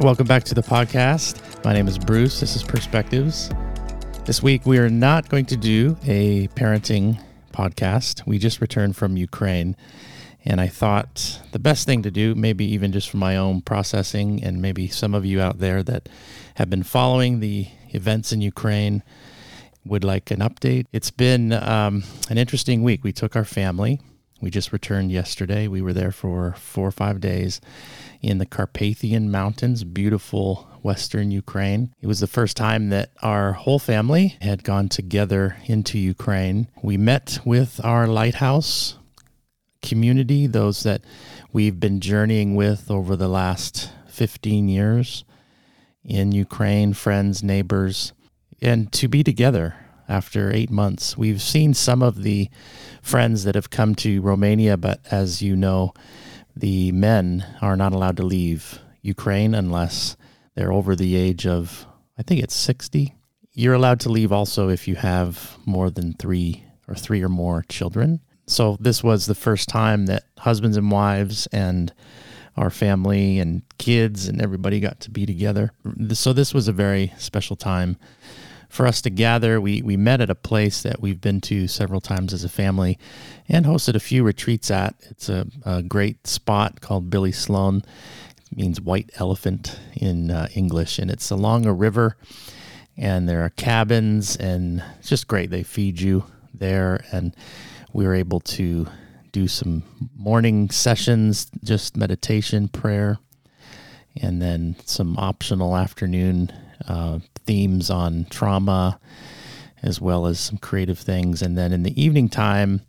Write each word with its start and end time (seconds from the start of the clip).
Welcome 0.00 0.28
back 0.28 0.44
to 0.44 0.54
the 0.54 0.62
podcast. 0.62 1.64
My 1.64 1.72
name 1.72 1.88
is 1.88 1.98
Bruce. 1.98 2.38
This 2.38 2.54
is 2.54 2.62
Perspectives. 2.62 3.50
This 4.26 4.40
week, 4.40 4.64
we 4.64 4.78
are 4.78 4.88
not 4.88 5.28
going 5.28 5.44
to 5.46 5.56
do 5.56 5.96
a 6.04 6.46
parenting 6.48 7.20
podcast. 7.52 8.24
We 8.24 8.38
just 8.38 8.60
returned 8.60 8.94
from 8.94 9.16
Ukraine. 9.16 9.74
And 10.44 10.60
I 10.60 10.68
thought 10.68 11.40
the 11.50 11.58
best 11.58 11.84
thing 11.84 12.02
to 12.02 12.12
do, 12.12 12.36
maybe 12.36 12.64
even 12.66 12.92
just 12.92 13.10
for 13.10 13.16
my 13.16 13.36
own 13.36 13.60
processing, 13.60 14.40
and 14.44 14.62
maybe 14.62 14.86
some 14.86 15.14
of 15.14 15.26
you 15.26 15.40
out 15.40 15.58
there 15.58 15.82
that 15.82 16.08
have 16.54 16.70
been 16.70 16.84
following 16.84 17.40
the 17.40 17.66
events 17.88 18.32
in 18.32 18.40
Ukraine 18.40 19.02
would 19.84 20.04
like 20.04 20.30
an 20.30 20.38
update. 20.38 20.86
It's 20.92 21.10
been 21.10 21.52
um, 21.52 22.04
an 22.30 22.38
interesting 22.38 22.84
week. 22.84 23.02
We 23.02 23.12
took 23.12 23.34
our 23.34 23.44
family. 23.44 24.00
We 24.40 24.50
just 24.50 24.72
returned 24.72 25.10
yesterday. 25.10 25.66
We 25.66 25.82
were 25.82 25.92
there 25.92 26.12
for 26.12 26.54
four 26.56 26.86
or 26.86 26.92
five 26.92 27.20
days 27.20 27.60
in 28.20 28.38
the 28.38 28.46
Carpathian 28.46 29.30
Mountains, 29.30 29.84
beautiful 29.84 30.68
western 30.82 31.30
Ukraine. 31.30 31.94
It 32.00 32.06
was 32.06 32.20
the 32.20 32.26
first 32.26 32.56
time 32.56 32.90
that 32.90 33.10
our 33.22 33.52
whole 33.52 33.78
family 33.78 34.36
had 34.40 34.64
gone 34.64 34.88
together 34.88 35.56
into 35.66 35.98
Ukraine. 35.98 36.68
We 36.82 36.96
met 36.96 37.38
with 37.44 37.80
our 37.84 38.06
lighthouse 38.06 38.96
community, 39.82 40.46
those 40.46 40.82
that 40.82 41.02
we've 41.52 41.78
been 41.78 42.00
journeying 42.00 42.54
with 42.54 42.90
over 42.90 43.16
the 43.16 43.28
last 43.28 43.90
15 44.08 44.68
years 44.68 45.24
in 46.04 46.32
Ukraine, 46.32 46.92
friends, 46.94 47.42
neighbors, 47.42 48.12
and 48.60 48.92
to 48.92 49.08
be 49.08 49.22
together 49.22 49.76
after 50.08 50.50
eight 50.52 50.70
months. 50.70 51.16
We've 51.16 51.42
seen 51.42 51.74
some 51.74 52.02
of 52.02 52.22
the 52.22 52.48
friends 53.02 53.44
that 53.44 53.54
have 53.54 53.70
come 53.70 53.94
to 53.96 54.20
Romania, 54.22 54.76
but 54.76 55.00
as 55.10 55.42
you 55.42 55.54
know, 55.54 55.92
the 56.58 56.92
men 56.92 57.44
are 57.62 57.76
not 57.76 57.92
allowed 57.92 58.16
to 58.16 58.24
leave 58.24 58.80
Ukraine 59.02 59.54
unless 59.54 60.16
they're 60.54 60.72
over 60.72 60.96
the 60.96 61.14
age 61.14 61.46
of, 61.46 61.86
I 62.18 62.22
think 62.22 62.42
it's 62.42 62.54
60. 62.54 63.14
You're 63.52 63.74
allowed 63.74 64.00
to 64.00 64.08
leave 64.08 64.32
also 64.32 64.68
if 64.68 64.88
you 64.88 64.96
have 64.96 65.56
more 65.66 65.90
than 65.90 66.14
three 66.14 66.64
or 66.88 66.94
three 66.94 67.22
or 67.22 67.28
more 67.28 67.64
children. 67.68 68.20
So 68.46 68.76
this 68.80 69.04
was 69.04 69.26
the 69.26 69.34
first 69.34 69.68
time 69.68 70.06
that 70.06 70.24
husbands 70.38 70.76
and 70.76 70.90
wives 70.90 71.46
and 71.52 71.92
our 72.56 72.70
family 72.70 73.38
and 73.38 73.62
kids 73.78 74.26
and 74.26 74.42
everybody 74.42 74.80
got 74.80 74.98
to 75.00 75.10
be 75.10 75.26
together. 75.26 75.70
So 76.12 76.32
this 76.32 76.52
was 76.52 76.66
a 76.66 76.72
very 76.72 77.12
special 77.18 77.54
time 77.54 77.96
for 78.68 78.86
us 78.86 79.00
to 79.02 79.10
gather. 79.10 79.60
We 79.60 79.82
we 79.82 79.96
met 79.96 80.20
at 80.20 80.30
a 80.30 80.34
place 80.34 80.82
that 80.82 81.00
we've 81.00 81.20
been 81.20 81.40
to 81.42 81.66
several 81.68 82.00
times 82.00 82.32
as 82.32 82.44
a 82.44 82.48
family, 82.48 82.98
and 83.48 83.66
hosted 83.66 83.94
a 83.94 84.00
few 84.00 84.22
retreats 84.22 84.70
at. 84.70 84.94
It's 85.10 85.28
a, 85.28 85.46
a 85.64 85.82
great 85.82 86.26
spot 86.26 86.80
called 86.80 87.10
Bilyi 87.10 87.34
Slon. 87.34 87.84
It 88.50 88.56
means 88.56 88.80
white 88.80 89.10
elephant 89.16 89.78
in 89.94 90.30
uh, 90.30 90.48
English, 90.54 90.98
and 90.98 91.10
it's 91.10 91.30
along 91.30 91.66
a 91.66 91.72
river. 91.72 92.16
And 92.96 93.28
there 93.28 93.44
are 93.44 93.50
cabins, 93.50 94.36
and 94.36 94.82
it's 94.98 95.08
just 95.08 95.28
great. 95.28 95.50
They 95.50 95.62
feed 95.62 96.00
you 96.00 96.24
there, 96.52 97.04
and 97.12 97.34
we 97.92 98.06
were 98.06 98.14
able 98.14 98.40
to 98.40 98.88
do 99.30 99.46
some 99.46 99.84
morning 100.16 100.70
sessions, 100.70 101.48
just 101.62 101.96
meditation, 101.96 102.68
prayer, 102.68 103.18
and 104.20 104.42
then 104.42 104.74
some 104.84 105.16
optional 105.16 105.76
afternoon 105.76 106.50
uh, 106.86 107.18
themes 107.44 107.90
on 107.90 108.26
trauma, 108.30 109.00
as 109.82 110.00
well 110.00 110.26
as 110.26 110.38
some 110.38 110.58
creative 110.58 110.98
things. 110.98 111.42
And 111.42 111.56
then 111.56 111.72
in 111.72 111.82
the 111.82 112.00
evening 112.00 112.28
time, 112.28 112.82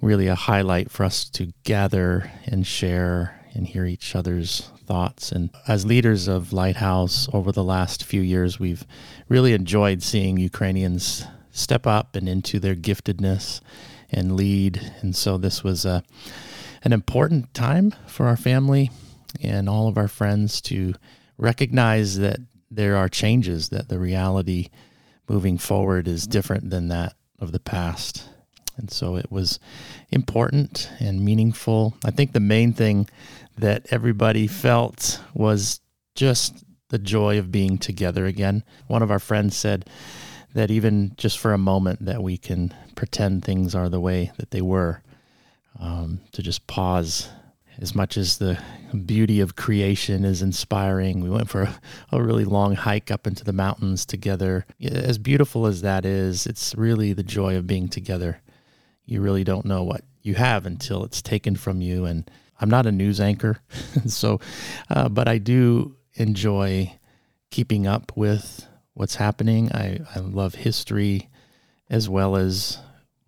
really 0.00 0.26
a 0.26 0.34
highlight 0.34 0.90
for 0.90 1.04
us 1.04 1.28
to 1.30 1.52
gather 1.64 2.30
and 2.46 2.66
share 2.66 3.40
and 3.54 3.66
hear 3.66 3.84
each 3.84 4.14
other's 4.14 4.70
thoughts. 4.86 5.32
And 5.32 5.50
as 5.68 5.84
leaders 5.84 6.28
of 6.28 6.52
Lighthouse 6.52 7.28
over 7.32 7.52
the 7.52 7.64
last 7.64 8.04
few 8.04 8.20
years, 8.20 8.58
we've 8.58 8.86
really 9.28 9.52
enjoyed 9.52 10.02
seeing 10.02 10.36
Ukrainians 10.36 11.24
step 11.50 11.86
up 11.86 12.16
and 12.16 12.28
into 12.28 12.58
their 12.58 12.74
giftedness 12.74 13.60
and 14.10 14.36
lead. 14.36 14.92
And 15.00 15.14
so 15.14 15.36
this 15.36 15.62
was 15.62 15.84
a, 15.84 16.02
an 16.82 16.92
important 16.92 17.52
time 17.54 17.94
for 18.06 18.26
our 18.26 18.36
family 18.36 18.90
and 19.42 19.68
all 19.68 19.88
of 19.88 19.98
our 19.98 20.08
friends 20.08 20.60
to 20.62 20.94
recognize 21.38 22.18
that 22.18 22.40
there 22.70 22.96
are 22.96 23.08
changes, 23.08 23.70
that 23.70 23.88
the 23.88 23.98
reality 23.98 24.68
moving 25.28 25.58
forward 25.58 26.08
is 26.08 26.26
different 26.26 26.70
than 26.70 26.88
that 26.88 27.14
of 27.38 27.52
the 27.52 27.60
past. 27.60 28.28
And 28.76 28.90
so 28.90 29.16
it 29.16 29.30
was 29.30 29.58
important 30.10 30.90
and 31.00 31.24
meaningful. 31.24 31.94
I 32.04 32.10
think 32.10 32.32
the 32.32 32.40
main 32.40 32.72
thing 32.72 33.08
that 33.58 33.86
everybody 33.90 34.46
felt 34.46 35.20
was 35.34 35.80
just 36.14 36.64
the 36.88 36.98
joy 36.98 37.38
of 37.38 37.52
being 37.52 37.78
together 37.78 38.26
again. 38.26 38.64
One 38.86 39.02
of 39.02 39.10
our 39.10 39.18
friends 39.18 39.56
said 39.56 39.86
that 40.54 40.70
even 40.70 41.12
just 41.16 41.38
for 41.38 41.52
a 41.52 41.58
moment 41.58 42.04
that 42.04 42.22
we 42.22 42.36
can 42.36 42.74
pretend 42.94 43.44
things 43.44 43.74
are 43.74 43.88
the 43.88 44.00
way 44.00 44.32
that 44.38 44.50
they 44.50 44.60
were, 44.60 45.02
um, 45.78 46.20
to 46.32 46.42
just 46.42 46.66
pause 46.66 47.28
as 47.78 47.94
much 47.94 48.16
as 48.16 48.38
the 48.38 48.58
beauty 49.06 49.40
of 49.40 49.56
creation 49.56 50.24
is 50.24 50.42
inspiring. 50.42 51.20
We 51.20 51.30
went 51.30 51.48
for 51.48 51.62
a, 51.62 51.80
a, 52.12 52.22
really 52.22 52.44
long 52.44 52.74
hike 52.74 53.10
up 53.10 53.26
into 53.26 53.44
the 53.44 53.52
mountains 53.52 54.04
together. 54.04 54.66
As 54.80 55.18
beautiful 55.18 55.66
as 55.66 55.82
that 55.82 56.04
is, 56.04 56.46
it's 56.46 56.74
really 56.74 57.12
the 57.12 57.22
joy 57.22 57.56
of 57.56 57.66
being 57.66 57.88
together. 57.88 58.40
You 59.06 59.20
really 59.20 59.44
don't 59.44 59.64
know 59.64 59.82
what 59.82 60.02
you 60.22 60.34
have 60.34 60.66
until 60.66 61.04
it's 61.04 61.22
taken 61.22 61.56
from 61.56 61.80
you. 61.80 62.04
And 62.04 62.30
I'm 62.60 62.70
not 62.70 62.86
a 62.86 62.92
news 62.92 63.20
anchor, 63.20 63.60
so, 64.06 64.40
uh, 64.90 65.08
but 65.08 65.28
I 65.28 65.38
do 65.38 65.96
enjoy 66.14 66.94
keeping 67.50 67.86
up 67.86 68.12
with 68.16 68.66
what's 68.94 69.14
happening. 69.14 69.72
I, 69.72 70.00
I 70.14 70.18
love 70.18 70.54
history 70.54 71.30
as 71.88 72.08
well 72.08 72.36
as 72.36 72.78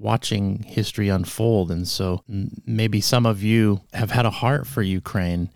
watching 0.03 0.65
history 0.65 1.09
unfold. 1.09 1.71
And 1.71 1.87
so 1.87 2.23
maybe 2.67 3.01
some 3.01 3.25
of 3.25 3.43
you 3.43 3.83
have 3.93 4.11
had 4.11 4.27
a 4.27 4.31
heart 4.31 4.67
for 4.67 4.83
Ukraine, 4.83 5.49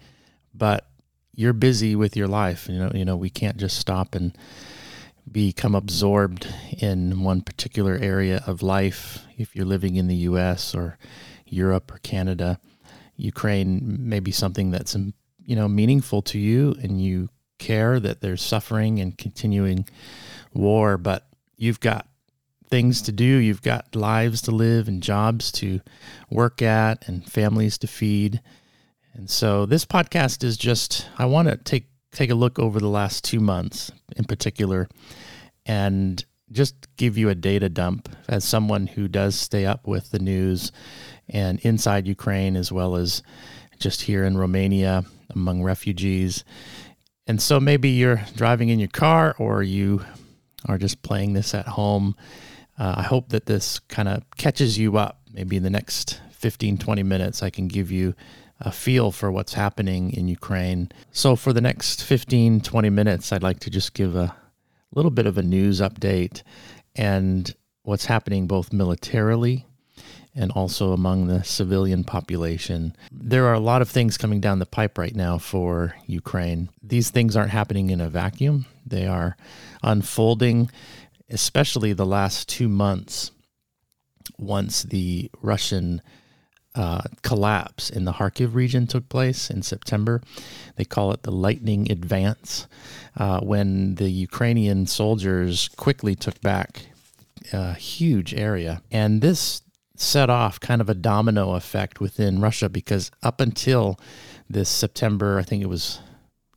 but 0.55 0.89
you're 1.35 1.53
busy 1.53 1.97
with 1.97 2.17
your 2.17 2.29
life. 2.29 2.69
You 2.69 2.79
know, 2.79 2.93
you 2.95 3.05
know, 3.05 3.17
we 3.17 3.29
can't 3.29 3.57
just 3.57 3.77
stop 3.77 4.15
and 4.15 4.37
become 5.31 5.75
absorbed 5.75 6.47
in 6.79 7.25
one 7.25 7.41
particular 7.41 7.97
area 7.97 8.43
of 8.47 8.63
life. 8.63 9.25
If 9.37 9.57
you're 9.57 9.67
living 9.67 9.97
in 9.97 10.07
the 10.07 10.17
US 10.31 10.75
or 10.75 10.97
Europe 11.47 11.93
or 11.93 11.99
Canada, 11.99 12.61
Ukraine 13.17 13.97
may 14.09 14.21
be 14.21 14.31
something 14.31 14.71
that's 14.71 14.95
you 15.45 15.57
know 15.57 15.69
meaningful 15.69 16.23
to 16.23 16.39
you 16.39 16.77
and 16.83 17.03
you 17.03 17.31
care 17.59 17.99
that 17.99 18.21
there's 18.21 18.43
suffering 18.43 19.01
and 19.01 19.19
continuing 19.19 19.89
war, 20.53 20.97
but 20.97 21.27
you've 21.57 21.81
got 21.81 22.07
things 22.69 23.03
to 23.03 23.13
do. 23.13 23.25
You've 23.25 23.63
got 23.63 23.95
lives 23.95 24.43
to 24.43 24.51
live 24.51 24.89
and 24.89 25.03
jobs 25.03 25.53
to 25.53 25.81
work 26.31 26.63
at 26.63 27.09
and 27.09 27.25
families 27.31 27.79
to 27.79 27.87
feed. 27.87 28.41
And 29.15 29.31
so 29.31 29.67
this 29.67 29.85
podcast 29.85 30.45
is 30.45 30.57
just 30.57 31.09
I 31.19 31.27
want 31.27 31.49
to 31.49 31.57
take 31.57 31.87
take 32.13 32.31
a 32.31 32.35
look 32.35 32.59
over 32.59 32.81
the 32.81 32.89
last 32.89 33.25
2 33.25 33.41
months 33.41 33.93
in 34.17 34.25
particular 34.25 34.89
and 35.67 36.25
just 36.53 36.75
give 36.97 37.19
you 37.19 37.29
a 37.29 37.35
data 37.35 37.69
dump 37.69 38.09
as 38.29 38.45
someone 38.45 38.87
who 38.87 39.09
does 39.09 39.35
stay 39.35 39.67
up 39.67 39.87
with 39.87 40.11
the 40.11 40.19
news 40.19 40.73
and 41.29 41.59
inside 41.61 42.07
Ukraine 42.07 42.57
as 42.57 42.71
well 42.71 42.97
as 42.97 43.23
just 43.79 44.03
here 44.03 44.25
in 44.25 44.39
Romania 44.39 45.05
among 45.31 45.63
refugees. 45.63 46.45
And 47.27 47.43
so 47.43 47.59
maybe 47.59 47.91
you're 47.91 48.23
driving 48.37 48.69
in 48.69 48.79
your 48.79 48.89
car 48.89 49.35
or 49.39 49.63
you 49.63 50.05
are 50.67 50.79
just 50.79 51.03
playing 51.03 51.33
this 51.33 51.55
at 51.55 51.67
home 51.67 52.17
uh, 52.79 52.95
I 52.99 53.03
hope 53.03 53.31
that 53.31 53.47
this 53.47 53.79
kind 53.79 54.09
of 54.09 54.23
catches 54.37 54.79
you 54.79 54.97
up. 54.97 55.21
Maybe 55.33 55.57
in 55.57 55.63
the 55.63 55.71
next 55.71 56.21
15, 56.33 56.79
20 56.79 57.03
minutes, 57.03 57.43
I 57.43 57.51
can 57.51 57.69
give 57.69 57.91
you 57.91 58.15
a 58.61 58.73
feel 58.73 59.13
for 59.13 59.31
what's 59.31 59.55
happening 59.55 60.13
in 60.13 60.29
Ukraine. 60.29 60.91
So, 61.11 61.37
for 61.37 61.53
the 61.53 61.61
next 61.61 62.03
15, 62.03 62.61
20 62.61 62.91
minutes, 62.91 63.33
I'd 63.33 63.43
like 63.43 63.61
to 63.61 63.71
just 63.71 63.95
give 63.95 64.17
a 64.17 64.35
little 64.95 65.11
bit 65.11 65.27
of 65.27 65.37
a 65.37 65.43
news 65.43 65.81
update 65.81 66.43
and 66.95 67.55
what's 67.83 68.07
happening 68.07 68.47
both 68.47 68.73
militarily 68.73 69.67
and 70.35 70.51
also 70.53 70.93
among 70.93 71.27
the 71.27 71.43
civilian 71.43 72.05
population. 72.05 72.95
There 73.11 73.47
are 73.47 73.55
a 73.55 73.61
lot 73.61 73.81
of 73.81 73.89
things 73.89 74.19
coming 74.19 74.41
down 74.41 74.59
the 74.59 74.67
pipe 74.67 74.99
right 74.99 75.15
now 75.15 75.39
for 75.39 75.95
Ukraine. 76.07 76.69
These 76.83 77.11
things 77.11 77.37
aren't 77.37 77.51
happening 77.51 77.91
in 77.91 78.01
a 78.01 78.11
vacuum, 78.11 78.67
they 78.85 79.07
are 79.07 79.37
unfolding 79.83 80.71
especially 81.31 81.93
the 81.93 82.07
last 82.07 82.49
two 82.49 82.69
months, 82.69 83.31
once 84.39 84.83
the 84.83 85.31
Russian 85.41 86.03
uh, 86.75 87.03
collapse 87.23 87.89
in 87.89 88.05
the 88.05 88.13
Kharkiv 88.13 88.55
region 88.55 88.87
took 88.87 89.09
place 89.09 89.51
in 89.51 89.63
September. 89.63 90.21
They 90.77 90.85
call 90.85 91.11
it 91.13 91.23
the 91.23 91.33
lightning 91.33 91.91
advance, 91.91 92.67
uh, 93.17 93.41
when 93.41 93.95
the 93.95 94.11
Ukrainian 94.11 94.87
soldiers 94.87 95.69
quickly 95.77 96.15
took 96.15 96.41
back 96.43 96.87
a 97.53 97.75
huge 97.75 98.35
area. 98.35 98.83
And 98.91 99.23
this 99.23 99.63
set 99.97 100.29
off 100.29 100.61
kind 100.61 100.83
of 100.83 100.91
a 100.91 100.95
domino 100.95 101.55
effect 101.55 102.01
within 102.01 102.41
Russia 102.41 102.69
because 102.69 103.11
up 103.23 103.41
until 103.41 103.99
this 104.49 104.69
September, 104.69 105.39
I 105.39 105.43
think 105.43 105.63
it 105.63 105.69
was 105.69 106.01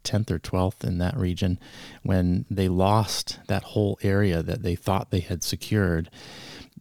10th 0.04 0.32
or 0.32 0.40
12th 0.40 0.84
in 0.84 0.98
that 0.98 1.18
region 1.18 1.60
when 2.04 2.46
they 2.50 2.68
lost 2.68 3.40
that 3.48 3.64
whole 3.64 4.00
area 4.02 4.42
that 4.42 4.64
they 4.64 4.76
thought 4.76 5.12
they 5.12 5.20
had 5.20 5.44
secured. 5.44 6.10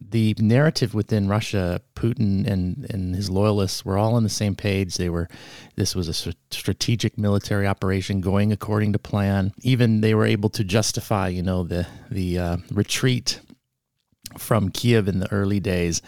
The 0.00 0.36
narrative 0.38 0.94
within 0.94 1.28
Russia, 1.28 1.80
Putin 1.96 2.46
and, 2.46 2.86
and 2.88 3.16
his 3.16 3.28
loyalists 3.28 3.84
were 3.84 3.98
all 3.98 4.14
on 4.14 4.22
the 4.22 4.28
same 4.28 4.54
page. 4.54 4.96
They 4.96 5.08
were, 5.08 5.28
this 5.74 5.96
was 5.96 6.08
a 6.08 6.32
strategic 6.50 7.18
military 7.18 7.66
operation 7.66 8.20
going 8.20 8.52
according 8.52 8.92
to 8.92 8.98
plan. 8.98 9.52
Even 9.62 10.00
they 10.00 10.14
were 10.14 10.24
able 10.24 10.50
to 10.50 10.62
justify, 10.62 11.28
you 11.28 11.42
know, 11.42 11.64
the 11.64 11.86
the 12.10 12.38
uh, 12.38 12.56
retreat 12.70 13.40
from 14.36 14.70
Kiev 14.70 15.08
in 15.08 15.20
the 15.20 15.30
early 15.32 15.60
days, 15.60 16.02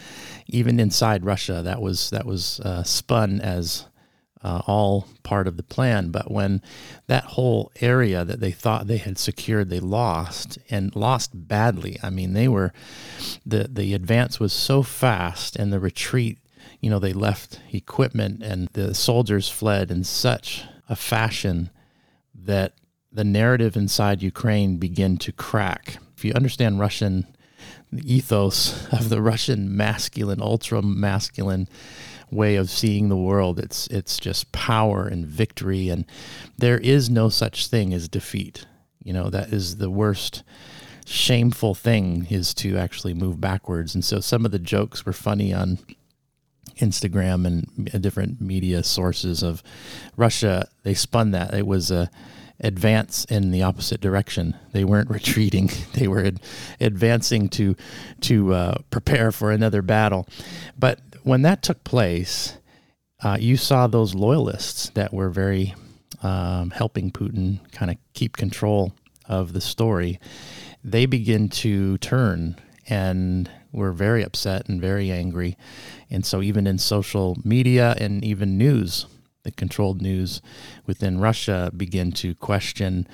even 0.47 0.79
inside 0.79 1.25
Russia, 1.25 1.61
that 1.63 1.81
was 1.81 2.09
that 2.11 2.25
was 2.25 2.59
uh, 2.61 2.83
spun 2.83 3.41
as 3.41 3.87
uh, 4.43 4.61
all 4.67 5.07
part 5.23 5.47
of 5.47 5.57
the 5.57 5.63
plan. 5.63 6.09
But 6.09 6.31
when 6.31 6.61
that 7.07 7.23
whole 7.23 7.71
area 7.81 8.25
that 8.25 8.39
they 8.39 8.51
thought 8.51 8.87
they 8.87 8.97
had 8.97 9.17
secured, 9.17 9.69
they 9.69 9.79
lost 9.79 10.57
and 10.69 10.95
lost 10.95 11.31
badly. 11.33 11.97
I 12.01 12.09
mean, 12.09 12.33
they 12.33 12.47
were 12.47 12.73
the 13.45 13.67
the 13.69 13.93
advance 13.93 14.39
was 14.39 14.53
so 14.53 14.83
fast, 14.83 15.55
and 15.55 15.71
the 15.71 15.79
retreat. 15.79 16.39
You 16.79 16.89
know, 16.89 16.99
they 16.99 17.13
left 17.13 17.59
equipment, 17.71 18.41
and 18.43 18.67
the 18.73 18.93
soldiers 18.93 19.49
fled 19.49 19.91
in 19.91 20.03
such 20.03 20.63
a 20.89 20.95
fashion 20.95 21.69
that 22.33 22.73
the 23.11 23.23
narrative 23.23 23.75
inside 23.75 24.23
Ukraine 24.23 24.77
began 24.77 25.17
to 25.17 25.31
crack. 25.31 25.97
If 26.15 26.25
you 26.25 26.33
understand 26.33 26.79
Russian 26.79 27.27
ethos 27.93 28.87
of 28.91 29.09
the 29.09 29.21
Russian 29.21 29.75
masculine, 29.75 30.41
ultra 30.41 30.81
masculine 30.81 31.67
way 32.31 32.55
of 32.55 32.69
seeing 32.69 33.09
the 33.09 33.17
world. 33.17 33.59
It's 33.59 33.87
it's 33.87 34.19
just 34.19 34.51
power 34.51 35.07
and 35.07 35.25
victory, 35.25 35.89
and 35.89 36.05
there 36.57 36.77
is 36.77 37.09
no 37.09 37.29
such 37.29 37.67
thing 37.67 37.93
as 37.93 38.07
defeat. 38.07 38.65
You 39.03 39.13
know 39.13 39.29
that 39.29 39.51
is 39.53 39.77
the 39.77 39.89
worst 39.89 40.43
shameful 41.05 41.75
thing 41.75 42.27
is 42.29 42.53
to 42.53 42.77
actually 42.77 43.13
move 43.13 43.41
backwards. 43.41 43.93
And 43.93 44.05
so 44.05 44.19
some 44.19 44.45
of 44.45 44.51
the 44.51 44.59
jokes 44.59 45.05
were 45.05 45.13
funny 45.13 45.53
on 45.53 45.79
Instagram 46.77 47.45
and 47.45 48.01
different 48.01 48.39
media 48.39 48.83
sources 48.83 49.43
of 49.43 49.61
Russia. 50.15 50.67
They 50.83 50.93
spun 50.93 51.31
that 51.31 51.53
it 51.53 51.67
was 51.67 51.91
a 51.91 52.09
advance 52.63 53.25
in 53.25 53.51
the 53.51 53.63
opposite 53.63 53.99
direction. 54.01 54.55
They 54.71 54.83
weren't 54.83 55.09
retreating; 55.17 55.69
they 55.93 56.07
were 56.07 56.25
ad- 56.25 56.41
advancing 56.79 57.49
to 57.49 57.75
to 58.21 58.53
uh, 58.53 58.75
prepare 58.89 59.31
for 59.31 59.51
another 59.51 59.81
battle. 59.81 60.27
But 60.77 60.99
when 61.23 61.41
that 61.43 61.61
took 61.61 61.83
place, 61.83 62.57
uh, 63.23 63.37
you 63.39 63.57
saw 63.57 63.87
those 63.87 64.15
loyalists 64.15 64.89
that 64.91 65.13
were 65.13 65.29
very 65.29 65.75
um, 66.23 66.71
helping 66.71 67.11
Putin 67.11 67.59
kind 67.71 67.91
of 67.91 67.97
keep 68.13 68.37
control 68.37 68.93
of 69.27 69.53
the 69.53 69.61
story. 69.61 70.19
They 70.83 71.05
begin 71.05 71.49
to 71.49 71.97
turn 71.99 72.57
and 72.87 73.49
were 73.71 73.91
very 73.91 74.23
upset 74.23 74.67
and 74.67 74.81
very 74.81 75.11
angry. 75.11 75.57
And 76.09 76.25
so, 76.25 76.41
even 76.41 76.67
in 76.67 76.77
social 76.77 77.37
media 77.43 77.95
and 77.97 78.23
even 78.23 78.57
news, 78.57 79.05
the 79.43 79.51
controlled 79.51 80.01
news 80.01 80.41
within 80.85 81.19
Russia 81.19 81.71
begin 81.75 82.11
to 82.13 82.35
question 82.35 83.07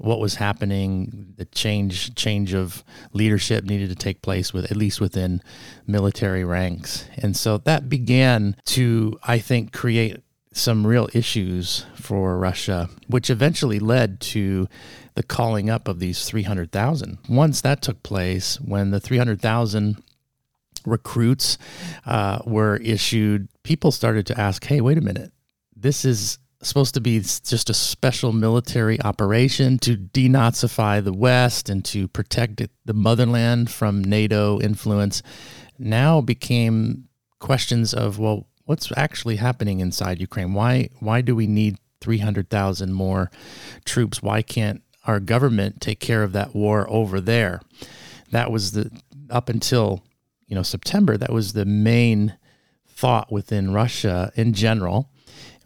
what 0.00 0.18
was 0.18 0.36
happening. 0.36 1.34
The 1.36 1.44
change 1.44 2.14
change 2.14 2.54
of 2.54 2.82
leadership 3.12 3.64
needed 3.64 3.90
to 3.90 3.94
take 3.94 4.22
place 4.22 4.52
with 4.52 4.70
at 4.70 4.76
least 4.76 5.00
within 5.00 5.42
military 5.86 6.44
ranks, 6.44 7.04
and 7.16 7.36
so 7.36 7.58
that 7.58 7.88
began 7.88 8.56
to, 8.66 9.18
I 9.22 9.38
think, 9.38 9.72
create 9.72 10.22
some 10.52 10.86
real 10.86 11.08
issues 11.14 11.86
for 11.94 12.36
Russia, 12.36 12.88
which 13.06 13.30
eventually 13.30 13.78
led 13.78 14.20
to 14.20 14.68
the 15.14 15.22
calling 15.22 15.70
up 15.70 15.86
of 15.86 16.00
these 16.00 16.24
300,000. 16.24 17.18
Once 17.28 17.60
that 17.60 17.82
took 17.82 18.02
place, 18.02 18.60
when 18.60 18.90
the 18.90 18.98
300,000 18.98 20.02
recruits 20.84 21.56
uh, 22.04 22.40
were 22.44 22.76
issued, 22.78 23.48
people 23.62 23.92
started 23.92 24.26
to 24.26 24.40
ask, 24.40 24.64
hey, 24.64 24.80
wait 24.80 24.98
a 24.98 25.02
minute 25.02 25.30
this 25.80 26.04
is 26.04 26.38
supposed 26.62 26.94
to 26.94 27.00
be 27.00 27.18
just 27.20 27.70
a 27.70 27.74
special 27.74 28.32
military 28.32 29.00
operation 29.00 29.78
to 29.78 29.96
denazify 29.96 31.02
the 31.02 31.12
West 31.12 31.70
and 31.70 31.84
to 31.86 32.06
protect 32.08 32.62
the 32.84 32.92
motherland 32.92 33.70
from 33.70 34.04
NATO 34.04 34.60
influence 34.60 35.22
now 35.78 36.20
became 36.20 37.08
questions 37.38 37.94
of, 37.94 38.18
well, 38.18 38.46
what's 38.66 38.92
actually 38.96 39.36
happening 39.36 39.80
inside 39.80 40.20
Ukraine? 40.20 40.52
Why, 40.52 40.90
why 40.98 41.22
do 41.22 41.34
we 41.34 41.46
need 41.46 41.78
300,000 42.02 42.92
more 42.92 43.30
troops? 43.86 44.22
Why 44.22 44.42
can't 44.42 44.82
our 45.06 45.18
government 45.18 45.80
take 45.80 45.98
care 45.98 46.22
of 46.22 46.32
that 46.32 46.54
war 46.54 46.86
over 46.90 47.22
there? 47.22 47.62
That 48.32 48.52
was 48.52 48.72
the, 48.72 48.90
up 49.30 49.48
until, 49.48 50.04
you 50.46 50.54
know, 50.54 50.62
September, 50.62 51.16
that 51.16 51.32
was 51.32 51.54
the 51.54 51.64
main 51.64 52.36
thought 52.86 53.32
within 53.32 53.72
Russia 53.72 54.30
in 54.36 54.52
general 54.52 55.10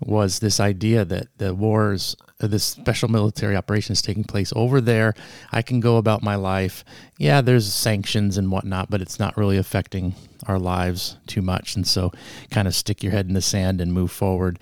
was 0.00 0.40
this 0.40 0.60
idea 0.60 1.04
that 1.04 1.28
the 1.38 1.54
wars, 1.54 2.16
uh, 2.40 2.46
this 2.46 2.64
special 2.64 3.08
military 3.08 3.56
operation 3.56 3.92
is 3.92 4.02
taking 4.02 4.24
place 4.24 4.52
over 4.56 4.80
there. 4.80 5.14
I 5.52 5.62
can 5.62 5.80
go 5.80 5.96
about 5.96 6.22
my 6.22 6.34
life. 6.34 6.84
Yeah, 7.18 7.40
there's 7.40 7.72
sanctions 7.72 8.36
and 8.36 8.50
whatnot, 8.50 8.90
but 8.90 9.00
it's 9.00 9.18
not 9.18 9.36
really 9.36 9.56
affecting 9.56 10.14
our 10.46 10.58
lives 10.58 11.16
too 11.26 11.42
much. 11.42 11.76
And 11.76 11.86
so, 11.86 12.12
kind 12.50 12.68
of 12.68 12.74
stick 12.74 13.02
your 13.02 13.12
head 13.12 13.28
in 13.28 13.34
the 13.34 13.40
sand 13.40 13.80
and 13.80 13.92
move 13.92 14.10
forward 14.10 14.58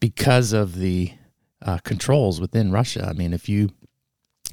because 0.00 0.52
of 0.52 0.76
the 0.76 1.12
uh, 1.62 1.78
controls 1.78 2.40
within 2.40 2.70
Russia. 2.70 3.06
I 3.08 3.12
mean, 3.14 3.32
if 3.32 3.48
you 3.48 3.70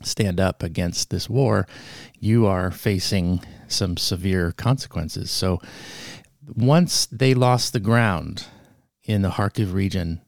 stand 0.02 0.40
up 0.40 0.64
against 0.64 1.10
this 1.10 1.30
war, 1.30 1.68
you 2.20 2.46
are 2.46 2.72
facing 2.72 3.42
some 3.68 3.96
severe 3.96 4.52
consequences. 4.52 5.32
So, 5.32 5.62
once 6.56 7.06
they 7.08 7.34
lost 7.34 7.74
the 7.74 7.80
ground, 7.80 8.48
in 9.06 9.22
the 9.22 9.30
Kharkiv 9.30 9.74
region, 9.74 10.22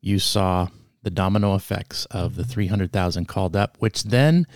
you 0.00 0.18
saw 0.18 0.68
the 1.02 1.10
domino 1.10 1.54
effects 1.54 2.04
of 2.06 2.36
the 2.36 2.44
300,000 2.44 3.26
called 3.26 3.54
up, 3.56 3.76
which 3.78 4.04
then 4.04 4.46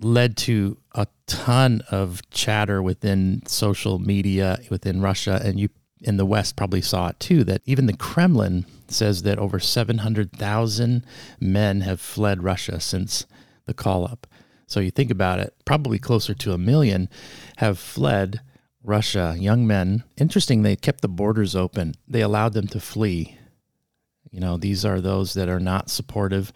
led 0.00 0.36
to 0.36 0.78
a 0.94 1.06
ton 1.26 1.82
of 1.90 2.20
chatter 2.30 2.82
within 2.82 3.42
social 3.46 3.98
media 3.98 4.58
within 4.70 5.00
Russia. 5.00 5.40
And 5.44 5.60
you 5.60 5.68
in 6.00 6.16
the 6.18 6.26
West 6.26 6.56
probably 6.56 6.82
saw 6.82 7.08
it 7.08 7.20
too 7.20 7.44
that 7.44 7.62
even 7.64 7.86
the 7.86 7.96
Kremlin 7.96 8.66
says 8.88 9.22
that 9.22 9.38
over 9.38 9.58
700,000 9.58 11.04
men 11.40 11.80
have 11.80 12.00
fled 12.00 12.42
Russia 12.42 12.78
since 12.78 13.26
the 13.64 13.74
call 13.74 14.04
up. 14.04 14.26
So 14.66 14.80
you 14.80 14.90
think 14.90 15.10
about 15.10 15.40
it, 15.40 15.54
probably 15.64 15.98
closer 15.98 16.34
to 16.34 16.52
a 16.52 16.58
million 16.58 17.08
have 17.56 17.78
fled 17.78 18.40
Russia, 18.84 19.34
young 19.38 19.66
men. 19.66 20.04
Interesting, 20.16 20.62
they 20.62 20.76
kept 20.76 21.00
the 21.00 21.08
borders 21.08 21.56
open. 21.56 21.94
They 22.06 22.20
allowed 22.20 22.52
them 22.52 22.68
to 22.68 22.80
flee. 22.80 23.38
You 24.30 24.40
know, 24.40 24.56
these 24.56 24.84
are 24.84 25.00
those 25.00 25.34
that 25.34 25.48
are 25.48 25.60
not 25.60 25.90
supportive, 25.90 26.52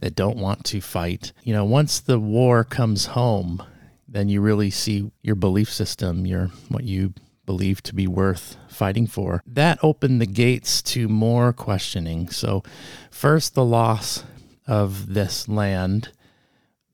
that 0.00 0.14
don't 0.14 0.38
want 0.38 0.64
to 0.66 0.80
fight. 0.80 1.32
You 1.42 1.52
know, 1.52 1.64
once 1.64 2.00
the 2.00 2.18
war 2.18 2.64
comes 2.64 3.06
home, 3.06 3.62
then 4.08 4.28
you 4.28 4.40
really 4.40 4.70
see 4.70 5.10
your 5.22 5.34
belief 5.34 5.70
system, 5.70 6.24
your 6.26 6.46
what 6.68 6.84
you 6.84 7.12
believe 7.44 7.82
to 7.82 7.94
be 7.94 8.06
worth 8.06 8.56
fighting 8.68 9.06
for. 9.06 9.42
That 9.46 9.78
opened 9.82 10.20
the 10.20 10.26
gates 10.26 10.80
to 10.82 11.08
more 11.08 11.52
questioning. 11.52 12.28
So, 12.30 12.62
first 13.10 13.54
the 13.54 13.64
loss 13.64 14.24
of 14.66 15.14
this 15.14 15.48
land, 15.48 16.12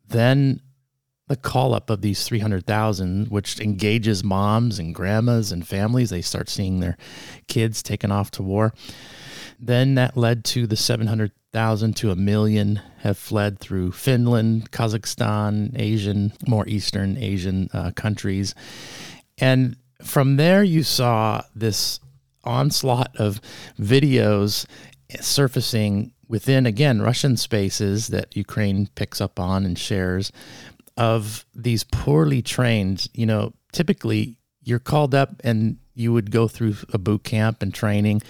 then 0.08 0.60
the 1.28 1.36
call 1.36 1.74
up 1.74 1.88
of 1.88 2.02
these 2.02 2.24
300,000, 2.24 3.28
which 3.28 3.60
engages 3.60 4.24
moms 4.24 4.78
and 4.78 4.94
grandmas 4.94 5.52
and 5.52 5.66
families. 5.66 6.10
They 6.10 6.22
start 6.22 6.48
seeing 6.48 6.80
their 6.80 6.96
kids 7.48 7.82
taken 7.82 8.10
off 8.10 8.30
to 8.32 8.42
war. 8.42 8.74
Then 9.58 9.94
that 9.94 10.16
led 10.16 10.44
to 10.46 10.66
the 10.66 10.76
700,000 10.76 11.96
to 11.96 12.10
a 12.10 12.16
million 12.16 12.80
have 12.98 13.16
fled 13.16 13.60
through 13.60 13.92
Finland, 13.92 14.72
Kazakhstan, 14.72 15.78
Asian, 15.78 16.32
more 16.48 16.66
Eastern 16.68 17.16
Asian 17.16 17.68
uh, 17.72 17.92
countries. 17.92 18.54
And 19.38 19.76
from 20.02 20.36
there, 20.36 20.64
you 20.64 20.82
saw 20.82 21.42
this 21.54 22.00
onslaught 22.44 23.14
of 23.16 23.40
videos 23.78 24.66
surfacing 25.20 26.12
within, 26.26 26.66
again, 26.66 27.02
Russian 27.02 27.36
spaces 27.36 28.08
that 28.08 28.36
Ukraine 28.36 28.88
picks 28.94 29.20
up 29.20 29.38
on 29.38 29.64
and 29.64 29.78
shares 29.78 30.32
of 30.96 31.44
these 31.54 31.84
poorly 31.84 32.42
trained, 32.42 33.08
you 33.14 33.26
know, 33.26 33.52
typically 33.72 34.36
you're 34.62 34.78
called 34.78 35.14
up 35.14 35.30
and 35.42 35.78
you 35.94 36.12
would 36.12 36.30
go 36.30 36.48
through 36.48 36.76
a 36.92 36.98
boot 36.98 37.24
camp 37.24 37.62
and 37.62 37.74
training. 37.74 38.22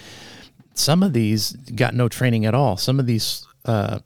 Some 0.74 1.02
of 1.02 1.12
these 1.12 1.52
got 1.52 1.94
no 1.94 2.08
training 2.08 2.46
at 2.46 2.54
all. 2.54 2.76
Some 2.76 2.98
of 2.98 3.06
these 3.06 3.46
uh, 3.64 4.00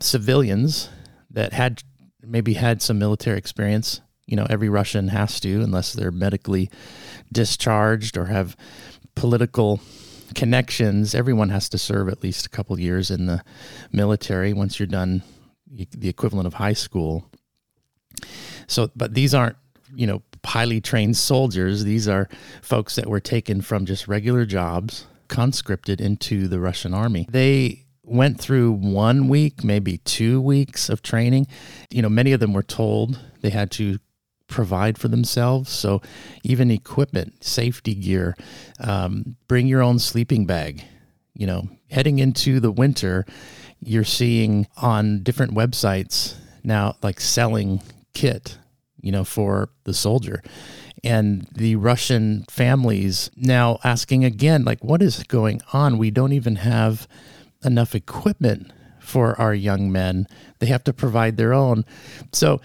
civilians 0.00 0.90
that 1.30 1.52
had 1.52 1.82
maybe 2.22 2.54
had 2.54 2.82
some 2.82 2.98
military 2.98 3.38
experience, 3.38 4.00
you 4.26 4.36
know, 4.36 4.46
every 4.48 4.68
Russian 4.68 5.08
has 5.08 5.40
to, 5.40 5.62
unless 5.62 5.92
they're 5.92 6.10
medically 6.12 6.70
discharged 7.32 8.16
or 8.16 8.26
have 8.26 8.56
political 9.14 9.80
connections. 10.34 11.14
Everyone 11.14 11.48
has 11.48 11.68
to 11.70 11.78
serve 11.78 12.08
at 12.08 12.22
least 12.22 12.46
a 12.46 12.50
couple 12.50 12.78
years 12.78 13.10
in 13.10 13.26
the 13.26 13.42
military 13.90 14.52
once 14.52 14.78
you're 14.78 14.86
done 14.86 15.22
the 15.72 16.08
equivalent 16.08 16.46
of 16.46 16.54
high 16.54 16.72
school. 16.74 17.30
So, 18.72 18.90
but 18.96 19.14
these 19.14 19.34
aren't, 19.34 19.56
you 19.94 20.06
know, 20.06 20.22
highly 20.44 20.80
trained 20.80 21.16
soldiers. 21.16 21.84
These 21.84 22.08
are 22.08 22.28
folks 22.62 22.96
that 22.96 23.06
were 23.06 23.20
taken 23.20 23.60
from 23.60 23.84
just 23.84 24.08
regular 24.08 24.46
jobs, 24.46 25.06
conscripted 25.28 26.00
into 26.00 26.48
the 26.48 26.58
Russian 26.58 26.94
army. 26.94 27.26
They 27.30 27.84
went 28.02 28.40
through 28.40 28.72
one 28.72 29.28
week, 29.28 29.62
maybe 29.62 29.98
two 29.98 30.40
weeks 30.40 30.88
of 30.88 31.02
training. 31.02 31.46
You 31.90 32.02
know, 32.02 32.08
many 32.08 32.32
of 32.32 32.40
them 32.40 32.52
were 32.52 32.62
told 32.62 33.20
they 33.42 33.50
had 33.50 33.70
to 33.72 33.98
provide 34.48 34.98
for 34.98 35.08
themselves. 35.08 35.70
So, 35.70 36.00
even 36.42 36.70
equipment, 36.70 37.44
safety 37.44 37.94
gear, 37.94 38.36
um, 38.80 39.36
bring 39.48 39.66
your 39.66 39.82
own 39.82 39.98
sleeping 39.98 40.46
bag. 40.46 40.82
You 41.34 41.46
know, 41.46 41.68
heading 41.90 42.18
into 42.18 42.58
the 42.60 42.70
winter, 42.72 43.26
you're 43.82 44.04
seeing 44.04 44.66
on 44.76 45.22
different 45.22 45.54
websites 45.54 46.36
now, 46.62 46.96
like 47.02 47.20
selling 47.20 47.80
kit, 48.14 48.58
you 49.02 49.12
know, 49.12 49.24
for 49.24 49.68
the 49.84 49.92
soldier. 49.92 50.42
And 51.04 51.46
the 51.52 51.76
Russian 51.76 52.44
families 52.48 53.30
now 53.36 53.78
asking 53.84 54.24
again, 54.24 54.64
like, 54.64 54.82
what 54.82 55.02
is 55.02 55.22
going 55.24 55.60
on? 55.72 55.98
We 55.98 56.10
don't 56.10 56.32
even 56.32 56.56
have 56.56 57.06
enough 57.64 57.94
equipment 57.94 58.72
for 59.00 59.38
our 59.40 59.52
young 59.52 59.90
men. 59.90 60.26
They 60.60 60.66
have 60.66 60.84
to 60.84 60.92
provide 60.92 61.36
their 61.36 61.52
own. 61.52 61.84
So 62.32 62.60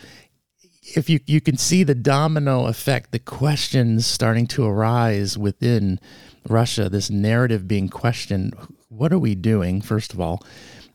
if 0.95 1.09
you 1.09 1.19
you 1.25 1.41
can 1.41 1.57
see 1.57 1.83
the 1.83 1.95
domino 1.95 2.67
effect, 2.67 3.11
the 3.11 3.19
questions 3.19 4.05
starting 4.05 4.47
to 4.47 4.65
arise 4.65 5.37
within 5.37 5.99
Russia, 6.47 6.89
this 6.89 7.09
narrative 7.09 7.67
being 7.67 7.89
questioned. 7.89 8.53
What 8.89 9.11
are 9.11 9.19
we 9.19 9.35
doing? 9.35 9.81
First 9.81 10.13
of 10.13 10.21
all, 10.21 10.43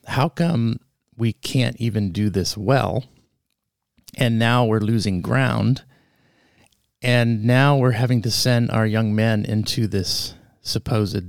how 0.06 0.28
come 0.28 0.78
we 1.16 1.32
can't 1.32 1.76
even 1.76 2.12
do 2.12 2.30
this 2.30 2.56
well? 2.56 3.04
And 4.16 4.38
now 4.38 4.64
we're 4.64 4.80
losing 4.80 5.22
ground. 5.22 5.82
And 7.02 7.44
now 7.44 7.76
we're 7.76 7.92
having 7.92 8.22
to 8.22 8.30
send 8.30 8.70
our 8.70 8.86
young 8.86 9.14
men 9.14 9.44
into 9.44 9.86
this 9.86 10.34
supposed, 10.60 11.24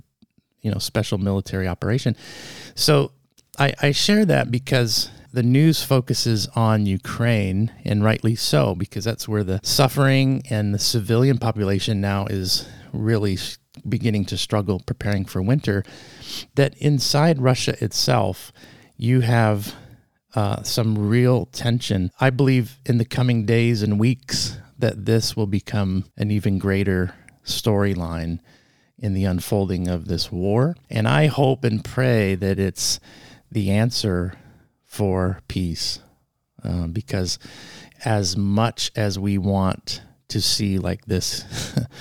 you 0.61 0.71
know, 0.71 0.77
special 0.77 1.17
military 1.17 1.67
operation. 1.67 2.15
So 2.75 3.11
I, 3.57 3.73
I 3.81 3.91
share 3.91 4.25
that 4.25 4.51
because 4.51 5.09
the 5.31 5.43
news 5.43 5.83
focuses 5.83 6.47
on 6.55 6.85
Ukraine, 6.85 7.71
and 7.83 8.03
rightly 8.03 8.35
so, 8.35 8.75
because 8.75 9.03
that's 9.03 9.27
where 9.27 9.43
the 9.43 9.59
suffering 9.63 10.43
and 10.51 10.75
the 10.75 10.79
civilian 10.79 11.39
population 11.39 11.99
now 11.99 12.27
is 12.27 12.69
really 12.91 13.39
beginning 13.89 14.25
to 14.25 14.37
struggle 14.37 14.79
preparing 14.85 15.25
for 15.25 15.41
winter. 15.41 15.83
That 16.53 16.77
inside 16.77 17.41
Russia 17.41 17.83
itself, 17.83 18.53
you 18.95 19.21
have 19.21 19.75
uh, 20.35 20.63
some 20.63 20.97
real 20.97 21.45
tension. 21.47 22.11
I 22.19 22.29
believe 22.29 22.79
in 22.85 22.97
the 22.97 23.05
coming 23.05 23.45
days 23.45 23.83
and 23.83 23.99
weeks 23.99 24.57
that 24.79 25.05
this 25.05 25.35
will 25.35 25.47
become 25.47 26.05
an 26.17 26.31
even 26.31 26.57
greater 26.57 27.13
storyline 27.45 28.39
in 28.97 29.13
the 29.13 29.25
unfolding 29.25 29.87
of 29.87 30.07
this 30.07 30.31
war. 30.31 30.75
And 30.89 31.07
I 31.07 31.27
hope 31.27 31.63
and 31.63 31.83
pray 31.83 32.35
that 32.35 32.59
it's 32.59 32.99
the 33.51 33.71
answer 33.71 34.33
for 34.85 35.39
peace. 35.47 35.99
Uh, 36.63 36.87
because 36.87 37.39
as 38.05 38.37
much 38.37 38.91
as 38.95 39.19
we 39.19 39.37
want 39.37 40.01
to 40.29 40.41
see 40.41 40.79
like 40.79 41.05
this 41.05 41.45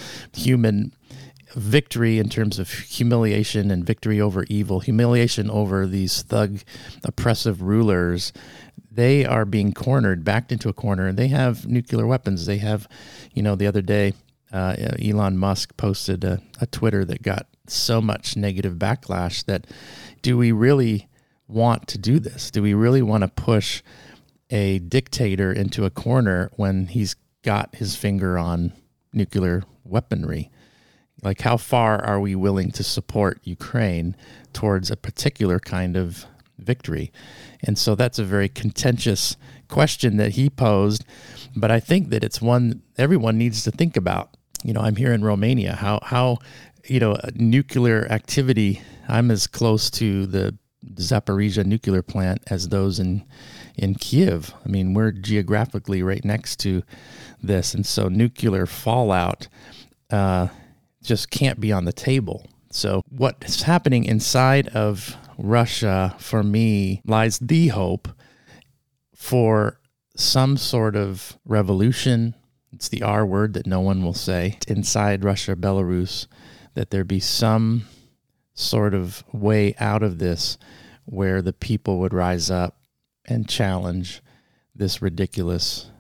human 0.33 0.95
victory 1.55 2.19
in 2.19 2.29
terms 2.29 2.59
of 2.59 2.71
humiliation 2.71 3.71
and 3.71 3.85
victory 3.85 4.21
over 4.21 4.45
evil, 4.49 4.81
humiliation 4.81 5.51
over 5.51 5.87
these 5.87 6.23
thug, 6.23 6.61
oppressive 7.05 7.63
rulers, 7.63 8.33
they 8.91 9.25
are 9.25 9.45
being 9.45 9.73
cornered, 9.73 10.25
backed 10.25 10.53
into 10.53 10.69
a 10.69 10.75
corner, 10.75 11.07
and 11.07 11.19
they 11.19 11.29
have 11.29 11.67
nuclear 11.67 12.07
weapons. 12.07 12.47
They 12.47 12.59
have, 12.59 12.87
you 13.33 13.43
know, 13.43 13.57
the 13.57 13.67
other 13.67 13.83
day, 13.83 14.15
uh, 14.53 14.77
Elon 15.03 15.39
Musk 15.39 15.77
posted 15.77 16.25
a, 16.25 16.43
a 16.61 16.67
Twitter 16.67 17.05
that 17.07 17.23
got 17.23 17.47
so 17.67 18.03
much 18.03 18.37
negative 18.37 18.75
backlash 18.75 19.45
that 19.47 19.67
do 20.21 20.37
we 20.37 20.53
really 20.53 21.09
want 21.49 21.89
to 21.89 21.99
do 21.99 22.19
this? 22.19 22.51
Do 22.51 22.63
we 22.63 22.75
really 22.75 23.03
want 23.03 23.23
to 23.23 23.29
push 23.29 23.83
a 24.51 24.79
dictator 24.81 25.51
into 25.53 25.85
a 25.85 25.91
corner 25.91 26.51
when 26.57 26.87
he's 26.89 27.17
got 27.43 27.75
his 27.75 27.97
finger 27.97 28.39
on 28.39 28.73
nuclear 29.13 29.63
weaponry? 29.85 30.51
Like, 31.23 31.43
how 31.43 31.57
far 31.57 32.03
are 32.05 32.21
we 32.21 32.35
willing 32.35 32.71
to 32.73 32.83
support 32.83 33.41
Ukraine 33.45 34.17
towards 34.53 34.91
a 34.91 34.97
particular 34.97 35.61
kind 35.61 35.97
of 35.97 36.27
victory? 36.59 37.13
And 37.63 37.79
so 37.79 37.95
that's 37.95 38.19
a 38.19 38.25
very 38.25 38.49
contentious 38.49 39.37
question 39.69 40.17
that 40.19 40.33
he 40.33 40.51
posed, 40.51 41.05
but 41.57 41.71
I 41.71 41.81
think 41.81 42.11
that 42.11 42.23
it's 42.23 42.43
one 42.43 42.83
everyone 42.99 43.39
needs 43.39 43.65
to 43.65 43.71
think 43.71 43.97
about. 43.97 44.37
You 44.63 44.75
know, 44.75 44.81
I'm 44.81 44.97
here 44.97 45.13
in 45.13 45.25
Romania. 45.25 45.75
How 45.75 46.01
how 46.03 46.39
you 46.85 47.01
know 47.01 47.17
nuclear 47.35 48.07
activity? 48.11 48.83
I'm 49.09 49.31
as 49.31 49.47
close 49.47 49.91
to 49.93 50.27
the 50.27 50.57
Zaporizhia 50.95 51.65
nuclear 51.65 52.03
plant 52.03 52.43
as 52.49 52.69
those 52.69 52.99
in 52.99 53.25
in 53.77 53.95
Kiev. 53.95 54.53
I 54.65 54.69
mean, 54.69 54.95
we're 54.95 55.13
geographically 55.13 56.03
right 56.03 56.25
next 56.25 56.57
to 56.61 56.83
this, 57.43 57.75
and 57.75 57.87
so 57.87 58.09
nuclear 58.09 58.67
fallout 58.67 59.49
uh, 60.11 60.49
just 61.03 61.31
can't 61.31 61.61
be 61.61 61.73
on 61.73 61.85
the 61.85 61.93
table. 61.93 62.47
So, 62.71 63.03
what's 63.11 63.63
happening 63.63 64.05
inside 64.05 64.69
of 64.69 65.17
Russia 65.37 66.15
for 66.19 66.43
me 66.43 67.03
lies 67.05 67.39
the 67.39 67.69
hope 67.69 68.09
for 69.15 69.79
some 70.17 70.57
sort 70.57 70.97
of 70.97 71.39
revolution. 71.45 72.35
It's 72.73 72.89
the 72.89 73.03
R 73.03 73.27
word 73.27 73.53
that 73.55 73.67
no 73.67 73.81
one 73.81 74.03
will 74.03 74.15
say 74.15 74.59
inside 74.67 75.25
Russia, 75.25 75.55
Belarus, 75.55 76.27
that 76.75 76.91
there 76.91 77.05
be 77.05 77.21
some 77.21 77.85
sort 78.55 78.95
of 78.95 79.25
way 79.33 79.75
out 79.79 80.03
of 80.03 80.19
this 80.19 80.59
where 81.05 81.43
the 81.43 81.53
people 81.53 81.99
would 81.99 82.15
rise 82.15 82.51
up 82.51 82.79
and 83.27 83.49
challenge 83.49 84.23
this 84.75 85.03
ridiculous 85.03 85.91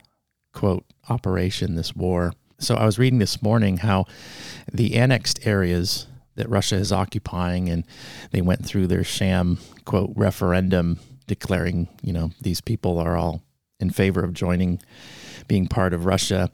quote 0.53 0.85
operation, 1.09 1.75
this 1.75 1.95
war. 1.95 2.33
So 2.63 2.77
I 2.77 2.85
was 2.85 2.99
reading 2.99 3.19
this 3.19 3.43
morning 3.43 3.79
how 3.79 4.07
the 4.73 4.95
annexed 4.95 5.47
areas 5.47 6.07
that 6.37 6.49
Russia 6.49 6.77
is 6.77 6.93
occupying, 6.93 7.69
and 7.69 7.85
they 8.31 8.41
went 8.41 8.65
through 8.65 8.87
their 8.87 9.05
sham 9.05 9.59
quote 9.85 10.13
referendum 10.15 10.99
declaring, 11.27 11.89
you 12.03 12.13
know, 12.13 12.31
these 12.41 12.61
people 12.61 12.99
are 12.99 13.17
all 13.17 13.43
in 13.81 13.91
favor 13.91 14.23
of 14.23 14.33
joining, 14.33 14.81
being 15.49 15.67
part 15.67 15.93
of 15.93 16.07
Russia. 16.07 16.51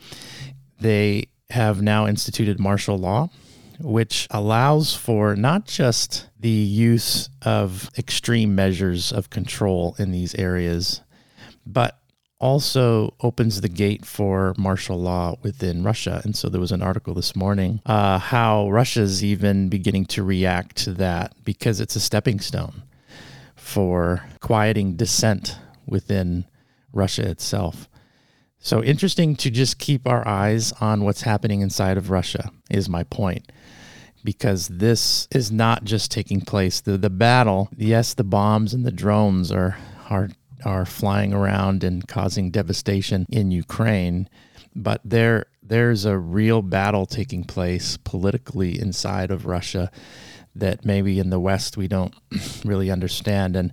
They 0.81 1.29
have 1.51 1.83
now 1.83 2.07
instituted 2.07 2.59
martial 2.59 2.99
law 2.99 3.29
which 3.81 4.27
allows 4.31 4.95
for 4.95 5.37
not 5.37 5.65
just 5.65 6.29
the 6.41 6.49
use 6.49 7.29
of 7.43 7.91
extreme 7.97 8.55
measures 8.55 9.13
of 9.13 9.31
control 9.31 9.95
in 9.99 10.11
these 10.11 10.35
areas, 10.35 11.03
but 11.65 11.98
also 12.41 13.15
opens 13.21 13.61
the 13.61 13.69
gate 13.69 14.05
for 14.05 14.55
martial 14.57 15.01
law 15.01 15.37
within 15.43 15.83
Russia. 15.83 16.21
And 16.25 16.37
so 16.37 16.49
there 16.49 16.61
was 16.61 16.73
an 16.73 16.83
article 16.83 17.15
this 17.15 17.35
morning 17.35 17.81
uh, 17.85 18.19
how 18.19 18.71
Russia's 18.71 19.25
even 19.25 19.69
beginning 19.69 20.07
to 20.07 20.23
react 20.23 20.77
to 20.85 20.93
that 20.95 21.33
because 21.45 21.81
it's 21.81 21.97
a 21.97 22.01
stepping 22.01 22.41
stone 22.41 22.83
for 23.57 24.25
quieting 24.41 24.95
dissent 24.97 25.59
within 25.87 26.45
Russia 26.93 27.29
itself. 27.29 27.89
So 28.61 28.83
interesting 28.83 29.37
to 29.37 29.51
just 29.51 29.79
keep 29.79 30.07
our 30.07 30.27
eyes 30.27 30.73
on 30.81 31.05
what's 31.05 31.23
happening 31.23 31.61
inside 31.61 31.97
of 31.97 32.11
Russia, 32.11 32.51
is 32.71 32.89
my 32.89 33.05
point 33.05 33.51
because 34.25 34.69
this 34.69 35.29
is 35.31 35.53
not 35.53 35.85
just 35.85 36.11
taking 36.11 36.41
place. 36.41 36.81
The 36.81 36.99
the 36.99 37.11
battle, 37.11 37.69
yes, 37.77 38.15
the 38.15 38.25
bombs 38.25 38.75
and 38.75 38.85
the 38.85 38.91
drones 38.91 39.53
are 39.53 39.77
are 40.11 40.31
are 40.65 40.85
flying 40.85 41.33
around 41.33 41.85
and 41.85 42.07
causing 42.07 42.51
devastation 42.51 43.27
in 43.31 43.51
Ukraine, 43.51 44.29
but 44.75 45.01
there 45.05 45.47
there's 45.63 46.05
a 46.05 46.17
real 46.17 46.63
battle 46.63 47.05
taking 47.05 47.45
place 47.45 47.99
politically 47.99 48.81
inside 48.81 49.31
of 49.31 49.45
Russia 49.45 49.91
that 50.55 50.85
maybe 50.85 51.19
in 51.19 51.31
the 51.31 51.39
West 51.39 51.77
we 51.77 51.87
don't 51.87 52.15
really 52.65 52.91
understand. 52.91 53.55
And 53.55 53.73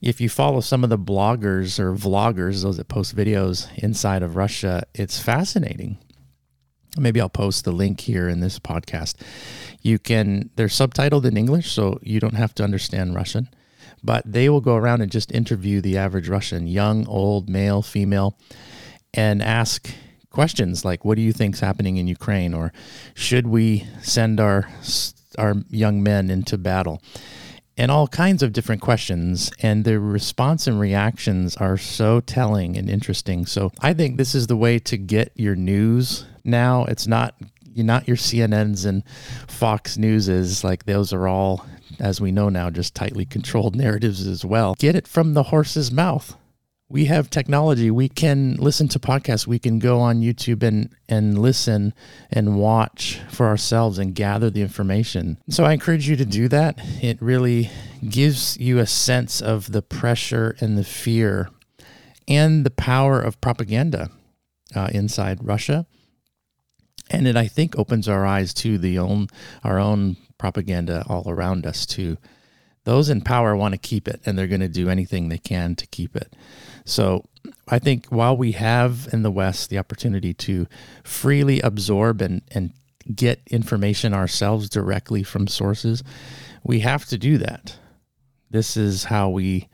if 0.00 0.20
you 0.20 0.28
follow 0.28 0.60
some 0.60 0.82
of 0.82 0.90
the 0.90 0.98
bloggers 0.98 1.78
or 1.78 1.94
vloggers, 1.94 2.62
those 2.62 2.78
that 2.78 2.88
post 2.88 3.14
videos 3.14 3.68
inside 3.78 4.22
of 4.22 4.36
Russia, 4.36 4.84
it's 4.94 5.20
fascinating 5.20 5.98
maybe 6.96 7.20
I'll 7.20 7.28
post 7.28 7.64
the 7.64 7.72
link 7.72 8.00
here 8.00 8.28
in 8.28 8.40
this 8.40 8.58
podcast. 8.58 9.16
You 9.82 9.98
can, 9.98 10.50
they're 10.56 10.68
subtitled 10.68 11.24
in 11.24 11.36
English, 11.36 11.70
so 11.70 11.98
you 12.02 12.20
don't 12.20 12.34
have 12.34 12.54
to 12.56 12.64
understand 12.64 13.14
Russian, 13.14 13.48
but 14.04 14.22
they 14.30 14.48
will 14.48 14.60
go 14.60 14.76
around 14.76 15.00
and 15.00 15.10
just 15.10 15.32
interview 15.32 15.80
the 15.80 15.96
average 15.96 16.28
Russian, 16.28 16.66
young, 16.66 17.06
old, 17.06 17.48
male, 17.48 17.82
female, 17.82 18.38
and 19.12 19.42
ask 19.42 19.90
questions 20.30 20.84
like, 20.84 21.04
What 21.04 21.16
do 21.16 21.22
you 21.22 21.32
think's 21.32 21.60
happening 21.60 21.96
in 21.96 22.06
Ukraine? 22.06 22.52
Or 22.52 22.72
should 23.14 23.46
we 23.46 23.86
send 24.02 24.38
our 24.38 24.68
our 25.38 25.54
young 25.70 26.02
men 26.02 26.30
into 26.30 26.56
battle 26.56 27.02
and 27.76 27.90
all 27.90 28.06
kinds 28.08 28.42
of 28.42 28.52
different 28.52 28.80
questions. 28.80 29.50
And 29.60 29.84
the 29.84 29.98
response 29.98 30.66
and 30.66 30.78
reactions 30.78 31.56
are 31.56 31.76
so 31.76 32.20
telling 32.20 32.76
and 32.76 32.88
interesting. 32.88 33.46
So 33.46 33.72
I 33.80 33.94
think 33.94 34.16
this 34.16 34.34
is 34.34 34.46
the 34.46 34.56
way 34.56 34.78
to 34.80 34.96
get 34.96 35.32
your 35.34 35.56
news 35.56 36.24
now. 36.44 36.84
It's 36.84 37.06
not 37.06 37.34
you're 37.74 37.86
not 37.86 38.08
your 38.08 38.16
CNNs 38.16 38.86
and 38.86 39.02
Fox 39.48 39.96
Newses 39.96 40.64
like 40.64 40.84
those 40.84 41.12
are 41.12 41.28
all, 41.28 41.66
as 42.00 42.20
we 42.20 42.32
know 42.32 42.48
now, 42.48 42.70
just 42.70 42.94
tightly 42.94 43.24
controlled 43.24 43.76
narratives 43.84 44.26
as 44.26 44.44
well. 44.44 44.74
Get 44.78 44.96
it 44.96 45.08
from 45.08 45.34
the 45.34 45.44
horse's 45.44 45.92
mouth 45.92 46.36
we 46.88 47.06
have 47.06 47.30
technology. 47.30 47.90
We 47.90 48.08
can 48.08 48.54
listen 48.54 48.88
to 48.88 48.98
podcasts. 48.98 49.46
We 49.46 49.58
can 49.58 49.78
go 49.78 50.00
on 50.00 50.20
YouTube 50.20 50.62
and, 50.62 50.94
and 51.08 51.36
listen 51.36 51.94
and 52.30 52.56
watch 52.56 53.20
for 53.30 53.46
ourselves 53.46 53.98
and 53.98 54.14
gather 54.14 54.50
the 54.50 54.62
information. 54.62 55.38
So 55.48 55.64
I 55.64 55.72
encourage 55.72 56.08
you 56.08 56.16
to 56.16 56.24
do 56.24 56.46
that. 56.48 56.78
It 57.02 57.20
really 57.20 57.70
gives 58.08 58.56
you 58.58 58.78
a 58.78 58.86
sense 58.86 59.40
of 59.40 59.72
the 59.72 59.82
pressure 59.82 60.56
and 60.60 60.76
the 60.76 60.84
fear 60.84 61.48
and 62.28 62.64
the 62.64 62.70
power 62.70 63.20
of 63.20 63.40
propaganda 63.40 64.10
uh, 64.76 64.88
inside 64.92 65.42
Russia. 65.42 65.86
And 67.18 67.26
it, 67.26 67.36
I 67.36 67.48
think, 67.48 67.78
opens 67.78 68.08
our 68.08 68.26
eyes 68.26 68.54
to 68.54 68.78
the 68.78 68.98
own 68.98 69.28
our 69.62 69.78
own 69.78 70.16
propaganda 70.38 71.04
all 71.08 71.24
around 71.26 71.66
us 71.66 71.86
too. 71.86 72.18
Those 72.84 73.08
in 73.08 73.22
power 73.22 73.56
want 73.56 73.72
to 73.72 73.78
keep 73.78 74.08
it, 74.08 74.20
and 74.26 74.38
they're 74.38 74.46
going 74.46 74.60
to 74.60 74.68
do 74.68 74.90
anything 74.90 75.28
they 75.28 75.38
can 75.38 75.74
to 75.76 75.86
keep 75.86 76.14
it. 76.14 76.34
So 76.84 77.24
I 77.68 77.78
think 77.78 78.06
while 78.06 78.36
we 78.36 78.52
have 78.52 79.08
in 79.12 79.22
the 79.22 79.30
West 79.30 79.70
the 79.70 79.78
opportunity 79.78 80.34
to 80.34 80.66
freely 81.02 81.60
absorb 81.60 82.20
and, 82.20 82.42
and 82.50 82.72
get 83.14 83.40
information 83.50 84.12
ourselves 84.12 84.68
directly 84.68 85.22
from 85.22 85.46
sources, 85.46 86.02
we 86.62 86.80
have 86.80 87.06
to 87.06 87.18
do 87.18 87.38
that. 87.38 87.76
This 88.50 88.76
is 88.76 89.04
how 89.04 89.30
we 89.30 89.68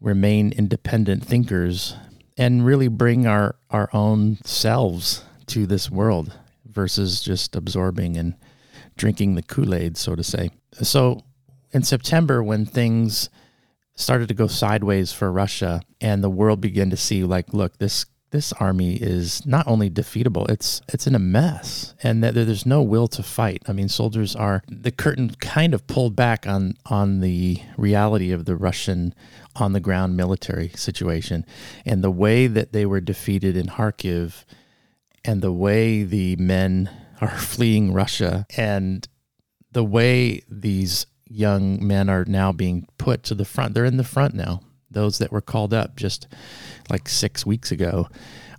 remain 0.00 0.52
independent 0.52 1.24
thinkers 1.24 1.96
and 2.36 2.64
really 2.64 2.88
bring 2.88 3.26
our, 3.26 3.56
our 3.70 3.88
own 3.92 4.38
selves 4.44 5.24
to 5.46 5.66
this 5.66 5.90
world 5.90 6.34
versus 6.74 7.20
just 7.20 7.56
absorbing 7.56 8.16
and 8.16 8.34
drinking 8.96 9.34
the 9.34 9.42
Kool 9.42 9.74
Aid, 9.74 9.96
so 9.96 10.14
to 10.14 10.22
say. 10.22 10.50
So 10.72 11.22
in 11.72 11.82
September, 11.82 12.42
when 12.42 12.66
things 12.66 13.28
started 13.96 14.28
to 14.28 14.34
go 14.34 14.46
sideways 14.46 15.12
for 15.12 15.30
Russia, 15.30 15.80
and 16.00 16.22
the 16.22 16.30
world 16.30 16.60
began 16.60 16.90
to 16.90 16.96
see 16.96 17.24
like, 17.24 17.52
look, 17.52 17.78
this 17.78 18.06
this 18.34 18.52
army 18.54 18.96
is 18.96 19.46
not 19.46 19.64
only 19.68 19.88
defeatable, 19.88 20.50
it's 20.50 20.82
it's 20.92 21.06
in 21.06 21.14
a 21.14 21.20
mess, 21.20 21.94
and 22.02 22.22
that 22.24 22.34
there's 22.34 22.66
no 22.66 22.82
will 22.82 23.06
to 23.06 23.22
fight. 23.22 23.62
I 23.68 23.72
mean, 23.72 23.88
soldiers 23.88 24.34
are 24.34 24.64
the 24.68 24.90
curtain 24.90 25.30
kind 25.40 25.72
of 25.72 25.86
pulled 25.86 26.16
back 26.16 26.44
on 26.44 26.76
on 26.86 27.20
the 27.20 27.60
reality 27.76 28.32
of 28.32 28.44
the 28.44 28.56
Russian 28.56 29.14
on 29.54 29.72
the 29.72 29.78
ground 29.78 30.16
military 30.16 30.70
situation, 30.70 31.46
and 31.86 32.02
the 32.02 32.10
way 32.10 32.48
that 32.48 32.72
they 32.72 32.84
were 32.84 33.00
defeated 33.00 33.56
in 33.56 33.66
Kharkiv, 33.66 34.44
and 35.24 35.42
the 35.42 35.52
way 35.52 36.02
the 36.02 36.36
men 36.36 36.90
are 37.20 37.28
fleeing 37.38 37.92
Russia, 37.92 38.46
and 38.56 39.06
the 39.72 39.84
way 39.84 40.42
these 40.48 41.06
young 41.26 41.84
men 41.84 42.08
are 42.08 42.24
now 42.24 42.52
being 42.52 42.86
put 42.98 43.22
to 43.24 43.34
the 43.34 43.44
front. 43.44 43.74
They're 43.74 43.84
in 43.84 43.96
the 43.96 44.04
front 44.04 44.34
now. 44.34 44.60
Those 44.90 45.18
that 45.18 45.32
were 45.32 45.40
called 45.40 45.74
up 45.74 45.96
just 45.96 46.28
like 46.88 47.08
six 47.08 47.44
weeks 47.44 47.72
ago 47.72 48.08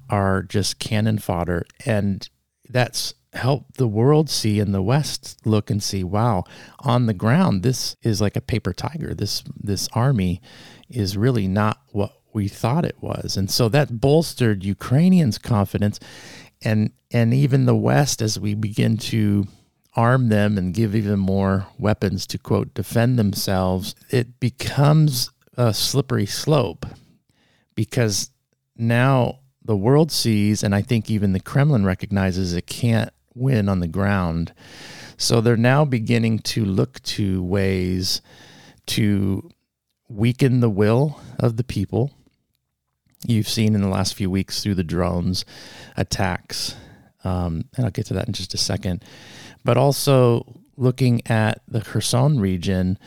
are 0.09 0.43
just 0.43 0.79
cannon 0.79 1.17
fodder. 1.19 1.65
And 1.85 2.27
that's 2.69 3.13
helped 3.33 3.77
the 3.77 3.87
world 3.87 4.29
see 4.29 4.59
in 4.59 4.71
the 4.71 4.81
West 4.81 5.39
look 5.45 5.69
and 5.69 5.81
see, 5.81 6.03
wow, 6.03 6.43
on 6.79 7.05
the 7.05 7.13
ground, 7.13 7.63
this 7.63 7.95
is 8.01 8.21
like 8.21 8.35
a 8.35 8.41
paper 8.41 8.73
tiger. 8.73 9.13
This 9.13 9.43
this 9.57 9.87
army 9.93 10.41
is 10.89 11.17
really 11.17 11.47
not 11.47 11.81
what 11.91 12.13
we 12.33 12.47
thought 12.47 12.85
it 12.85 13.01
was. 13.01 13.37
And 13.37 13.49
so 13.49 13.69
that 13.69 14.01
bolstered 14.01 14.63
Ukrainians' 14.63 15.37
confidence 15.37 15.99
and 16.61 16.91
and 17.11 17.33
even 17.33 17.65
the 17.65 17.75
West 17.75 18.21
as 18.21 18.39
we 18.39 18.53
begin 18.53 18.97
to 18.97 19.47
arm 19.95 20.29
them 20.29 20.57
and 20.57 20.73
give 20.73 20.93
even 20.95 21.19
more 21.19 21.67
weapons 21.77 22.27
to 22.27 22.37
quote 22.37 22.73
defend 22.73 23.17
themselves, 23.17 23.95
it 24.09 24.39
becomes 24.39 25.31
a 25.57 25.73
slippery 25.73 26.25
slope 26.25 26.85
because 27.75 28.31
now 28.75 29.39
the 29.63 29.75
world 29.75 30.11
sees, 30.11 30.63
and 30.63 30.75
I 30.75 30.81
think 30.81 31.09
even 31.09 31.33
the 31.33 31.39
Kremlin 31.39 31.85
recognizes 31.85 32.53
it 32.53 32.67
can't 32.67 33.09
win 33.33 33.67
on 33.67 33.79
the 33.79 33.87
ground. 33.87 34.53
So 35.17 35.41
they're 35.41 35.57
now 35.57 35.85
beginning 35.85 36.39
to 36.39 36.65
look 36.65 37.01
to 37.03 37.41
ways 37.43 38.21
to 38.87 39.49
weaken 40.07 40.59
the 40.59 40.69
will 40.69 41.19
of 41.39 41.57
the 41.57 41.63
people. 41.63 42.11
You've 43.27 43.49
seen 43.49 43.75
in 43.75 43.81
the 43.81 43.89
last 43.89 44.13
few 44.13 44.29
weeks 44.29 44.61
through 44.61 44.75
the 44.75 44.83
drones 44.83 45.45
attacks, 45.97 46.75
um, 47.23 47.65
and 47.75 47.85
I'll 47.85 47.91
get 47.91 48.05
to 48.07 48.13
that 48.13 48.27
in 48.27 48.33
just 48.33 48.53
a 48.53 48.57
second 48.57 49.03
but 49.65 49.75
also 49.75 50.61
looking 50.77 51.21
at 51.27 51.61
the 51.67 51.81
Kherson 51.81 52.39
region, 52.39 52.97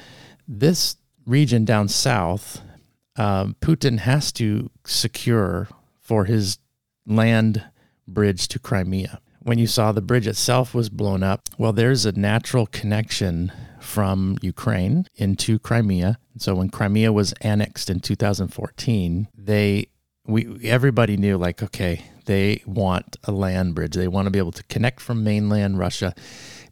this 0.47 0.97
region 1.25 1.65
down 1.65 1.89
south, 1.89 2.61
um, 3.17 3.57
Putin 3.61 4.01
has 4.01 4.33
to 4.33 4.71
secure 4.85 5.69
for 6.01 6.25
his 6.27 6.59
land 7.07 7.65
bridge 8.07 8.49
to 8.49 8.59
Crimea. 8.59 9.21
When 9.41 9.59
you 9.59 9.67
saw 9.67 9.93
the 9.93 10.03
bridge 10.03 10.27
itself 10.27 10.75
was 10.75 10.91
blown 10.91 11.23
up, 11.23 11.43
well, 11.57 11.73
there's 11.73 12.05
a 12.05 12.13
natural 12.13 12.67
connection 12.67 13.53
from 13.81 14.37
Ukraine 14.43 15.07
into 15.15 15.59
Crimea. 15.59 16.19
So 16.39 16.57
when 16.57 16.71
Crimea 16.71 17.13
was 17.13 17.33
annexed 17.41 17.89
in 17.89 18.01
2014, 18.01 19.29
they 19.37 19.87
we 20.29 20.61
everybody 20.63 21.17
knew 21.17 21.37
like 21.37 21.63
okay, 21.63 22.05
they 22.27 22.63
want 22.67 23.17
a 23.25 23.33
land 23.33 23.75
bridge. 23.75 23.95
They 23.95 24.07
want 24.07 24.27
to 24.27 24.31
be 24.31 24.39
able 24.39 24.53
to 24.53 24.63
connect 24.65 25.01
from 25.01 25.25
mainland 25.25 25.79
Russia 25.79 26.15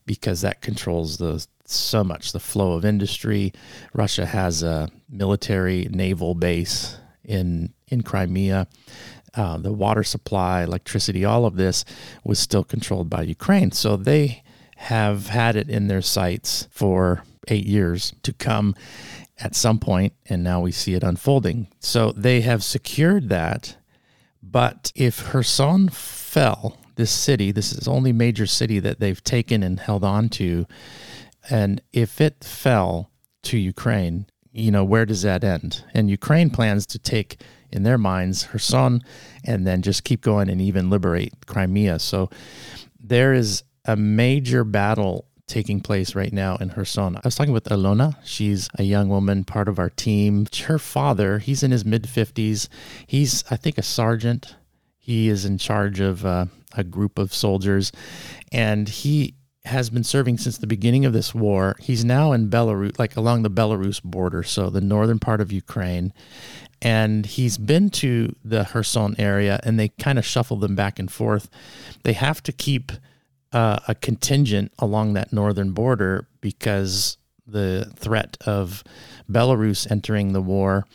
because 0.04 0.42
that 0.42 0.60
controls 0.60 1.16
the 1.16 1.44
so 1.64 2.04
much 2.04 2.32
the 2.32 2.38
flow 2.38 2.74
of 2.74 2.84
industry. 2.84 3.52
Russia 3.92 4.26
has 4.26 4.62
a 4.62 4.88
military 5.08 5.88
naval 5.90 6.34
base 6.34 6.98
in 7.24 7.72
in 7.88 8.02
Crimea. 8.02 8.68
Uh, 9.34 9.58
the 9.58 9.72
water 9.72 10.02
supply, 10.02 10.62
electricity, 10.62 11.24
all 11.24 11.44
of 11.44 11.56
this 11.56 11.84
was 12.24 12.38
still 12.38 12.64
controlled 12.64 13.10
by 13.10 13.22
Ukraine. 13.22 13.70
So 13.70 13.96
they 13.96 14.42
have 14.76 15.28
had 15.28 15.56
it 15.56 15.68
in 15.68 15.88
their 15.88 16.02
sights 16.02 16.68
for 16.70 17.22
eight 17.48 17.66
years 17.66 18.14
to 18.22 18.32
come 18.32 18.74
at 19.38 19.54
some 19.54 19.78
point, 19.78 20.14
and 20.26 20.42
now 20.42 20.60
we 20.60 20.72
see 20.72 20.94
it 20.94 21.02
unfolding. 21.02 21.68
So 21.78 22.12
they 22.12 22.40
have 22.40 22.64
secured 22.64 23.28
that 23.28 23.76
but 24.50 24.92
if 24.94 25.24
Kherson 25.24 25.88
fell, 25.88 26.76
this 26.94 27.10
city, 27.10 27.52
this 27.52 27.72
is 27.72 27.80
the 27.80 27.90
only 27.90 28.12
major 28.12 28.46
city 28.46 28.78
that 28.78 29.00
they've 29.00 29.22
taken 29.22 29.62
and 29.62 29.78
held 29.78 30.04
on 30.04 30.28
to, 30.30 30.66
and 31.50 31.82
if 31.92 32.20
it 32.20 32.42
fell 32.42 33.10
to 33.42 33.58
Ukraine, 33.58 34.26
you 34.52 34.70
know, 34.70 34.84
where 34.84 35.04
does 35.04 35.22
that 35.22 35.44
end? 35.44 35.84
And 35.92 36.08
Ukraine 36.08 36.50
plans 36.50 36.86
to 36.86 36.98
take, 36.98 37.42
in 37.70 37.82
their 37.82 37.98
minds, 37.98 38.44
Kherson 38.44 39.02
and 39.44 39.66
then 39.66 39.82
just 39.82 40.04
keep 40.04 40.22
going 40.22 40.48
and 40.48 40.60
even 40.60 40.88
liberate 40.88 41.34
Crimea. 41.46 41.98
So 41.98 42.30
there 42.98 43.34
is 43.34 43.64
a 43.84 43.96
major 43.96 44.64
battle 44.64 45.26
taking 45.46 45.80
place 45.80 46.14
right 46.14 46.32
now 46.32 46.56
in 46.56 46.70
Kherson. 46.70 47.16
I 47.16 47.20
was 47.24 47.34
talking 47.34 47.52
with 47.52 47.64
Alona. 47.64 48.16
She's 48.24 48.68
a 48.78 48.82
young 48.82 49.08
woman, 49.08 49.44
part 49.44 49.68
of 49.68 49.78
our 49.78 49.90
team. 49.90 50.46
Her 50.66 50.78
father, 50.78 51.38
he's 51.38 51.62
in 51.62 51.70
his 51.70 51.84
mid 51.84 52.04
50s. 52.04 52.68
He's, 53.06 53.44
I 53.50 53.56
think, 53.56 53.78
a 53.78 53.82
sergeant. 53.82 54.56
He 54.98 55.28
is 55.28 55.44
in 55.44 55.58
charge 55.58 56.00
of 56.00 56.26
uh, 56.26 56.46
a 56.76 56.82
group 56.82 57.18
of 57.18 57.32
soldiers, 57.32 57.92
and 58.50 58.88
he 58.88 59.34
has 59.64 59.90
been 59.90 60.04
serving 60.04 60.38
since 60.38 60.58
the 60.58 60.66
beginning 60.66 61.04
of 61.04 61.12
this 61.12 61.34
war. 61.34 61.76
He's 61.80 62.04
now 62.04 62.32
in 62.32 62.48
Belarus, 62.48 62.98
like 62.98 63.16
along 63.16 63.42
the 63.42 63.50
Belarus 63.50 64.02
border, 64.02 64.42
so 64.42 64.70
the 64.70 64.80
northern 64.80 65.18
part 65.18 65.40
of 65.40 65.52
Ukraine. 65.52 66.12
And 66.82 67.24
he's 67.24 67.56
been 67.56 67.90
to 67.90 68.34
the 68.44 68.64
Kherson 68.64 69.14
area, 69.18 69.60
and 69.62 69.78
they 69.78 69.88
kind 69.88 70.18
of 70.18 70.26
shuffle 70.26 70.56
them 70.56 70.76
back 70.76 70.98
and 70.98 71.10
forth. 71.10 71.48
They 72.02 72.12
have 72.12 72.42
to 72.44 72.52
keep 72.52 72.92
uh, 73.52 73.78
a 73.88 73.94
contingent 73.94 74.72
along 74.78 75.14
that 75.14 75.32
northern 75.32 75.72
border 75.72 76.28
because 76.40 77.18
the 77.46 77.92
threat 77.96 78.36
of 78.46 78.82
Belarus 79.30 79.90
entering 79.90 80.32
the 80.32 80.42
war, 80.42 80.86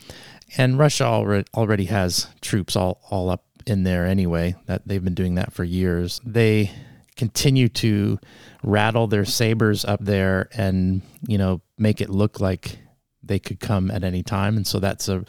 and 0.56 0.78
Russia 0.78 1.04
already 1.04 1.46
already 1.54 1.84
has 1.86 2.28
troops 2.40 2.76
all 2.76 3.00
all 3.10 3.30
up 3.30 3.44
in 3.66 3.84
there 3.84 4.06
anyway. 4.06 4.54
That 4.66 4.86
they've 4.86 5.02
been 5.02 5.14
doing 5.14 5.36
that 5.36 5.52
for 5.52 5.64
years. 5.64 6.20
They 6.24 6.70
continue 7.16 7.68
to 7.68 8.18
rattle 8.62 9.06
their 9.06 9.24
sabers 9.24 9.84
up 9.84 10.00
there 10.02 10.48
and 10.54 11.02
you 11.26 11.38
know 11.38 11.60
make 11.78 12.00
it 12.00 12.08
look 12.08 12.40
like 12.40 12.78
they 13.22 13.38
could 13.38 13.60
come 13.60 13.90
at 13.90 14.04
any 14.04 14.22
time, 14.22 14.56
and 14.56 14.66
so 14.66 14.78
that's 14.78 15.08
a 15.08 15.24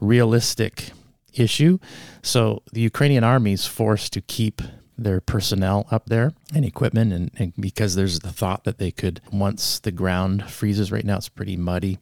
realistic 0.00 0.90
issue. 1.32 1.78
So 2.22 2.62
the 2.72 2.80
Ukrainian 2.80 3.24
army 3.24 3.52
is 3.52 3.66
forced 3.66 4.12
to 4.14 4.20
keep 4.20 4.62
their 4.98 5.20
personnel 5.20 5.86
up 5.90 6.06
there 6.06 6.32
and 6.54 6.64
equipment. 6.64 7.12
And, 7.12 7.30
and 7.38 7.52
because 7.58 7.94
there's 7.94 8.20
the 8.20 8.32
thought 8.32 8.64
that 8.64 8.78
they 8.78 8.90
could, 8.90 9.20
once 9.32 9.78
the 9.78 9.92
ground 9.92 10.50
freezes 10.50 10.90
right 10.90 11.04
now, 11.04 11.16
it's 11.16 11.28
pretty 11.28 11.56
muddy, 11.56 11.98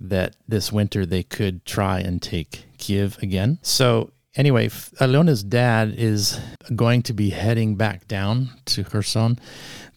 that 0.00 0.36
this 0.48 0.72
winter 0.72 1.04
they 1.04 1.22
could 1.22 1.64
try 1.64 2.00
and 2.00 2.22
take 2.22 2.66
Kiev 2.78 3.18
again. 3.22 3.58
So 3.62 4.12
anyway, 4.36 4.68
Alona's 5.00 5.42
dad 5.42 5.94
is 5.96 6.40
going 6.74 7.02
to 7.02 7.12
be 7.12 7.30
heading 7.30 7.76
back 7.76 8.06
down 8.06 8.50
to 8.66 8.84
Kherson. 8.84 9.38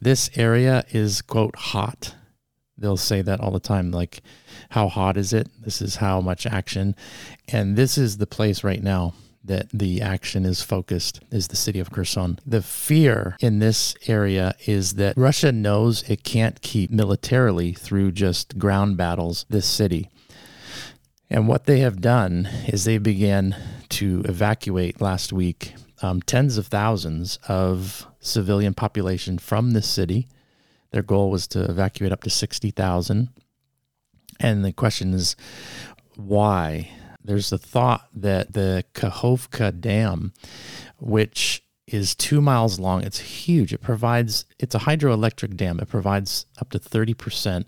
This 0.02 0.30
area 0.36 0.84
is, 0.90 1.22
quote, 1.22 1.56
hot. 1.56 2.16
They'll 2.78 2.98
say 2.98 3.22
that 3.22 3.40
all 3.40 3.52
the 3.52 3.60
time, 3.60 3.92
like, 3.92 4.22
how 4.70 4.88
hot 4.90 5.16
is 5.16 5.32
it? 5.32 5.48
This 5.62 5.82
is 5.82 5.98
how 5.98 6.20
much 6.20 6.48
action. 6.48 6.96
And 7.48 7.76
this 7.76 7.98
is 7.98 8.18
the 8.18 8.28
place 8.28 8.64
right 8.64 8.82
now 8.82 9.14
that 9.44 9.70
the 9.74 10.02
action 10.02 10.46
is 10.46 10.62
focused 10.62 11.20
is 11.32 11.50
the 11.50 11.56
city 11.56 11.80
of 11.80 11.92
Kherson. 11.92 12.40
The 12.46 12.62
fear 12.62 13.36
in 13.42 13.60
this 13.60 13.96
area 14.08 14.54
is 14.66 14.94
that 14.94 15.18
Russia 15.18 15.52
knows 15.52 16.04
it 16.10 16.24
can't 16.24 16.62
keep 16.62 16.90
militarily 16.90 17.74
through 17.74 18.14
just 18.14 18.58
ground 18.58 18.96
battles 18.98 19.46
this 19.50 19.68
city. 19.68 20.10
And 21.30 21.48
what 21.48 21.66
they 21.66 21.80
have 21.80 22.00
done 22.00 22.48
is 22.68 22.84
they 22.84 23.00
began 23.00 23.56
to 23.90 24.24
evacuate 24.26 25.02
last 25.02 25.34
week 25.34 25.74
um, 26.02 26.22
tens 26.22 26.58
of 26.58 26.68
thousands 26.68 27.40
of 27.48 28.06
civilian 28.20 28.74
population 28.74 29.38
from 29.38 29.72
this 29.72 29.88
city. 29.88 30.28
Their 30.92 31.02
goal 31.02 31.32
was 31.32 31.48
to 31.48 31.64
evacuate 31.64 32.12
up 32.12 32.24
to 32.24 32.30
60,000. 32.30 33.30
And 34.40 34.66
the 34.66 34.74
question 34.74 35.14
is, 35.14 35.36
why? 36.16 36.92
There's 37.24 37.52
a 37.52 37.58
thought 37.58 38.08
that 38.14 38.54
the 38.54 38.84
Kakhovka 38.94 39.80
Dam, 39.80 40.34
which 41.00 41.64
is 41.88 42.16
two 42.16 42.42
miles 42.42 42.80
long, 42.80 43.04
it's 43.04 43.20
huge. 43.20 43.74
It 43.74 43.82
provides, 43.82 44.46
it's 44.58 44.76
a 44.76 44.80
hydroelectric 44.80 45.56
dam. 45.56 45.80
It 45.80 45.90
provides 45.90 46.46
up 46.60 46.72
to 46.72 46.80
30% 46.80 47.66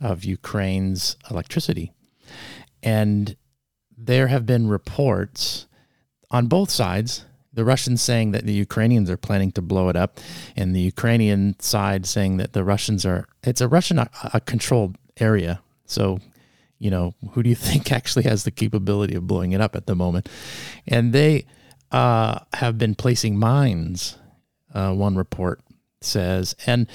of 0.00 0.24
Ukraine's 0.24 1.16
electricity. 1.30 1.92
And 2.82 3.36
there 3.96 4.28
have 4.28 4.46
been 4.46 4.68
reports 4.68 5.66
on 6.30 6.46
both 6.46 6.70
sides. 6.70 7.24
The 7.52 7.64
Russians 7.64 8.00
saying 8.00 8.30
that 8.32 8.46
the 8.46 8.52
Ukrainians 8.52 9.10
are 9.10 9.16
planning 9.16 9.52
to 9.52 9.62
blow 9.62 9.88
it 9.88 9.96
up, 9.96 10.18
and 10.56 10.74
the 10.74 10.80
Ukrainian 10.80 11.58
side 11.60 12.06
saying 12.06 12.38
that 12.38 12.52
the 12.52 12.64
Russians 12.64 13.04
are, 13.04 13.26
it's 13.42 13.60
a 13.60 13.68
Russian 13.68 13.98
a 13.98 14.40
controlled 14.40 14.96
area. 15.18 15.60
So, 15.84 16.20
you 16.80 16.90
know, 16.90 17.14
who 17.32 17.44
do 17.44 17.48
you 17.48 17.54
think 17.68 17.92
actually 17.92 18.24
has 18.24 18.42
the 18.42 18.50
capability 18.50 19.14
of 19.14 19.28
blowing 19.28 19.52
it 19.52 19.60
up 19.60 19.76
at 19.76 19.86
the 19.86 19.94
moment? 19.94 20.28
And 20.88 21.12
they 21.12 21.46
uh, 21.92 22.40
have 22.54 22.78
been 22.78 22.96
placing 22.96 23.38
mines, 23.38 24.16
uh, 24.74 24.92
one 24.92 25.14
report 25.14 25.60
says. 26.02 26.56
And 26.66 26.86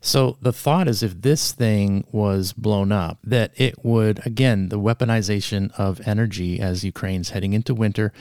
so 0.00 0.38
the 0.40 0.52
thought 0.52 0.88
is 0.88 1.02
if 1.02 1.20
this 1.20 1.52
thing 1.52 2.04
was 2.12 2.52
blown 2.52 2.92
up, 2.92 3.18
that 3.24 3.52
it 3.56 3.84
would, 3.84 4.24
again, 4.24 4.68
the 4.68 4.78
weaponization 4.78 5.72
of 5.78 6.06
energy 6.06 6.60
as 6.60 6.84
Ukraine's 6.84 7.30
heading 7.30 7.52
into 7.52 7.74
winter, 7.74 8.12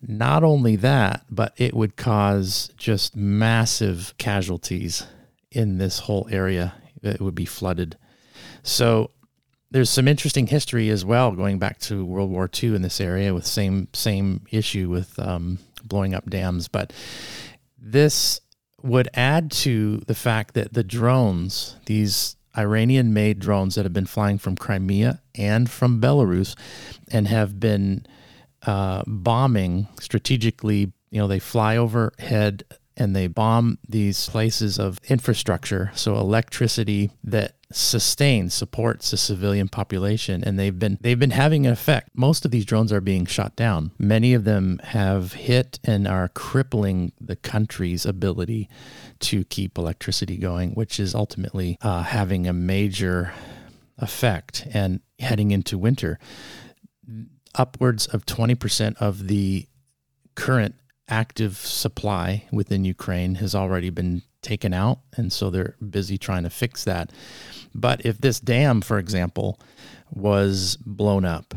not 0.00 0.44
only 0.44 0.76
that, 0.76 1.24
but 1.28 1.54
it 1.56 1.74
would 1.74 1.96
cause 1.96 2.70
just 2.76 3.16
massive 3.16 4.14
casualties 4.18 5.06
in 5.50 5.78
this 5.78 6.00
whole 6.00 6.28
area. 6.30 6.74
It 7.02 7.20
would 7.20 7.34
be 7.34 7.44
flooded. 7.44 7.96
So 8.62 9.10
there's 9.70 9.90
some 9.90 10.08
interesting 10.08 10.46
history 10.46 10.88
as 10.88 11.04
well, 11.04 11.30
going 11.32 11.58
back 11.58 11.78
to 11.80 12.04
World 12.04 12.30
War 12.30 12.50
II 12.62 12.74
in 12.74 12.82
this 12.82 13.00
area 13.00 13.32
with 13.32 13.46
same 13.46 13.88
same 13.92 14.42
issue 14.50 14.88
with 14.88 15.18
um, 15.18 15.58
blowing 15.84 16.14
up 16.14 16.28
dams. 16.28 16.68
But 16.68 16.92
this 17.78 18.40
would 18.82 19.08
add 19.14 19.50
to 19.50 19.98
the 20.06 20.14
fact 20.14 20.54
that 20.54 20.72
the 20.72 20.84
drones, 20.84 21.76
these 21.86 22.36
Iranian 22.56 23.12
made 23.12 23.38
drones 23.38 23.74
that 23.74 23.84
have 23.84 23.92
been 23.92 24.06
flying 24.06 24.38
from 24.38 24.56
Crimea 24.56 25.20
and 25.34 25.70
from 25.70 26.00
Belarus 26.00 26.56
and 27.10 27.28
have 27.28 27.60
been 27.60 28.06
uh, 28.62 29.02
bombing 29.06 29.86
strategically, 30.00 30.92
you 31.10 31.20
know, 31.20 31.28
they 31.28 31.38
fly 31.38 31.76
overhead 31.76 32.64
and 33.00 33.16
they 33.16 33.26
bomb 33.26 33.78
these 33.88 34.28
places 34.28 34.78
of 34.78 35.00
infrastructure, 35.08 35.90
so 35.94 36.16
electricity 36.16 37.10
that 37.24 37.54
sustains, 37.72 38.52
supports 38.52 39.10
the 39.10 39.16
civilian 39.16 39.68
population, 39.68 40.44
and 40.44 40.58
they've 40.58 40.78
been 40.78 40.98
they've 41.00 41.18
been 41.18 41.30
having 41.30 41.66
an 41.66 41.72
effect. 41.72 42.10
Most 42.14 42.44
of 42.44 42.50
these 42.50 42.64
drones 42.64 42.92
are 42.92 43.00
being 43.00 43.26
shot 43.26 43.56
down. 43.56 43.92
Many 43.98 44.34
of 44.34 44.44
them 44.44 44.80
have 44.84 45.32
hit 45.32 45.80
and 45.84 46.06
are 46.06 46.28
crippling 46.28 47.12
the 47.20 47.36
country's 47.36 48.04
ability 48.04 48.68
to 49.20 49.44
keep 49.44 49.78
electricity 49.78 50.36
going, 50.36 50.72
which 50.72 51.00
is 51.00 51.14
ultimately 51.14 51.78
uh, 51.80 52.02
having 52.02 52.46
a 52.46 52.52
major 52.52 53.32
effect. 53.98 54.66
And 54.74 55.00
heading 55.18 55.50
into 55.50 55.78
winter, 55.78 56.18
upwards 57.54 58.06
of 58.06 58.26
twenty 58.26 58.54
percent 58.54 58.96
of 59.00 59.28
the 59.28 59.66
current 60.34 60.74
active 61.10 61.56
supply 61.56 62.44
within 62.52 62.84
Ukraine 62.84 63.36
has 63.36 63.54
already 63.54 63.90
been 63.90 64.22
taken 64.42 64.72
out. 64.72 65.00
And 65.16 65.32
so 65.32 65.50
they're 65.50 65.76
busy 65.90 66.16
trying 66.16 66.44
to 66.44 66.50
fix 66.50 66.84
that. 66.84 67.10
But 67.74 68.04
if 68.06 68.18
this 68.18 68.40
dam, 68.40 68.80
for 68.80 68.98
example, 68.98 69.60
was 70.10 70.76
blown 70.76 71.24
up, 71.24 71.54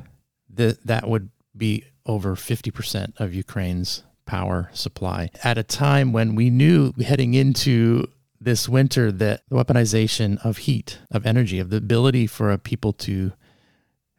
th- 0.55 0.77
that 0.85 1.07
would 1.07 1.29
be 1.55 1.85
over 2.05 2.35
50% 2.35 3.19
of 3.19 3.33
Ukraine's 3.33 4.03
power 4.25 4.69
supply 4.73 5.29
at 5.43 5.57
a 5.57 5.63
time 5.63 6.13
when 6.13 6.35
we 6.35 6.49
knew 6.49 6.93
heading 7.05 7.33
into 7.33 8.07
this 8.39 8.67
winter 8.67 9.11
that 9.11 9.41
the 9.49 9.55
weaponization 9.55 10.43
of 10.45 10.57
heat, 10.57 10.99
of 11.11 11.25
energy, 11.25 11.59
of 11.59 11.69
the 11.69 11.77
ability 11.77 12.27
for 12.27 12.51
a 12.51 12.57
people 12.57 12.93
to 12.93 13.31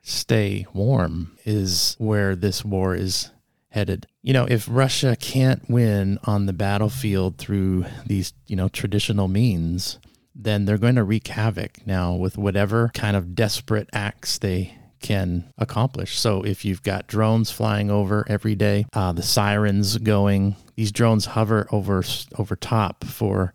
stay 0.03 0.67
warm 0.73 1.37
is 1.45 1.97
where 1.99 2.37
this 2.37 2.65
war 2.65 2.95
is 2.95 3.31
headed. 3.75 4.07
You 4.23 4.33
know, 4.33 4.47
if 4.47 4.69
Russia 4.71 5.17
can't 5.19 5.69
win 5.69 6.19
on 6.25 6.47
the 6.47 6.53
battlefield 6.53 7.39
through 7.39 7.87
these, 8.07 8.33
you 8.47 8.55
know, 8.55 8.69
traditional 8.69 9.27
means, 9.27 9.99
then 10.35 10.65
they're 10.65 10.79
going 10.79 10.95
to 10.95 11.05
wreak 11.05 11.27
havoc 11.27 11.85
now 11.87 12.15
with 12.15 12.39
whatever 12.39 12.91
kind 12.95 13.17
of 13.17 13.35
desperate 13.35 13.91
acts 13.93 14.39
they 14.39 14.79
can 15.01 15.53
accomplish. 15.59 16.19
So 16.19 16.43
if 16.43 16.65
you've 16.65 16.83
got 16.83 17.09
drones 17.09 17.51
flying 17.51 17.91
over 17.91 18.25
every 18.29 18.55
day, 18.55 18.87
uh, 18.93 19.13
the 19.13 19.23
sirens 19.23 19.99
going, 19.99 20.57
these 20.77 20.93
drones 20.93 21.27
hover 21.27 21.67
over 21.71 22.03
over 22.39 22.57
top 22.57 23.05
for 23.05 23.53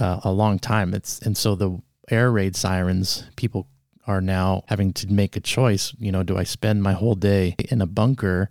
uh, 0.00 0.20
a 0.24 0.32
long 0.32 0.58
time. 0.58 0.94
It's 0.94 1.20
and 1.20 1.36
so 1.36 1.54
the 1.54 1.80
air 2.10 2.32
raid 2.32 2.56
sirens, 2.56 3.24
people 3.36 3.68
are 4.06 4.20
now 4.20 4.64
having 4.68 4.92
to 4.94 5.06
make 5.08 5.36
a 5.36 5.40
choice. 5.40 5.94
You 5.98 6.12
know, 6.12 6.22
do 6.22 6.36
I 6.36 6.44
spend 6.44 6.82
my 6.82 6.92
whole 6.92 7.14
day 7.14 7.54
in 7.70 7.80
a 7.80 7.86
bunker 7.86 8.48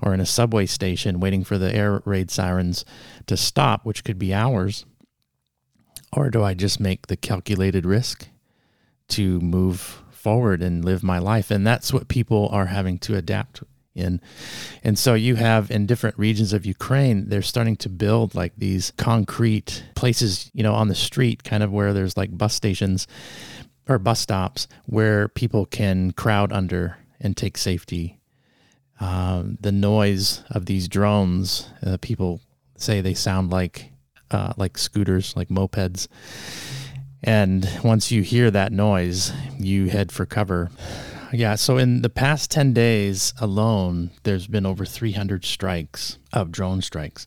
or 0.00 0.14
in 0.14 0.20
a 0.20 0.26
subway 0.26 0.66
station 0.66 1.20
waiting 1.20 1.44
for 1.44 1.58
the 1.58 1.74
air 1.74 2.02
raid 2.04 2.30
sirens 2.30 2.84
to 3.26 3.36
stop, 3.36 3.84
which 3.84 4.04
could 4.04 4.18
be 4.18 4.32
hours? 4.32 4.84
Or 6.12 6.30
do 6.30 6.42
I 6.42 6.54
just 6.54 6.78
make 6.78 7.06
the 7.06 7.16
calculated 7.16 7.86
risk 7.86 8.28
to 9.08 9.40
move 9.40 10.02
forward 10.10 10.62
and 10.62 10.84
live 10.84 11.02
my 11.02 11.18
life? 11.18 11.50
And 11.50 11.66
that's 11.66 11.92
what 11.92 12.08
people 12.08 12.48
are 12.52 12.66
having 12.66 12.98
to 13.00 13.16
adapt 13.16 13.62
in. 13.94 14.20
And 14.82 14.98
so 14.98 15.14
you 15.14 15.36
have 15.36 15.70
in 15.70 15.86
different 15.86 16.18
regions 16.18 16.52
of 16.52 16.64
Ukraine, 16.64 17.28
they're 17.28 17.42
starting 17.42 17.76
to 17.76 17.88
build 17.88 18.34
like 18.34 18.52
these 18.56 18.92
concrete 18.96 19.84
places, 19.94 20.50
you 20.54 20.62
know, 20.62 20.74
on 20.74 20.88
the 20.88 20.94
street, 20.94 21.44
kind 21.44 21.62
of 21.62 21.72
where 21.72 21.92
there's 21.92 22.16
like 22.16 22.36
bus 22.36 22.54
stations 22.54 23.06
or 23.88 23.98
bus 23.98 24.20
stops 24.20 24.68
where 24.86 25.28
people 25.28 25.66
can 25.66 26.12
crowd 26.12 26.52
under 26.52 26.98
and 27.20 27.36
take 27.36 27.56
safety. 27.56 28.18
Um, 29.00 29.58
the 29.60 29.72
noise 29.72 30.42
of 30.50 30.66
these 30.66 30.88
drones, 30.88 31.68
uh, 31.84 31.96
people 32.00 32.40
say 32.76 33.00
they 33.00 33.14
sound 33.14 33.50
like 33.50 33.90
uh, 34.30 34.52
like 34.56 34.78
scooters, 34.78 35.36
like 35.36 35.48
mopeds. 35.48 36.08
And 37.22 37.68
once 37.84 38.10
you 38.10 38.22
hear 38.22 38.50
that 38.50 38.72
noise, 38.72 39.32
you 39.58 39.88
head 39.88 40.10
for 40.10 40.26
cover. 40.26 40.70
Yeah, 41.32 41.54
so 41.54 41.78
in 41.78 42.02
the 42.02 42.10
past 42.10 42.50
10 42.50 42.74
days 42.74 43.32
alone, 43.40 44.10
there's 44.22 44.46
been 44.46 44.66
over 44.66 44.84
300 44.84 45.46
strikes 45.46 46.18
of 46.32 46.52
drone 46.52 46.82
strikes. 46.82 47.26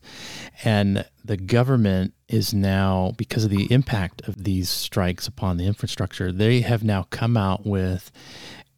And 0.62 1.04
the 1.24 1.36
government 1.36 2.14
is 2.28 2.54
now, 2.54 3.14
because 3.16 3.44
of 3.44 3.50
the 3.50 3.66
impact 3.72 4.22
of 4.28 4.44
these 4.44 4.70
strikes 4.70 5.26
upon 5.26 5.56
the 5.56 5.66
infrastructure, 5.66 6.30
they 6.30 6.60
have 6.60 6.84
now 6.84 7.04
come 7.10 7.36
out 7.36 7.66
with 7.66 8.12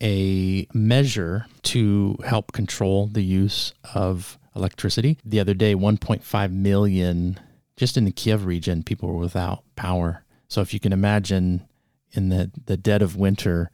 a 0.03 0.67
measure 0.73 1.47
to 1.65 2.17
help 2.25 2.53
control 2.53 3.07
the 3.07 3.25
use 3.25 3.75
of 3.95 4.39
electricity. 4.57 5.19
The 5.25 5.41
other 5.41 5.55
day, 5.55 5.75
1.5 5.75 6.53
million, 6.53 7.39
just 7.77 7.99
in 7.99 8.05
the 8.05 8.13
Kiev 8.13 8.47
region, 8.47 8.83
people 8.83 9.09
were 9.11 9.19
without 9.19 9.63
power. 9.77 10.25
So 10.49 10.63
if 10.63 10.73
you 10.73 10.81
can 10.81 10.93
imagine 10.95 11.69
in 12.13 12.31
the, 12.31 12.51
the 12.65 12.79
dead 12.79 13.03
of 13.03 13.17
winter, 13.17 13.71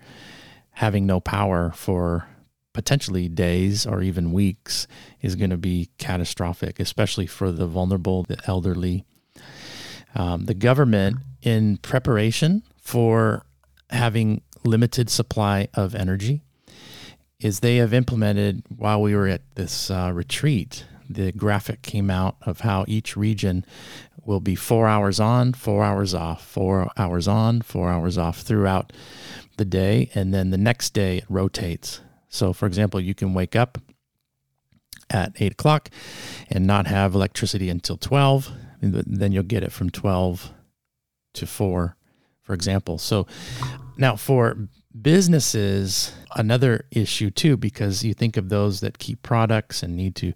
having 0.74 1.06
no 1.06 1.20
power 1.20 1.72
for 1.74 2.28
potentially 2.72 3.28
days 3.28 3.86
or 3.86 4.02
even 4.02 4.32
weeks 4.32 4.86
is 5.22 5.36
going 5.36 5.50
to 5.50 5.56
be 5.56 5.88
catastrophic, 5.96 6.78
especially 6.80 7.26
for 7.26 7.50
the 7.50 7.66
vulnerable, 7.66 8.24
the 8.24 8.38
elderly. 8.46 9.04
Um, 10.14 10.44
the 10.44 10.54
government, 10.54 11.18
in 11.42 11.78
preparation 11.78 12.62
for 12.80 13.44
having 13.90 14.42
limited 14.64 15.08
supply 15.08 15.68
of 15.74 15.94
energy, 15.94 16.42
is 17.40 17.60
they 17.60 17.76
have 17.76 17.92
implemented 17.92 18.62
while 18.68 19.00
we 19.00 19.14
were 19.14 19.28
at 19.28 19.42
this 19.54 19.90
uh, 19.90 20.10
retreat. 20.12 20.84
The 21.08 21.32
graphic 21.32 21.82
came 21.82 22.10
out 22.10 22.36
of 22.42 22.60
how 22.60 22.84
each 22.88 23.16
region 23.16 23.64
will 24.24 24.40
be 24.40 24.54
four 24.54 24.88
hours 24.88 25.20
on, 25.20 25.52
four 25.52 25.84
hours 25.84 26.14
off, 26.14 26.44
four 26.44 26.90
hours 26.96 27.28
on, 27.28 27.60
four 27.60 27.90
hours 27.90 28.16
off 28.16 28.40
throughout 28.40 28.92
the 29.56 29.64
day. 29.64 30.10
And 30.14 30.32
then 30.32 30.50
the 30.50 30.58
next 30.58 30.90
day 30.90 31.18
it 31.18 31.24
rotates. 31.28 32.00
So, 32.28 32.52
for 32.52 32.66
example, 32.66 33.00
you 33.00 33.14
can 33.14 33.34
wake 33.34 33.54
up 33.54 33.78
at 35.10 35.32
eight 35.40 35.52
o'clock 35.52 35.90
and 36.50 36.66
not 36.66 36.86
have 36.86 37.14
electricity 37.14 37.68
until 37.68 37.96
12. 37.96 38.50
Then 38.80 39.32
you'll 39.32 39.44
get 39.44 39.62
it 39.62 39.72
from 39.72 39.90
12 39.90 40.52
to 41.34 41.46
4, 41.46 41.96
for 42.42 42.54
example. 42.54 42.98
So, 42.98 43.26
now 43.96 44.16
for 44.16 44.56
businesses, 45.00 46.12
another 46.34 46.86
issue 46.90 47.30
too, 47.30 47.56
because 47.56 48.04
you 48.04 48.14
think 48.14 48.36
of 48.36 48.48
those 48.48 48.80
that 48.80 48.98
keep 48.98 49.22
products 49.22 49.82
and 49.82 49.96
need 49.96 50.16
to, 50.16 50.32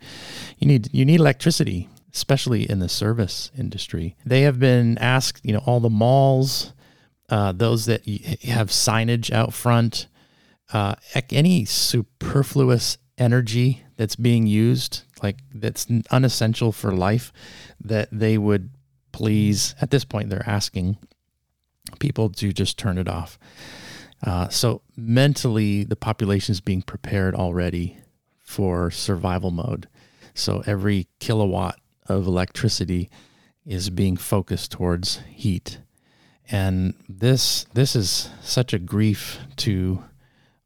you 0.59 0.67
need, 0.67 0.89
you 0.93 1.05
need 1.05 1.21
electricity 1.21 1.89
especially 2.19 2.69
in 2.69 2.81
the 2.81 2.89
service 2.89 3.51
industry. 3.57 4.17
They 4.25 4.43
have 4.43 4.59
been 4.59 4.99
asked, 4.99 5.45
you 5.45 5.53
know, 5.53 5.63
all 5.67 5.81
the 5.81 5.91
malls, 5.91 6.73
uh, 7.29 7.53
those 7.53 7.87
that 7.87 8.07
have 8.45 8.69
signage 8.69 9.31
out 9.33 9.53
front, 9.53 10.07
uh, 10.73 10.95
any 11.31 11.65
superfluous 11.65 12.99
energy 13.17 13.83
that's 13.97 14.17
being 14.17 14.47
used, 14.47 15.03
like 15.23 15.39
that's 15.55 15.87
unessential 16.11 16.73
for 16.73 16.93
life, 16.93 17.33
that 17.81 18.09
they 18.13 18.39
would 18.39 18.71
please, 19.13 19.75
at 19.81 19.91
this 19.91 20.05
point, 20.05 20.31
they're 20.31 20.49
asking 20.49 20.97
people 21.99 22.29
to 22.31 22.53
just 22.53 22.79
turn 22.79 22.99
it 22.99 23.09
off. 23.09 23.39
Uh, 24.25 24.49
so 24.49 24.83
mentally, 24.97 25.85
the 25.85 25.97
population 25.97 26.53
is 26.53 26.61
being 26.61 26.83
prepared 26.83 27.35
already 27.35 27.99
for 28.39 28.91
survival 28.91 29.51
mode. 29.51 29.89
So 30.35 30.63
every 30.67 31.09
kilowatt 31.19 31.81
of 32.07 32.27
electricity 32.27 33.11
is 33.67 33.91
being 33.91 34.17
focused 34.17 34.73
towards 34.73 35.21
heat. 35.31 35.81
And 36.51 36.95
this 37.09 37.65
this 37.75 37.95
is 37.95 38.31
such 38.41 38.73
a 38.73 38.79
grief 38.79 39.39
to 39.57 40.03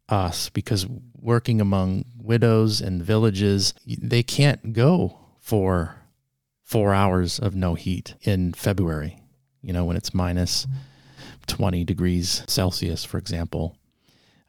us 0.08 0.48
because 0.50 0.86
working 1.20 1.60
among 1.60 2.04
widows 2.16 2.80
and 2.80 3.02
villages, 3.02 3.74
they 3.86 4.22
can't 4.22 4.72
go 4.72 5.18
for 5.40 5.96
four 6.62 6.94
hours 6.94 7.38
of 7.38 7.54
no 7.54 7.74
heat 7.74 8.14
in 8.22 8.52
February, 8.52 9.18
you 9.60 9.72
know, 9.72 9.84
when 9.84 9.96
it's 9.96 10.14
minus 10.14 10.66
20 11.46 11.84
degrees 11.84 12.42
Celsius, 12.46 13.04
for 13.04 13.18
example. 13.18 13.76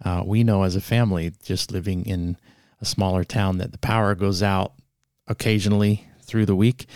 Uh, 0.04 0.22
we 0.26 0.44
know 0.44 0.64
as 0.64 0.76
a 0.76 0.82
family, 0.82 1.34
just 1.44 1.72
living 1.72 2.06
in 2.06 2.38
a 2.82 2.86
smaller 2.86 3.24
town, 3.24 3.58
that 3.58 3.72
the 3.72 3.78
power 3.78 4.16
goes 4.16 4.44
out 4.44 4.74
occasionally 5.28 6.06
through 6.22 6.46
the 6.46 6.56
week. 6.56 6.88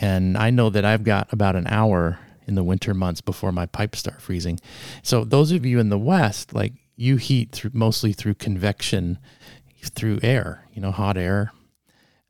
And 0.00 0.36
I 0.36 0.50
know 0.50 0.70
that 0.70 0.84
I've 0.84 1.04
got 1.04 1.32
about 1.32 1.56
an 1.56 1.66
hour 1.66 2.18
in 2.46 2.54
the 2.54 2.64
winter 2.64 2.94
months 2.94 3.20
before 3.20 3.52
my 3.52 3.66
pipes 3.66 3.98
start 3.98 4.22
freezing. 4.22 4.58
So 5.02 5.24
those 5.24 5.52
of 5.52 5.66
you 5.66 5.78
in 5.78 5.88
the 5.88 5.98
West, 5.98 6.54
like 6.54 6.72
you 6.96 7.16
heat 7.16 7.52
through 7.52 7.72
mostly 7.74 8.12
through 8.12 8.34
convection, 8.34 9.18
through 9.82 10.20
air, 10.22 10.66
you 10.72 10.80
know, 10.80 10.90
hot 10.90 11.16
air. 11.16 11.52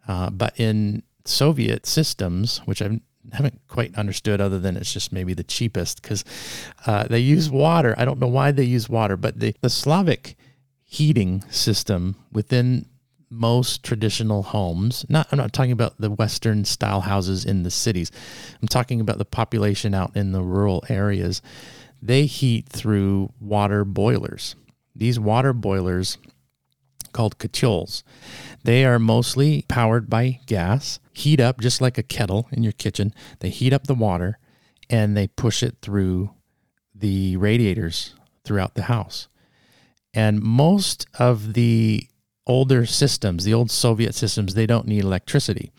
Uh, 0.09 0.31
but 0.31 0.59
in 0.59 1.03
Soviet 1.25 1.87
systems, 1.87 2.59
which 2.65 2.81
I 2.83 3.01
haven't 3.33 3.61
quite 3.69 3.95
understood, 3.97 4.41
other 4.41 4.59
than 4.59 4.77
it's 4.77 4.93
just 4.93 5.13
maybe 5.13 5.35
the 5.35 5.43
cheapest, 5.43 6.03
because 6.03 6.25
uh, 6.87 7.05
they 7.09 7.19
use 7.19 7.51
water. 7.51 7.95
I 7.99 8.05
don't 8.05 8.21
know 8.21 8.29
why 8.29 8.53
they 8.53 8.65
use 8.65 8.89
water, 8.89 9.17
but 9.17 9.41
the, 9.41 9.55
the 9.61 9.71
Slavic 9.71 10.37
heating 10.85 11.43
system 11.51 12.17
within 12.33 12.87
most 13.29 13.83
traditional 13.83 14.43
homes 14.43 15.05
not 15.09 15.27
i'm 15.33 15.39
not 15.39 15.53
talking 15.53 15.73
about 15.73 16.01
the 16.01 16.11
western 16.11 16.65
style 16.65 17.01
houses 17.03 17.45
in 17.45 17.63
the 17.63 17.71
cities. 17.71 18.11
I'm 18.61 18.69
talking 18.69 19.01
about 19.01 19.19
the 19.19 19.25
population 19.25 19.95
out 19.95 20.17
in 20.17 20.33
the 20.33 20.43
rural 20.43 20.85
areas. 20.89 21.43
They 22.01 22.27
heat 22.27 22.69
through 22.69 23.33
water 23.41 23.85
boilers. 23.85 24.55
These 24.95 25.19
water 25.19 25.53
boilers 25.53 26.19
called 27.13 27.39
kotyls 27.39 28.03
they 28.67 28.85
are 28.85 28.99
mostly 28.99 29.65
powered 29.69 30.11
by 30.11 30.41
gas 30.47 30.99
heat 31.13 31.39
up 31.39 31.61
just 31.61 31.81
like 31.81 31.97
a 31.97 32.03
kettle 32.03 32.49
in 32.51 32.65
your 32.65 32.73
kitchen. 32.73 33.15
They 33.39 33.49
heat 33.49 33.73
up 33.73 33.87
the 33.87 33.95
water 33.95 34.39
and 34.91 35.17
they 35.17 35.29
push 35.29 35.63
it 35.63 35.77
through 35.81 36.31
the 36.93 37.37
radiators 37.37 38.15
throughout 38.45 38.75
the 38.75 38.83
house. 38.83 39.29
And 40.13 40.43
most 40.43 41.07
of 41.17 41.55
the 41.55 42.09
older 42.47 42.87
systems, 42.87 43.45
the 43.45 43.55
old 43.55 43.71
Soviet 43.71 44.15
systems, 44.15 44.55
they 44.55 44.67
don't 44.67 44.87
need 44.87 45.05
electricity. 45.05 45.73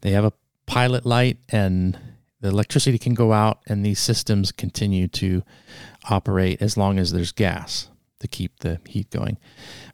They 0.00 0.12
have 0.12 0.24
a 0.24 0.32
pilot 0.66 1.04
light 1.04 1.38
and 1.48 1.98
the 2.40 2.48
electricity 2.48 2.98
can 2.98 3.14
go 3.14 3.32
out 3.32 3.60
and 3.66 3.84
these 3.84 3.98
systems 3.98 4.52
continue 4.52 5.08
to 5.08 5.42
operate 6.08 6.60
as 6.60 6.76
long 6.76 6.98
as 6.98 7.12
there's 7.12 7.32
gas 7.32 7.88
to 8.20 8.28
keep 8.28 8.60
the 8.60 8.80
heat 8.86 9.10
going. 9.10 9.38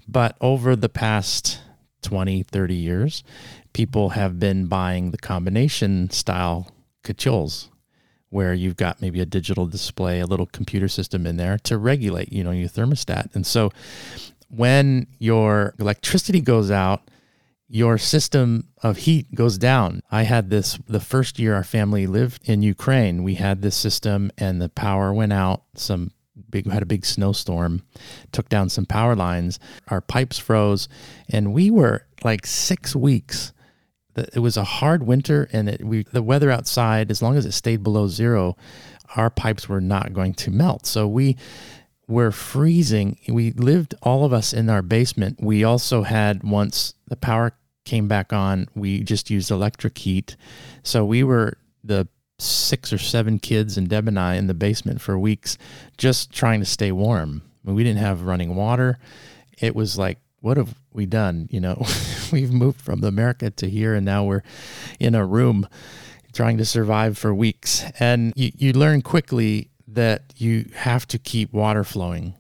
But 0.06 0.36
over 0.40 0.76
the 0.76 0.88
past 0.88 1.60
20, 2.02 2.42
30 2.42 2.74
years, 2.74 3.24
people 3.72 4.10
have 4.10 4.38
been 4.38 4.66
buying 4.66 5.10
the 5.10 5.18
combination 5.18 6.10
style 6.10 6.70
kotyls 7.04 7.68
where 8.30 8.52
you've 8.52 8.76
got 8.76 9.00
maybe 9.00 9.20
a 9.20 9.26
digital 9.26 9.66
display, 9.66 10.20
a 10.20 10.26
little 10.26 10.46
computer 10.46 10.88
system 10.88 11.26
in 11.26 11.36
there 11.36 11.58
to 11.58 11.78
regulate, 11.78 12.30
you 12.32 12.44
know, 12.44 12.50
your 12.50 12.68
thermostat. 12.68 13.34
And 13.34 13.46
so 13.46 13.70
when 14.48 15.06
your 15.18 15.74
electricity 15.78 16.40
goes 16.40 16.70
out, 16.70 17.10
your 17.68 17.98
system 17.98 18.68
of 18.82 18.98
heat 18.98 19.34
goes 19.34 19.58
down. 19.58 20.02
I 20.10 20.22
had 20.22 20.48
this 20.48 20.78
the 20.88 21.00
first 21.00 21.38
year 21.38 21.54
our 21.54 21.64
family 21.64 22.06
lived 22.06 22.48
in 22.48 22.62
Ukraine. 22.62 23.22
We 23.22 23.34
had 23.34 23.60
this 23.60 23.76
system 23.76 24.30
and 24.38 24.60
the 24.60 24.70
power 24.70 25.12
went 25.12 25.34
out. 25.34 25.64
Some 25.74 26.12
big 26.50 26.70
had 26.70 26.82
a 26.82 26.86
big 26.86 27.04
snowstorm, 27.04 27.82
took 28.32 28.48
down 28.48 28.68
some 28.68 28.86
power 28.86 29.14
lines. 29.14 29.58
Our 29.88 30.00
pipes 30.00 30.38
froze, 30.38 30.88
and 31.28 31.52
we 31.52 31.70
were 31.70 32.06
like 32.24 32.46
six 32.46 32.96
weeks. 32.96 33.52
It 34.16 34.40
was 34.40 34.56
a 34.56 34.64
hard 34.64 35.04
winter, 35.04 35.48
and 35.52 35.68
it, 35.68 35.84
we 35.84 36.04
the 36.04 36.22
weather 36.22 36.50
outside, 36.50 37.10
as 37.10 37.22
long 37.22 37.36
as 37.36 37.46
it 37.46 37.52
stayed 37.52 37.82
below 37.82 38.08
zero, 38.08 38.56
our 39.14 39.30
pipes 39.30 39.68
were 39.68 39.80
not 39.80 40.12
going 40.12 40.34
to 40.34 40.50
melt. 40.50 40.86
So 40.86 41.06
we 41.06 41.36
were 42.08 42.32
freezing. 42.32 43.18
We 43.28 43.52
lived 43.52 43.94
all 44.02 44.24
of 44.24 44.32
us 44.32 44.52
in 44.52 44.68
our 44.70 44.82
basement. 44.82 45.38
We 45.40 45.62
also 45.62 46.02
had 46.02 46.42
once 46.42 46.94
the 47.06 47.16
power 47.16 47.52
came 47.84 48.08
back 48.08 48.32
on, 48.32 48.68
we 48.74 49.02
just 49.02 49.30
used 49.30 49.50
electric 49.50 49.96
heat. 49.98 50.36
So 50.82 51.04
we 51.04 51.22
were 51.22 51.58
the 51.84 52.08
six 52.38 52.92
or 52.92 52.98
seven 52.98 53.38
kids 53.38 53.76
and 53.76 53.88
Deb 53.88 54.08
and 54.08 54.18
I 54.18 54.34
in 54.34 54.46
the 54.46 54.54
basement 54.54 55.00
for 55.00 55.18
weeks 55.18 55.58
just 55.96 56.32
trying 56.32 56.60
to 56.60 56.66
stay 56.66 56.92
warm. 56.92 57.42
we 57.64 57.84
didn't 57.84 58.00
have 58.00 58.22
running 58.22 58.54
water. 58.54 58.98
It 59.60 59.74
was 59.74 59.98
like, 59.98 60.18
what 60.40 60.56
have 60.56 60.74
we 60.92 61.04
done? 61.04 61.48
You 61.50 61.60
know, 61.60 61.84
we've 62.32 62.52
moved 62.52 62.80
from 62.80 63.04
America 63.04 63.50
to 63.50 63.68
here 63.68 63.94
and 63.94 64.06
now 64.06 64.24
we're 64.24 64.44
in 64.98 65.14
a 65.14 65.26
room 65.26 65.68
trying 66.32 66.58
to 66.58 66.64
survive 66.64 67.18
for 67.18 67.34
weeks. 67.34 67.84
And 67.98 68.32
you, 68.36 68.52
you 68.54 68.72
learn 68.72 69.02
quickly 69.02 69.70
that 69.88 70.34
you 70.36 70.70
have 70.74 71.06
to 71.08 71.18
keep 71.18 71.52
water 71.52 71.82
flowing. 71.82 72.34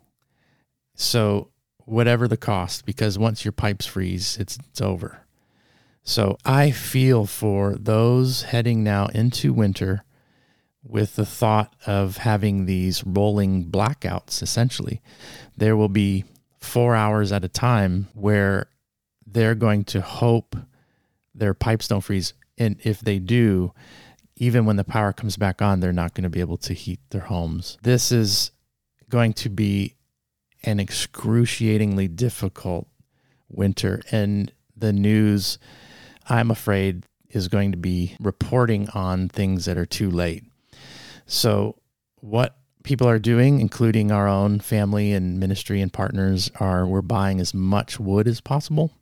So, 0.94 1.50
whatever 1.84 2.28
the 2.28 2.36
cost, 2.36 2.84
because 2.84 3.18
once 3.18 3.44
your 3.44 3.52
pipes 3.52 3.86
freeze, 3.86 4.36
it's, 4.38 4.58
it's 4.68 4.80
over. 4.80 5.20
So, 6.02 6.36
I 6.44 6.70
feel 6.70 7.24
for 7.24 7.74
those 7.74 8.42
heading 8.42 8.84
now 8.84 9.06
into 9.06 9.52
winter 9.52 10.04
with 10.82 11.16
the 11.16 11.26
thought 11.26 11.74
of 11.86 12.18
having 12.18 12.66
these 12.66 13.04
rolling 13.04 13.70
blackouts, 13.70 14.42
essentially. 14.42 15.00
There 15.56 15.76
will 15.76 15.88
be 15.88 16.24
four 16.58 16.94
hours 16.94 17.32
at 17.32 17.44
a 17.44 17.48
time 17.48 18.08
where 18.14 18.68
they're 19.26 19.54
going 19.54 19.84
to 19.84 20.00
hope 20.00 20.56
their 21.34 21.54
pipes 21.54 21.88
don't 21.88 22.00
freeze. 22.00 22.34
And 22.56 22.76
if 22.82 23.00
they 23.00 23.18
do, 23.18 23.72
even 24.38 24.64
when 24.64 24.76
the 24.76 24.84
power 24.84 25.12
comes 25.12 25.36
back 25.36 25.60
on, 25.60 25.80
they're 25.80 25.92
not 25.92 26.14
going 26.14 26.24
to 26.24 26.30
be 26.30 26.40
able 26.40 26.56
to 26.58 26.72
heat 26.72 27.00
their 27.10 27.22
homes. 27.22 27.76
This 27.82 28.12
is 28.12 28.52
going 29.08 29.32
to 29.34 29.48
be 29.48 29.94
an 30.62 30.80
excruciatingly 30.80 32.08
difficult 32.08 32.88
winter. 33.48 34.00
And 34.10 34.52
the 34.76 34.92
news, 34.92 35.58
I'm 36.28 36.50
afraid, 36.50 37.04
is 37.30 37.48
going 37.48 37.72
to 37.72 37.78
be 37.78 38.16
reporting 38.20 38.88
on 38.90 39.28
things 39.28 39.64
that 39.64 39.76
are 39.76 39.86
too 39.86 40.10
late. 40.10 40.44
So, 41.26 41.76
what 42.20 42.56
people 42.84 43.08
are 43.08 43.18
doing, 43.18 43.60
including 43.60 44.10
our 44.10 44.26
own 44.26 44.60
family 44.60 45.12
and 45.12 45.38
ministry 45.38 45.80
and 45.80 45.92
partners, 45.92 46.50
are 46.58 46.86
we're 46.86 47.02
buying 47.02 47.38
as 47.40 47.52
much 47.52 48.00
wood 48.00 48.26
as 48.26 48.40
possible. 48.40 48.92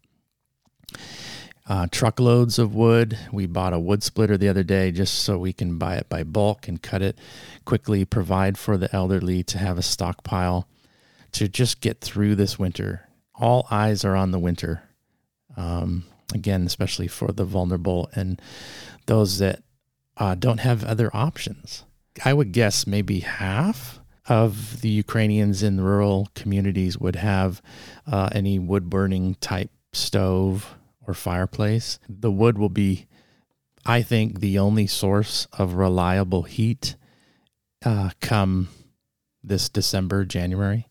Uh, 1.68 1.87
truckloads 1.90 2.59
of 2.59 2.74
wood. 2.74 3.18
We 3.33 3.46
bought 3.46 3.72
a 3.72 3.79
wood 3.79 4.02
splitter 4.02 4.37
the 4.37 4.48
other 4.48 4.62
day 4.62 4.92
just 4.92 5.14
so 5.14 5.38
we 5.38 5.52
can 5.52 5.79
buy 5.79 5.96
it 5.96 6.09
by 6.09 6.22
bulk 6.22 6.68
and 6.68 6.81
cut 6.81 7.02
it 7.02 7.18
quickly, 7.64 8.05
provide 8.05 8.57
for 8.57 8.76
the 8.76 8.94
elderly 8.94 9.42
to 9.44 9.59
have 9.59 9.79
a 9.79 9.83
stockpile 9.83 10.68
to 11.33 11.48
just 11.48 11.81
get 11.81 12.00
through 12.00 12.35
this 12.37 12.59
winter. 12.59 13.09
All 13.35 13.66
eyes 13.70 14.05
are 14.05 14.16
on 14.16 14.31
the 14.31 14.38
winter. 14.38 14.83
Um, 15.57 16.05
again, 16.35 16.64
especially 16.64 17.09
for 17.09 17.33
the 17.33 17.44
vulnerable 17.44 18.11
and 18.14 18.40
those 19.07 19.38
that 19.38 19.62
uh, 20.16 20.35
don't 20.35 20.61
have 20.61 20.85
other 20.85 21.11
options. 21.14 21.85
I 22.24 22.33
would 22.33 22.52
guess 22.52 22.87
maybe 22.87 23.20
half 23.20 24.00
of 24.29 24.81
the 24.81 24.88
Ukrainians 24.88 25.62
in 25.62 25.81
rural 25.81 26.29
communities 26.35 26.98
would 26.98 27.16
have 27.16 27.62
uh, 28.07 28.29
any 28.33 28.59
wood 28.59 28.90
burning 28.90 29.37
type 29.37 29.70
stove 29.92 30.74
or 31.06 31.14
fireplace. 31.14 31.98
The 32.08 32.30
wood 32.30 32.58
will 32.58 32.68
be, 32.68 33.06
I 33.84 34.02
think, 34.02 34.40
the 34.40 34.58
only 34.58 34.86
source 34.86 35.46
of 35.52 35.74
reliable 35.74 36.42
heat 36.42 36.96
uh, 37.84 38.10
come 38.20 38.68
this 39.42 39.68
December, 39.68 40.24
January. 40.24 40.88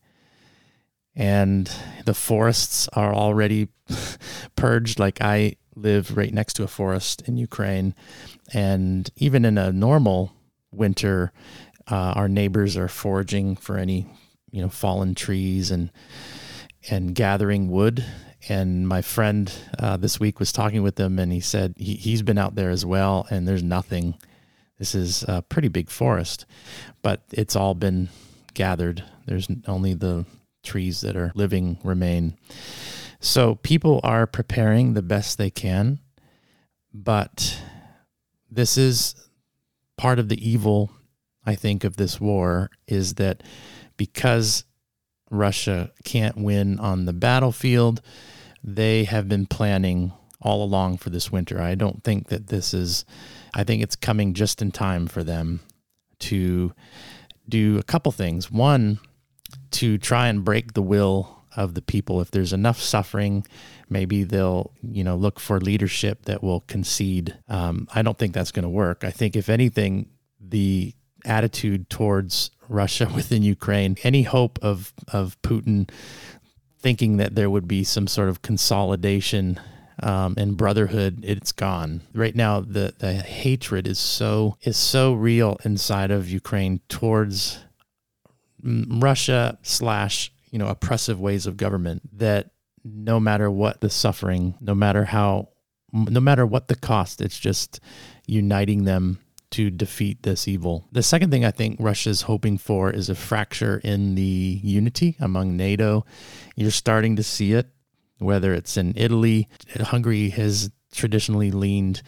And 1.16 1.72
the 2.06 2.14
forests 2.14 2.88
are 2.94 3.14
already 3.14 3.70
purged. 4.56 5.00
Like 5.00 5.22
I 5.22 5.56
live 5.76 6.16
right 6.18 6.34
next 6.34 6.54
to 6.54 6.64
a 6.64 6.68
forest 6.68 7.22
in 7.28 7.38
Ukraine. 7.38 7.94
And 8.54 9.10
even 9.16 9.46
in 9.46 9.58
a 9.58 9.72
normal 9.72 10.34
winter, 10.72 11.32
uh, 11.90 12.14
our 12.16 12.28
neighbors 12.28 12.76
are 12.78 12.88
foraging 12.88 13.56
for 13.56 13.78
any, 13.78 14.08
you 14.52 14.62
know, 14.62 14.70
fallen 14.70 15.16
trees 15.16 15.72
and 15.72 15.92
and 16.90 17.16
gathering 17.16 17.70
wood. 17.70 18.06
And 18.48 18.88
my 18.88 19.02
friend 19.02 19.52
uh, 19.80 19.98
this 19.98 20.20
week 20.20 20.40
was 20.40 20.52
talking 20.52 20.84
with 20.84 20.96
them, 20.96 21.18
and 21.18 21.32
he 21.32 21.40
said 21.40 21.74
he, 21.78 21.96
he's 21.96 22.22
been 22.22 22.38
out 22.38 22.56
there 22.56 22.70
as 22.70 22.86
well, 22.86 23.26
and 23.30 23.48
there's 23.48 23.64
nothing. 23.64 24.16
This 24.78 24.94
is 24.94 25.24
a 25.28 25.42
pretty 25.42 25.68
big 25.68 25.90
forest, 25.90 26.46
but 27.02 27.24
it's 27.32 27.56
all 27.56 27.74
been 27.74 28.10
gathered. 28.54 29.04
There's 29.26 29.48
only 29.68 29.94
the 29.94 30.26
trees 30.64 31.02
that 31.02 31.16
are 31.16 31.32
living 31.36 31.80
remain. 31.84 32.38
So 33.20 33.56
people 33.56 34.00
are 34.04 34.28
preparing 34.28 34.94
the 34.94 35.02
best 35.02 35.38
they 35.38 35.50
can, 35.50 36.00
but 36.94 37.60
this 38.52 38.78
is 38.78 39.16
part 39.98 40.20
of 40.20 40.30
the 40.30 40.48
evil, 40.50 40.92
I 41.46 41.56
think, 41.56 41.84
of 41.84 41.98
this 41.98 42.20
war 42.20 42.70
is 42.88 43.16
that 43.16 43.42
because 43.98 44.66
Russia 45.36 45.92
can't 46.04 46.38
win 46.38 46.80
on 46.80 47.06
the 47.06 47.14
battlefield, 47.14 48.02
they 48.64 49.04
have 49.04 49.28
been 49.28 49.46
planning 49.46 50.14
all 50.42 50.64
along 50.64 50.98
for 50.98 51.10
this 51.10 51.32
winter. 51.32 51.62
I 51.62 51.76
don't 51.76 52.04
think 52.04 52.28
that 52.28 52.48
this 52.48 52.74
is, 52.74 53.06
I 53.54 53.64
think 53.64 53.82
it's 53.82 53.96
coming 53.96 54.34
just 54.34 54.62
in 54.62 54.72
time 54.72 55.08
for 55.08 55.24
them 55.24 55.62
to 56.20 56.74
do 57.48 57.78
a 57.78 57.84
couple 57.84 58.12
things. 58.12 58.52
One, 58.52 59.00
to 59.72 59.98
try 59.98 60.28
and 60.28 60.44
break 60.44 60.74
the 60.74 60.82
will 60.82 61.44
of 61.56 61.74
the 61.74 61.82
people. 61.82 62.22
If 62.22 62.32
there's 62.32 62.54
enough 62.54 62.80
suffering, 62.80 63.46
maybe 63.90 64.24
they'll, 64.24 64.72
you 64.82 65.04
know, 65.04 65.16
look 65.16 65.40
for 65.40 65.60
leadership 65.60 66.26
that 66.26 66.44
will 66.44 66.62
concede. 66.62 67.38
Um, 67.48 67.88
I 67.94 68.02
don't 68.02 68.18
think 68.18 68.34
that's 68.34 68.52
going 68.52 68.64
to 68.64 68.70
work. 68.70 69.04
I 69.04 69.12
think, 69.12 69.36
if 69.36 69.50
anything, 69.50 70.10
the 70.40 70.94
attitude 71.26 71.90
towards 71.90 72.52
Russia 72.70 73.10
within 73.16 73.44
Ukraine, 73.44 73.98
any 74.04 74.24
hope 74.24 74.60
of 74.62 74.94
of 75.12 75.42
Putin 75.42 75.90
thinking 76.80 77.18
that 77.18 77.34
there 77.36 77.50
would 77.50 77.68
be 77.68 77.84
some 77.84 78.08
sort 78.08 78.30
of 78.30 78.42
consolidation 78.42 79.60
um, 80.04 80.36
and 80.38 80.58
brotherhood, 80.58 81.24
it's 81.24 81.52
gone. 81.52 82.02
Right 82.14 82.36
now, 82.36 82.60
the 82.60 82.94
the 82.98 83.14
hatred 83.14 83.88
is 83.88 84.00
so 84.00 84.58
is 84.62 84.78
so 84.78 85.14
real 85.14 85.58
inside 85.64 86.12
of 86.12 86.30
Ukraine 86.30 86.82
towards 86.90 87.60
Russia 88.64 89.58
slash 89.62 90.32
you 90.52 90.60
know 90.60 90.68
oppressive 90.68 91.20
ways 91.20 91.48
of 91.48 91.58
government 91.58 92.02
that 92.18 92.52
no 92.84 93.20
matter 93.20 93.50
what 93.50 93.82
the 93.82 93.90
suffering, 93.90 94.56
no 94.62 94.76
matter 94.76 95.06
how, 95.06 95.50
no 95.92 96.20
matter 96.20 96.46
what 96.46 96.68
the 96.68 96.76
cost, 96.76 97.20
it's 97.20 97.40
just 97.40 97.80
uniting 98.28 98.84
them 98.84 99.20
to 99.56 99.70
defeat 99.70 100.24
this 100.24 100.50
evil. 100.50 100.86
The 100.92 101.02
second 101.02 101.32
thing 101.32 101.46
I 101.46 101.52
think 101.52 101.78
Russia's 101.80 102.24
hoping 102.24 102.58
for 102.58 102.92
is 102.92 103.10
a 103.10 103.16
fracture 103.16 103.80
in 103.86 104.16
the 104.16 104.60
unity 104.62 105.16
among 105.18 105.56
NATO. 105.56 106.06
You're 106.58 106.72
starting 106.72 107.16
to 107.16 107.24
see 107.24 107.54
it, 107.54 107.70
whether 108.18 108.54
it's 108.54 108.76
in 108.76 108.92
Italy, 108.98 109.48
Hungary 109.80 110.28
has 110.32 110.72
traditionally 110.92 111.52
leaned 111.52 112.02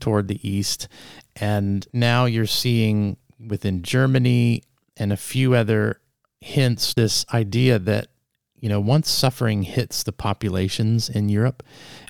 toward 0.00 0.28
the 0.28 0.48
east, 0.48 0.88
and 1.36 1.86
now 1.92 2.24
you're 2.24 2.46
seeing 2.46 3.18
within 3.38 3.82
Germany 3.82 4.62
and 4.96 5.12
a 5.12 5.18
few 5.18 5.52
other 5.52 6.00
hints 6.40 6.94
this 6.94 7.26
idea 7.34 7.78
that 7.78 8.08
you 8.60 8.70
know, 8.70 8.80
once 8.80 9.10
suffering 9.10 9.62
hits 9.62 10.04
the 10.04 10.12
populations 10.12 11.10
in 11.10 11.28
Europe, 11.28 11.62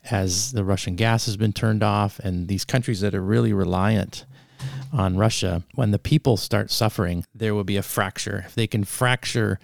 as 0.09 0.53
the 0.53 0.63
Russian 0.63 0.95
gas 0.95 1.27
has 1.27 1.37
been 1.37 1.53
turned 1.53 1.83
off, 1.83 2.21
and 2.21 2.47
these 2.47 2.65
countries 2.65 3.01
that 3.01 3.13
are 3.13 3.21
really 3.21 3.53
reliant 3.53 4.25
on 4.95 5.17
Russia, 5.17 5.65
when 5.75 5.91
the 5.91 5.99
people 5.99 6.37
start 6.37 6.71
suffering, 6.71 7.27
there 7.35 7.55
will 7.55 7.65
be 7.65 7.77
a 7.77 7.83
fracture. 7.83 8.45
If 8.47 8.55
they 8.55 8.67
can 8.67 8.85
fracture 8.85 9.59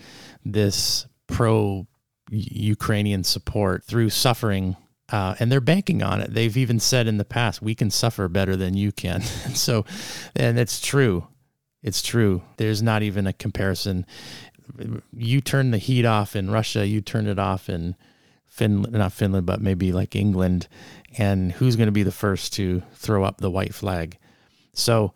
this 0.44 1.06
pro 1.26 1.86
Ukrainian 2.30 3.24
support 3.24 3.84
through 3.84 4.10
suffering, 4.10 4.76
uh, 5.08 5.34
and 5.40 5.50
they're 5.50 5.60
banking 5.60 6.02
on 6.02 6.20
it. 6.20 6.32
They've 6.32 6.56
even 6.56 6.78
said 6.78 7.06
in 7.06 7.16
the 7.16 7.24
past, 7.24 7.62
we 7.62 7.74
can 7.74 7.90
suffer 7.90 8.28
better 8.28 8.56
than 8.56 8.76
you 8.76 8.92
can. 8.92 9.22
so, 9.54 9.84
and 10.36 10.58
it's 10.58 10.80
true. 10.80 11.26
It's 11.82 12.02
true. 12.02 12.42
There's 12.58 12.82
not 12.82 13.02
even 13.02 13.26
a 13.26 13.32
comparison 13.32 14.06
you 15.12 15.40
turn 15.40 15.70
the 15.70 15.78
heat 15.78 16.04
off 16.04 16.36
in 16.36 16.50
Russia, 16.50 16.86
you 16.86 17.00
turn 17.00 17.26
it 17.26 17.38
off 17.38 17.68
in 17.68 17.96
Finland, 18.46 18.92
not 18.92 19.12
Finland, 19.12 19.46
but 19.46 19.60
maybe 19.60 19.92
like 19.92 20.16
England, 20.16 20.68
and 21.18 21.52
who's 21.52 21.76
going 21.76 21.88
to 21.88 21.92
be 21.92 22.02
the 22.02 22.12
first 22.12 22.52
to 22.54 22.82
throw 22.92 23.24
up 23.24 23.38
the 23.38 23.50
white 23.50 23.74
flag? 23.74 24.18
So 24.80 25.14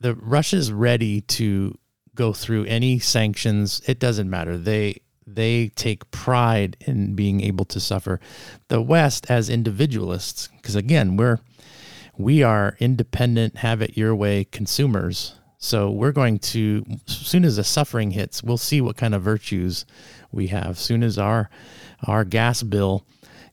the 0.00 0.14
Russia's 0.14 0.72
ready 0.72 1.20
to 1.22 1.78
go 2.14 2.32
through 2.32 2.64
any 2.64 2.98
sanctions. 2.98 3.82
It 3.86 3.98
doesn't 3.98 4.30
matter. 4.30 4.56
They 4.56 5.00
they 5.26 5.68
take 5.70 6.10
pride 6.10 6.76
in 6.80 7.14
being 7.14 7.40
able 7.40 7.64
to 7.64 7.80
suffer. 7.80 8.20
The 8.68 8.82
West 8.82 9.26
as 9.30 9.48
individualists, 9.48 10.48
because 10.56 10.76
again, 10.76 11.16
we're 11.16 11.40
we 12.16 12.42
are 12.42 12.76
independent, 12.78 13.58
have 13.58 13.82
it 13.82 13.96
your 13.96 14.14
way 14.14 14.44
consumers 14.44 15.34
so 15.64 15.90
we're 15.90 16.12
going 16.12 16.40
to, 16.40 16.84
as 17.08 17.16
soon 17.16 17.42
as 17.42 17.56
the 17.56 17.64
suffering 17.64 18.10
hits, 18.10 18.42
we'll 18.42 18.58
see 18.58 18.82
what 18.82 18.98
kind 18.98 19.14
of 19.14 19.22
virtues 19.22 19.86
we 20.30 20.48
have. 20.48 20.72
As 20.72 20.78
soon 20.78 21.02
as 21.02 21.16
our 21.18 21.48
our 22.06 22.22
gas 22.22 22.62
bill 22.62 23.06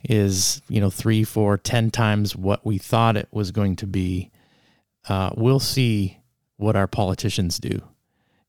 is, 0.04 0.62
you 0.68 0.82
know, 0.82 0.90
three, 0.90 1.24
four, 1.24 1.58
ten 1.58 1.90
times 1.90 2.36
what 2.36 2.66
we 2.66 2.78
thought 2.78 3.16
it 3.16 3.30
was 3.32 3.52
going 3.52 3.78
to 3.78 3.88
be, 3.88 4.30
uh, 5.10 5.32
we'll 5.36 5.60
see 5.60 6.20
what 6.58 6.76
our 6.76 6.88
politicians 6.88 7.58
do 7.58 7.82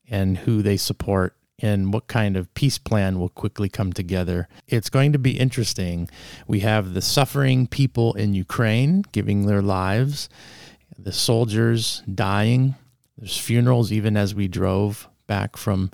and 0.09 0.39
who 0.39 0.61
they 0.61 0.77
support 0.77 1.35
and 1.59 1.93
what 1.93 2.07
kind 2.07 2.35
of 2.35 2.53
peace 2.53 2.77
plan 2.77 3.19
will 3.19 3.29
quickly 3.29 3.69
come 3.69 3.93
together. 3.93 4.47
It's 4.67 4.89
going 4.89 5.13
to 5.13 5.19
be 5.19 5.39
interesting. 5.39 6.09
We 6.47 6.59
have 6.61 6.93
the 6.93 7.01
suffering 7.01 7.67
people 7.67 8.13
in 8.13 8.33
Ukraine 8.33 9.03
giving 9.11 9.45
their 9.45 9.61
lives, 9.61 10.29
the 10.97 11.13
soldiers 11.13 12.03
dying 12.13 12.75
there's 13.17 13.37
funerals 13.37 13.91
even 13.91 14.17
as 14.17 14.33
we 14.33 14.47
drove 14.47 15.07
back 15.27 15.55
from 15.55 15.91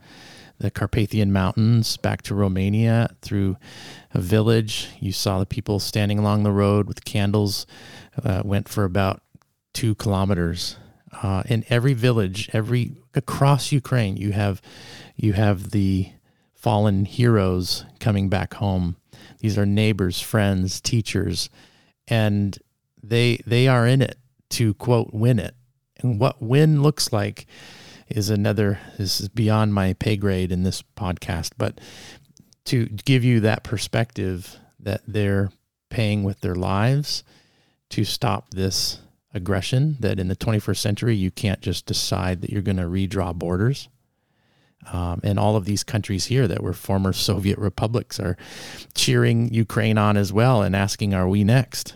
the 0.58 0.72
Carpathian 0.72 1.32
Mountains 1.32 1.96
back 1.98 2.22
to 2.24 2.36
Romania 2.36 3.16
through 3.22 3.58
a 4.14 4.20
village. 4.20 4.88
You 5.00 5.12
saw 5.12 5.40
the 5.40 5.46
people 5.46 5.80
standing 5.80 6.20
along 6.20 6.44
the 6.44 6.52
road 6.52 6.88
with 6.88 7.06
candles. 7.06 7.66
Uh, 8.22 8.42
went 8.44 8.68
for 8.68 8.84
about 8.84 9.22
two 9.80 9.96
kilometers. 9.96 10.76
Uh, 11.24 11.42
in 11.46 11.64
every 11.70 11.94
village, 11.94 12.50
every 12.52 12.98
across 13.16 13.72
Ukraine, 13.72 14.18
you 14.18 14.34
have 14.34 14.62
you 15.16 15.34
have 15.34 15.72
the 15.72 16.12
fallen 16.54 17.06
heroes 17.06 17.86
coming 18.02 18.28
back 18.28 18.56
home. 18.56 18.98
These 19.40 19.58
are 19.58 19.66
neighbors, 19.66 20.20
friends, 20.20 20.82
teachers, 20.82 21.50
and 22.10 22.60
they 23.02 23.40
they 23.48 23.70
are 23.70 23.88
in 23.88 24.02
it 24.02 24.18
to 24.50 24.74
quote 24.74 25.14
win 25.14 25.40
it. 25.40 25.56
And 26.00 26.20
what 26.20 26.42
win 26.42 26.84
looks 26.84 27.14
like 27.14 27.48
is 28.10 28.30
another, 28.30 28.80
this 28.98 29.22
is 29.22 29.30
beyond 29.30 29.74
my 29.74 29.94
pay 29.94 30.18
grade 30.18 30.52
in 30.52 30.64
this 30.64 30.84
podcast, 30.98 31.52
but 31.58 31.80
to 32.66 32.86
give 32.88 33.24
you 33.24 33.40
that 33.40 33.64
perspective 33.64 34.58
that 34.80 35.02
they're 35.08 35.52
paying 35.90 36.24
with 36.24 36.42
their 36.42 36.56
lives 36.56 37.24
to 37.92 38.04
stop 38.04 38.52
this 38.52 39.00
aggression, 39.34 39.98
that 40.00 40.20
in 40.20 40.28
the 40.28 40.36
21st 40.36 40.78
century, 40.78 41.16
you 41.16 41.32
can't 41.32 41.62
just 41.62 41.86
decide 41.86 42.42
that 42.42 42.50
you're 42.50 42.62
going 42.62 42.78
to 42.78 42.84
redraw 42.84 43.34
borders. 43.34 43.90
Um, 44.92 45.20
and 45.24 45.38
all 45.38 45.56
of 45.56 45.66
these 45.66 45.84
countries 45.84 46.26
here 46.26 46.48
that 46.48 46.64
were 46.64 46.74
former 46.74 47.14
Soviet 47.14 47.58
republics 47.58 48.20
are 48.20 48.38
cheering 48.96 49.54
Ukraine 49.54 49.98
on 49.98 50.18
as 50.18 50.32
well 50.32 50.62
and 50.62 50.76
asking, 50.76 51.14
Are 51.14 51.28
we 51.28 51.44
next? 51.44 51.96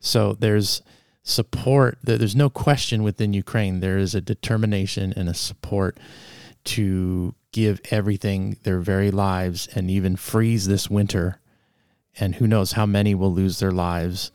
So 0.00 0.34
there's 0.34 0.82
support. 1.22 1.98
There's 2.02 2.36
no 2.36 2.50
question 2.50 3.02
within 3.02 3.32
Ukraine. 3.32 3.80
There 3.80 3.98
is 3.98 4.14
a 4.14 4.20
determination 4.20 5.12
and 5.16 5.28
a 5.28 5.34
support 5.34 5.98
to 6.64 7.34
give 7.52 7.80
everything, 7.90 8.58
their 8.62 8.80
very 8.80 9.10
lives, 9.10 9.68
and 9.74 9.90
even 9.90 10.16
freeze 10.16 10.66
this 10.66 10.90
winter. 10.90 11.40
And 12.18 12.36
who 12.36 12.46
knows 12.46 12.72
how 12.72 12.86
many 12.86 13.14
will 13.14 13.32
lose 13.32 13.58
their 13.58 13.72
lives 13.72 14.30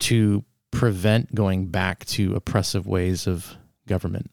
to 0.00 0.44
prevent 0.70 1.34
going 1.34 1.66
back 1.68 2.04
to 2.06 2.34
oppressive 2.34 2.86
ways 2.86 3.26
of 3.26 3.56
government. 3.86 4.30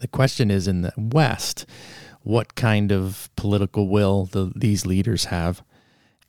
The 0.00 0.08
question 0.08 0.50
is 0.50 0.66
in 0.66 0.82
the 0.82 0.92
West, 0.96 1.66
what 2.22 2.54
kind 2.54 2.90
of 2.90 3.28
political 3.36 3.88
will 3.88 4.26
the, 4.26 4.52
these 4.56 4.86
leaders 4.86 5.26
have 5.26 5.62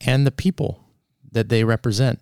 and 0.01 0.25
the 0.25 0.31
people 0.31 0.83
that 1.31 1.49
they 1.49 1.63
represent. 1.63 2.19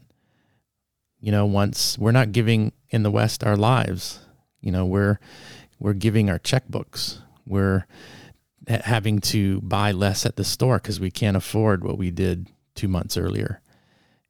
You 1.19 1.31
know, 1.31 1.45
once 1.45 1.97
we're 1.97 2.11
not 2.11 2.31
giving 2.31 2.71
in 2.89 3.03
the 3.03 3.11
West 3.11 3.43
our 3.43 3.57
lives, 3.57 4.19
you 4.61 4.71
know, 4.71 4.85
we're 4.85 5.19
we're 5.79 5.93
giving 5.93 6.29
our 6.29 6.39
checkbooks. 6.39 7.19
We're 7.45 7.85
having 8.67 9.19
to 9.19 9.61
buy 9.61 9.91
less 9.91 10.25
at 10.25 10.35
the 10.35 10.43
store 10.43 10.77
because 10.77 10.99
we 10.99 11.11
can't 11.11 11.37
afford 11.37 11.83
what 11.83 11.97
we 11.97 12.11
did 12.11 12.47
two 12.75 12.87
months 12.87 13.17
earlier. 13.17 13.61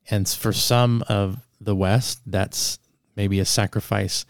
And 0.10 0.28
for 0.28 0.54
some 0.54 1.04
of 1.08 1.40
the 1.60 1.76
West, 1.76 2.22
that's 2.26 2.80
maybe 3.16 3.40
a 3.40 3.46
sacrifice 3.46 4.26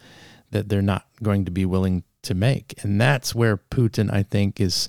that 0.50 0.68
they're 0.68 0.82
not 0.82 1.06
going 1.22 1.44
to 1.44 1.50
be 1.50 1.64
willing 1.64 2.04
to 2.22 2.34
make. 2.34 2.74
And 2.82 3.00
that's 3.00 3.34
where 3.34 3.56
Putin, 3.56 4.12
I 4.12 4.22
think, 4.22 4.60
is 4.60 4.88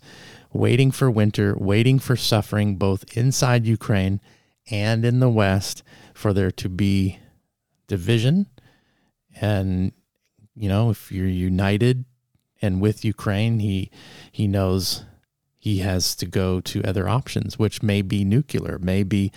waiting 0.53 0.91
for 0.91 1.09
winter, 1.09 1.55
waiting 1.57 1.99
for 1.99 2.15
suffering 2.15 2.75
both 2.75 3.05
inside 3.15 3.65
Ukraine 3.65 4.19
and 4.69 5.05
in 5.05 5.19
the 5.19 5.29
West 5.29 5.83
for 6.13 6.33
there 6.33 6.51
to 6.51 6.69
be 6.69 7.19
division. 7.87 8.47
And, 9.39 9.91
you 10.55 10.67
know, 10.67 10.89
if 10.89 11.11
you're 11.11 11.27
united 11.27 12.05
and 12.61 12.81
with 12.81 13.05
Ukraine, 13.05 13.59
he 13.59 13.91
he 14.31 14.47
knows 14.47 15.05
he 15.61 15.77
has 15.77 16.15
to 16.15 16.25
go 16.25 16.59
to 16.59 16.83
other 16.83 17.07
options, 17.07 17.59
which 17.59 17.83
may 17.83 18.01
be 18.01 18.25
nuclear, 18.25 18.79
may 18.79 19.03
be 19.03 19.31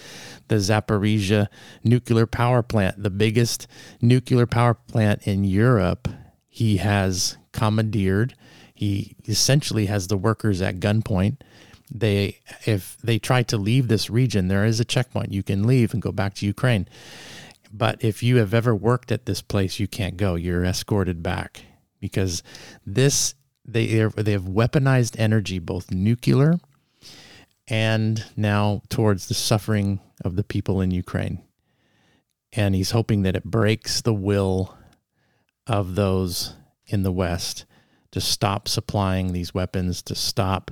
the 0.49 0.55
Zaporizhia 0.55 1.49
nuclear 1.85 2.25
power 2.25 2.63
plant, 2.63 3.03
the 3.03 3.11
biggest 3.11 3.67
nuclear 4.01 4.47
power 4.47 4.73
plant 4.73 5.27
in 5.27 5.45
Europe. 5.45 6.09
He 6.49 6.79
has 6.79 7.37
commandeered. 7.53 8.35
He 8.75 9.17
essentially 9.29 9.85
has 9.85 10.07
the 10.07 10.17
workers 10.17 10.63
at 10.63 10.81
gunpoint. 10.81 11.43
They, 11.95 12.39
if 12.65 12.97
they 13.05 13.19
try 13.19 13.43
to 13.43 13.59
leave 13.59 13.89
this 13.89 14.09
region, 14.09 14.49
there 14.49 14.65
is 14.65 14.81
a 14.81 14.85
checkpoint. 14.87 15.31
You 15.31 15.43
can 15.43 15.67
leave 15.67 15.93
and 15.93 16.01
go 16.01 16.11
back 16.11 16.33
to 16.37 16.47
Ukraine. 16.47 16.89
But 17.71 18.03
if 18.03 18.23
you 18.23 18.37
have 18.37 18.55
ever 18.55 18.75
worked 18.75 19.13
at 19.13 19.27
this 19.27 19.43
place, 19.43 19.79
you 19.79 19.87
can't 19.87 20.17
go. 20.17 20.37
You're 20.37 20.65
escorted 20.65 21.23
back 21.23 21.65
because 22.01 22.43
this 22.87 23.35
they 23.65 23.87
they 23.87 24.33
have 24.33 24.45
weaponized 24.45 25.19
energy, 25.19 25.59
both 25.59 25.91
nuclear 25.91 26.59
and 27.67 28.25
now 28.37 28.83
towards 28.89 29.27
the 29.29 29.35
suffering 29.35 30.01
of 30.25 30.37
the 30.37 30.45
people 30.45 30.81
in 30.81 30.91
Ukraine. 30.91 31.43
And 32.53 32.75
he's 32.75 32.93
hoping 32.93 33.23
that 33.23 33.37
it 33.37 33.45
breaks 33.45 34.01
the 34.01 34.15
will 34.15 34.77
of 35.67 35.95
those 35.95 36.55
in 36.87 37.03
the 37.03 37.13
West 37.13 37.65
to 38.13 38.21
stop 38.21 38.69
supplying 38.69 39.33
these 39.33 39.55
weapons, 39.55 40.03
to 40.03 40.15
stop 40.15 40.71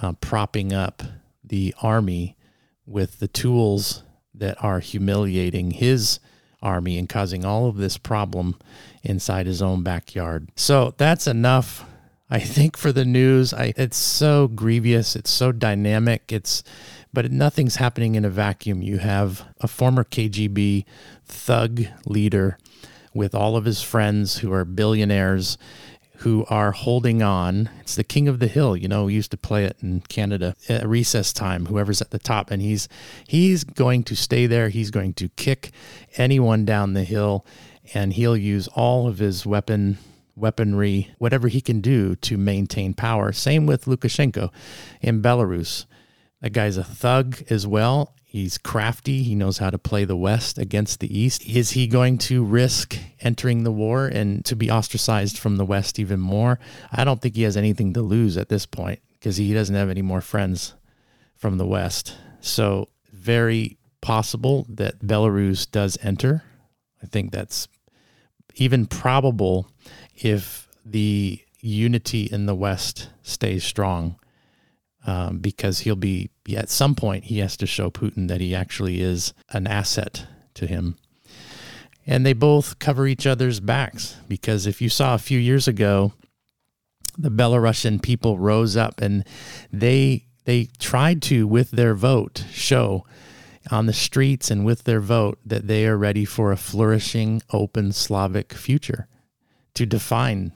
uh, 0.00 0.12
propping 0.14 0.72
up 0.72 1.02
the 1.42 1.74
army 1.80 2.36
with 2.84 3.18
the 3.18 3.28
tools 3.28 4.02
that 4.34 4.62
are 4.62 4.80
humiliating 4.80 5.70
his 5.70 6.20
army 6.60 6.98
and 6.98 7.08
causing 7.08 7.44
all 7.44 7.66
of 7.66 7.76
this 7.76 7.96
problem 7.96 8.58
inside 9.02 9.46
his 9.46 9.62
own 9.62 9.82
backyard. 9.82 10.50
So 10.56 10.94
that's 10.98 11.26
enough. 11.26 11.86
I 12.28 12.40
think 12.40 12.76
for 12.76 12.90
the 12.92 13.04
news, 13.04 13.54
I, 13.54 13.72
it's 13.76 13.96
so 13.96 14.48
grievous. 14.48 15.14
It's 15.14 15.30
so 15.30 15.52
dynamic. 15.52 16.32
It's, 16.32 16.64
but 17.12 17.30
nothing's 17.30 17.76
happening 17.76 18.16
in 18.16 18.24
a 18.24 18.30
vacuum. 18.30 18.82
You 18.82 18.98
have 18.98 19.44
a 19.60 19.68
former 19.68 20.02
KGB 20.02 20.84
thug 21.24 21.84
leader 22.04 22.58
with 23.14 23.34
all 23.34 23.56
of 23.56 23.64
his 23.64 23.82
friends 23.82 24.38
who 24.38 24.52
are 24.52 24.64
billionaires 24.64 25.56
who 26.18 26.44
are 26.48 26.72
holding 26.72 27.22
on. 27.22 27.68
It's 27.80 27.94
the 27.94 28.04
king 28.04 28.26
of 28.28 28.38
the 28.38 28.46
hill, 28.46 28.76
you 28.76 28.88
know, 28.88 29.04
we 29.04 29.14
used 29.14 29.30
to 29.32 29.36
play 29.36 29.64
it 29.64 29.76
in 29.82 30.00
Canada 30.00 30.54
at 30.68 30.86
recess 30.86 31.32
time, 31.32 31.66
whoever's 31.66 32.00
at 32.00 32.10
the 32.10 32.18
top 32.18 32.50
and 32.50 32.62
he's 32.62 32.88
he's 33.26 33.64
going 33.64 34.02
to 34.04 34.16
stay 34.16 34.46
there. 34.46 34.68
He's 34.68 34.90
going 34.90 35.14
to 35.14 35.28
kick 35.30 35.72
anyone 36.16 36.64
down 36.64 36.94
the 36.94 37.04
hill 37.04 37.44
and 37.94 38.14
he'll 38.14 38.36
use 38.36 38.68
all 38.68 39.06
of 39.06 39.18
his 39.18 39.44
weapon 39.44 39.98
weaponry, 40.36 41.10
whatever 41.18 41.48
he 41.48 41.60
can 41.60 41.80
do 41.80 42.14
to 42.16 42.36
maintain 42.36 42.94
power. 42.94 43.32
Same 43.32 43.66
with 43.66 43.86
Lukashenko 43.86 44.52
in 45.00 45.22
Belarus. 45.22 45.86
That 46.40 46.52
guy's 46.52 46.76
a 46.76 46.84
thug 46.84 47.42
as 47.50 47.66
well. 47.66 48.14
He's 48.24 48.58
crafty. 48.58 49.22
He 49.22 49.34
knows 49.34 49.58
how 49.58 49.70
to 49.70 49.78
play 49.78 50.04
the 50.04 50.16
West 50.16 50.58
against 50.58 51.00
the 51.00 51.18
East. 51.18 51.46
Is 51.46 51.70
he 51.70 51.86
going 51.86 52.18
to 52.18 52.44
risk 52.44 52.98
entering 53.20 53.64
the 53.64 53.72
war 53.72 54.06
and 54.06 54.44
to 54.44 54.54
be 54.54 54.70
ostracized 54.70 55.38
from 55.38 55.56
the 55.56 55.64
West 55.64 55.98
even 55.98 56.20
more? 56.20 56.58
I 56.92 57.04
don't 57.04 57.22
think 57.22 57.34
he 57.34 57.44
has 57.44 57.56
anything 57.56 57.94
to 57.94 58.02
lose 58.02 58.36
at 58.36 58.50
this 58.50 58.66
point 58.66 59.00
because 59.14 59.38
he 59.38 59.54
doesn't 59.54 59.74
have 59.74 59.88
any 59.88 60.02
more 60.02 60.20
friends 60.20 60.74
from 61.34 61.56
the 61.56 61.66
West. 61.66 62.14
So, 62.40 62.88
very 63.10 63.78
possible 64.02 64.66
that 64.68 65.00
Belarus 65.00 65.70
does 65.70 65.96
enter. 66.02 66.42
I 67.02 67.06
think 67.06 67.32
that's 67.32 67.68
even 68.56 68.86
probable 68.86 69.68
if 70.16 70.68
the 70.84 71.40
unity 71.60 72.28
in 72.30 72.46
the 72.46 72.54
West 72.54 73.10
stays 73.22 73.64
strong 73.64 74.16
um, 75.06 75.38
because 75.38 75.80
he'll 75.80 75.96
be 75.96 76.30
at 76.54 76.68
some 76.68 76.94
point 76.94 77.24
he 77.24 77.38
has 77.38 77.56
to 77.56 77.66
show 77.66 77.90
Putin 77.90 78.28
that 78.28 78.40
he 78.40 78.54
actually 78.54 79.00
is 79.00 79.32
an 79.50 79.66
asset 79.66 80.26
to 80.54 80.66
him. 80.66 80.96
And 82.06 82.24
they 82.24 82.32
both 82.32 82.78
cover 82.78 83.06
each 83.06 83.26
other's 83.26 83.60
backs 83.60 84.16
because 84.28 84.66
if 84.66 84.80
you 84.80 84.88
saw 84.88 85.14
a 85.14 85.18
few 85.18 85.38
years 85.38 85.66
ago, 85.66 86.12
the 87.18 87.30
Belarusian 87.30 88.00
people 88.00 88.38
rose 88.38 88.76
up 88.76 89.00
and 89.00 89.24
they 89.72 90.24
they 90.44 90.68
tried 90.78 91.22
to 91.22 91.46
with 91.46 91.72
their 91.72 91.94
vote 91.94 92.44
show 92.52 93.04
on 93.70 93.86
the 93.86 93.92
streets 93.92 94.50
and 94.50 94.64
with 94.64 94.84
their 94.84 95.00
vote 95.00 95.38
that 95.44 95.66
they 95.66 95.86
are 95.86 95.96
ready 95.96 96.24
for 96.24 96.52
a 96.52 96.56
flourishing 96.56 97.42
open 97.52 97.92
Slavic 97.92 98.52
future 98.52 99.08
to 99.74 99.86
define 99.86 100.52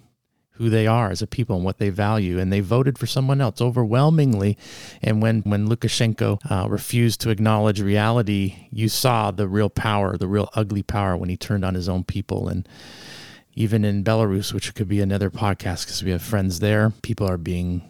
who 0.53 0.69
they 0.69 0.87
are 0.87 1.11
as 1.11 1.23
a 1.23 1.27
people 1.27 1.57
and 1.57 1.65
what 1.65 1.79
they 1.79 1.89
value. 1.89 2.39
And 2.39 2.53
they 2.53 2.61
voted 2.61 2.99
for 2.99 3.07
someone 3.07 3.41
else 3.41 3.63
overwhelmingly. 3.63 4.59
And 5.01 5.23
when, 5.23 5.41
when 5.41 5.67
Lukashenko 5.67 6.39
uh, 6.51 6.69
refused 6.69 7.23
to 7.23 7.31
acknowledge 7.31 7.81
reality, 7.81 8.69
you 8.71 8.91
saw 8.91 9.31
the 9.31 9.49
real 9.49 9.71
power, 9.71 10.19
the 10.19 10.29
real 10.29 10.51
ugly 10.55 10.83
power 10.83 11.17
when 11.17 11.31
he 11.31 11.37
turned 11.39 11.65
on 11.65 11.75
his 11.75 11.89
own 11.89 12.05
people. 12.05 12.49
And 12.49 12.69
even 13.55 13.87
in 13.87 14.05
Belarus, 14.05 14.53
which 14.53 14.75
could 14.75 14.89
be 14.89 15.01
another 15.01 15.31
podcast 15.31 15.87
because 15.87 16.05
we 16.05 16.11
have 16.11 16.23
friends 16.23 16.61
there, 16.61 16.91
people 17.03 17.27
are 17.27 17.39
being 17.39 17.83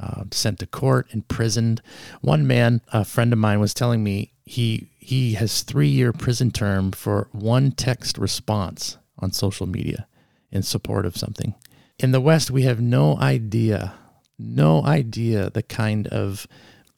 uh, 0.00 0.24
sent 0.30 0.58
to 0.60 0.66
court, 0.66 1.08
imprisoned. 1.10 1.82
One 2.20 2.46
man, 2.46 2.80
a 2.92 3.04
friend 3.04 3.32
of 3.32 3.38
mine, 3.38 3.60
was 3.60 3.74
telling 3.74 4.02
me 4.02 4.32
he 4.44 4.88
he 4.98 5.34
has 5.34 5.62
three 5.62 5.88
year 5.88 6.12
prison 6.12 6.50
term 6.50 6.92
for 6.92 7.28
one 7.32 7.70
text 7.70 8.18
response 8.18 8.98
on 9.18 9.32
social 9.32 9.66
media 9.66 10.06
in 10.50 10.62
support 10.62 11.06
of 11.06 11.16
something 11.16 11.54
in 11.98 12.12
the 12.12 12.20
West, 12.20 12.50
we 12.50 12.62
have 12.62 12.80
no 12.80 13.18
idea, 13.18 13.94
no 14.38 14.84
idea 14.84 15.50
the 15.50 15.62
kind 15.62 16.06
of 16.08 16.46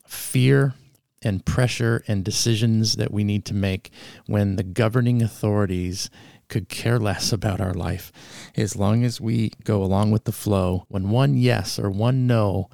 fear 0.07 0.75
and 1.23 1.45
pressure 1.45 2.03
and 2.09 2.25
decisions 2.25 2.97
that 2.97 3.13
we 3.13 3.25
need 3.25 3.45
to 3.47 3.55
make 3.55 3.91
when 4.27 4.57
the 4.57 4.63
governing 4.63 5.23
authorities 5.23 6.09
could 6.49 6.69
care 6.69 6.99
less 6.99 7.33
about 7.33 7.61
our 7.61 7.75
life 7.75 8.13
as 8.57 8.77
long 8.77 9.05
as 9.05 9.21
we 9.21 9.51
go 9.65 9.83
along 9.83 10.13
with 10.13 10.25
the 10.25 10.33
flow. 10.33 10.87
When 10.89 11.11
one 11.11 11.37
yes 11.37 11.79
or 11.79 11.91
one 11.91 12.27
no 12.27 12.71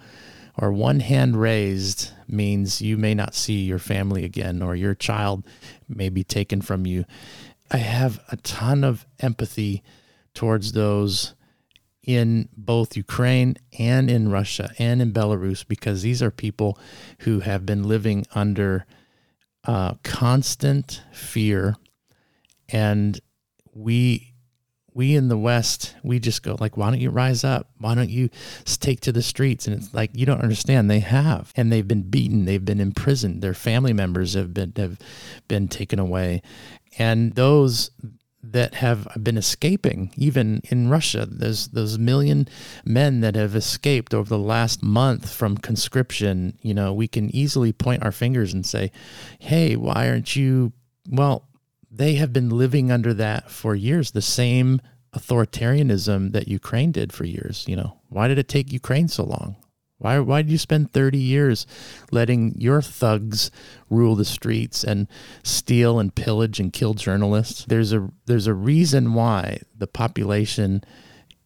or 0.59 0.73
one 0.73 1.01
hand 1.01 1.41
raised 1.41 2.11
means 2.29 2.83
you 2.83 2.97
may 2.97 3.15
not 3.15 3.35
see 3.35 3.63
your 3.63 3.79
family 3.79 4.25
again 4.25 4.63
or 4.63 4.75
your 4.75 4.95
child 4.95 5.47
may 5.89 6.09
be 6.09 6.25
taken 6.25 6.61
from 6.61 6.87
you. 6.87 7.05
I 7.71 7.79
have 7.79 8.21
a 8.31 8.37
ton 8.37 8.85
of 8.85 9.07
empathy 9.21 9.83
towards 10.35 10.73
those 10.73 11.35
in 12.03 12.49
both 12.57 12.97
Ukraine 12.97 13.57
and 13.79 14.11
in 14.11 14.31
Russia 14.31 14.73
and 14.79 15.01
in 15.01 15.13
Belarus 15.13 15.67
because 15.67 16.03
these 16.03 16.23
are 16.23 16.31
people 16.31 16.79
who 17.21 17.41
have 17.41 17.65
been 17.65 17.85
living 17.85 18.27
under 18.35 18.87
uh, 19.65 19.95
constant 20.03 21.03
fear, 21.13 21.77
and 22.69 23.21
we 23.73 24.32
we 24.95 25.17
in 25.17 25.29
the 25.29 25.39
West 25.39 25.95
we 26.03 26.19
just 26.19 26.43
go 26.43 26.57
like, 26.61 26.77
why 26.77 26.91
don't 26.91 27.01
you 27.01 27.11
rise 27.11 27.45
up? 27.45 27.69
Why 27.79 27.95
don't 27.95 28.11
you 28.11 28.31
take 28.65 29.01
to 29.01 29.13
the 29.13 29.23
streets? 29.23 29.67
And 29.67 29.77
it's 29.77 29.93
like 29.95 30.11
you 30.15 30.27
don't 30.27 30.43
understand. 30.43 30.91
They 30.91 31.01
have, 31.01 31.53
and 31.57 31.73
they've 31.73 31.87
been 31.87 32.03
beaten. 32.03 32.45
They've 32.45 32.65
been 32.65 32.81
imprisoned. 32.81 33.43
Their 33.43 33.55
family 33.55 33.93
members 33.93 34.35
have 34.35 34.53
been 34.53 34.73
have 34.77 34.99
been 35.49 35.69
taken 35.69 35.99
away, 35.99 36.43
and 36.99 37.35
those 37.35 37.91
that 38.45 38.75
have 38.75 39.07
been 39.23 39.37
escaping, 39.37 40.13
even 40.17 40.61
in 40.65 40.89
Russia. 40.89 41.27
There's 41.31 41.69
those 41.69 41.97
million 41.97 42.49
men 42.85 43.21
that 43.21 43.37
have 43.37 43.55
escaped 43.55 44.13
over 44.13 44.29
the 44.29 44.39
last 44.39 44.83
month 44.83 45.33
from 45.33 45.57
conscription. 45.57 46.59
You 46.61 46.75
know, 46.75 46.93
we 46.93 47.07
can 47.07 47.35
easily 47.35 47.73
point 47.73 48.03
our 48.03 48.11
fingers 48.11 48.53
and 48.53 48.67
say, 48.67 48.91
hey, 49.39 49.77
why 49.77 50.09
aren't 50.09 50.35
you? 50.35 50.73
Well, 51.09 51.47
they 51.93 52.15
have 52.15 52.33
been 52.33 52.49
living 52.49 52.91
under 52.91 53.13
that 53.15 53.51
for 53.51 53.75
years, 53.75 54.11
the 54.13 54.23
same 54.23 54.81
authoritarianism 55.15 56.33
that 56.33 56.49
Ukraine 56.49 56.91
did 56.91 57.13
for 57.13 57.25
years. 57.25 57.67
You 57.69 57.77
know, 57.77 58.01
why 58.09 58.29
did 58.29 58.39
it 58.39 58.49
take 58.49 58.73
Ukraine 58.73 59.09
so 59.09 59.25
long? 59.25 59.57
Why, 59.99 60.19
why 60.19 60.43
did 60.43 60.51
you 60.51 60.59
spend 60.59 60.91
30 60.91 61.19
years 61.19 61.65
letting 62.11 62.55
your 62.59 62.83
thugs 62.83 63.53
rule 63.89 64.17
the 64.17 64.25
streets 64.25 64.83
and 64.83 65.07
steal 65.45 66.01
and 66.01 66.13
pillage 66.13 66.59
and 66.59 66.73
kill 66.73 66.95
journalists? 66.95 67.67
There's 67.67 67.93
a, 67.93 68.11
there's 68.27 68.49
a 68.49 68.55
reason 68.55 69.15
why 69.15 69.61
the 69.77 69.87
population 69.87 70.83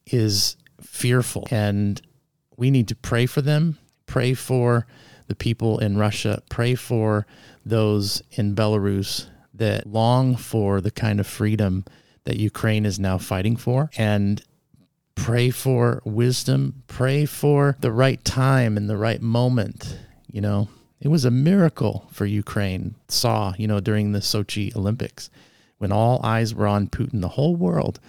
is 0.06 0.56
fearful, 0.80 1.46
and 1.50 2.00
we 2.56 2.70
need 2.70 2.88
to 2.88 2.94
pray 2.94 3.26
for 3.26 3.42
them, 3.42 3.76
pray 4.06 4.32
for 4.32 4.86
the 5.26 5.34
people 5.34 5.78
in 5.78 5.98
Russia, 5.98 6.40
pray 6.48 6.76
for 6.76 7.26
those 7.64 8.22
in 8.30 8.54
Belarus 8.54 9.26
that 9.58 9.86
long 9.86 10.36
for 10.36 10.80
the 10.80 10.90
kind 10.90 11.20
of 11.20 11.26
freedom 11.26 11.84
that 12.24 12.36
Ukraine 12.36 12.84
is 12.84 12.98
now 12.98 13.18
fighting 13.18 13.56
for. 13.56 13.90
And 13.96 14.42
pray 15.14 15.50
for 15.50 16.02
wisdom, 16.04 16.82
pray 16.86 17.24
for 17.24 17.76
the 17.80 17.92
right 17.92 18.22
time 18.24 18.76
and 18.76 18.88
the 18.88 18.96
right 18.96 19.20
moment. 19.20 19.98
You 20.30 20.40
know, 20.40 20.68
it 21.00 21.08
was 21.08 21.24
a 21.24 21.30
miracle 21.30 22.08
for 22.12 22.26
Ukraine, 22.26 22.94
saw, 23.08 23.54
you 23.58 23.66
know, 23.66 23.80
during 23.80 24.12
the 24.12 24.20
Sochi 24.20 24.74
Olympics 24.76 25.30
when 25.78 25.92
all 25.92 26.20
eyes 26.22 26.54
were 26.54 26.66
on 26.66 26.88
Putin. 26.88 27.20
The 27.20 27.28
whole 27.28 27.56
world 27.56 28.00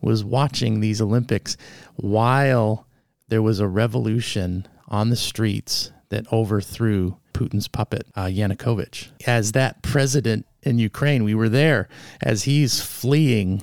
was 0.00 0.24
watching 0.24 0.80
these 0.80 1.00
Olympics 1.00 1.56
while 1.96 2.86
there 3.28 3.42
was 3.42 3.60
a 3.60 3.68
revolution 3.68 4.66
on 4.88 5.10
the 5.10 5.16
streets 5.16 5.90
that 6.14 6.32
overthrew 6.32 7.16
Putin's 7.32 7.66
puppet, 7.66 8.06
uh, 8.14 8.26
Yanukovych. 8.26 9.08
As 9.26 9.52
that 9.52 9.82
president 9.82 10.46
in 10.62 10.78
Ukraine, 10.78 11.24
we 11.24 11.34
were 11.34 11.48
there 11.48 11.88
as 12.22 12.44
he's 12.44 12.80
fleeing 12.80 13.62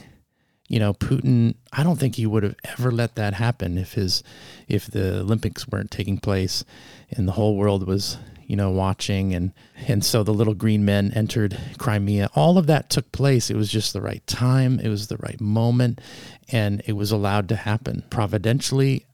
you 0.67 0.79
know, 0.79 0.93
Putin, 0.93 1.55
I 1.73 1.83
don't 1.83 1.99
think 1.99 2.15
he 2.15 2.25
would 2.25 2.43
have 2.43 2.55
ever 2.63 2.93
let 2.93 3.15
that 3.15 3.33
happen 3.33 3.77
if 3.77 3.91
his 3.91 4.23
if 4.69 4.85
the 4.85 5.19
Olympics 5.19 5.67
weren't 5.67 5.91
taking 5.91 6.17
place 6.17 6.63
and 7.09 7.27
the 7.27 7.33
whole 7.33 7.57
world 7.57 7.85
was, 7.85 8.17
you 8.45 8.55
know, 8.55 8.69
watching 8.69 9.35
and 9.35 9.51
and 9.89 10.05
so 10.05 10.23
the 10.23 10.33
little 10.33 10.53
green 10.53 10.85
men 10.85 11.11
entered 11.13 11.57
Crimea. 11.77 12.29
All 12.35 12.57
of 12.57 12.67
that 12.67 12.89
took 12.89 13.11
place. 13.11 13.49
It 13.49 13.57
was 13.57 13.69
just 13.69 13.91
the 13.91 13.99
right 13.99 14.25
time, 14.27 14.79
it 14.79 14.87
was 14.87 15.07
the 15.07 15.17
right 15.17 15.41
moment, 15.41 15.99
and 16.53 16.81
it 16.85 16.93
was 16.93 17.11
allowed 17.11 17.49
to 17.49 17.57
happen. 17.57 18.05
Providentially, 18.09 19.05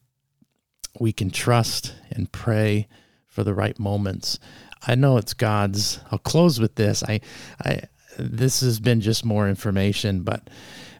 we 1.00 1.12
can 1.12 1.28
trust 1.28 1.92
and 2.12 2.30
pray 2.30 2.86
for 3.38 3.44
the 3.44 3.54
right 3.54 3.78
moments. 3.78 4.40
I 4.84 4.96
know 4.96 5.16
it's 5.16 5.32
God's. 5.32 6.00
I'll 6.10 6.18
close 6.18 6.58
with 6.58 6.74
this. 6.74 7.04
I 7.04 7.20
I 7.64 7.82
this 8.18 8.62
has 8.62 8.80
been 8.80 9.00
just 9.00 9.24
more 9.24 9.48
information, 9.48 10.22
but 10.22 10.50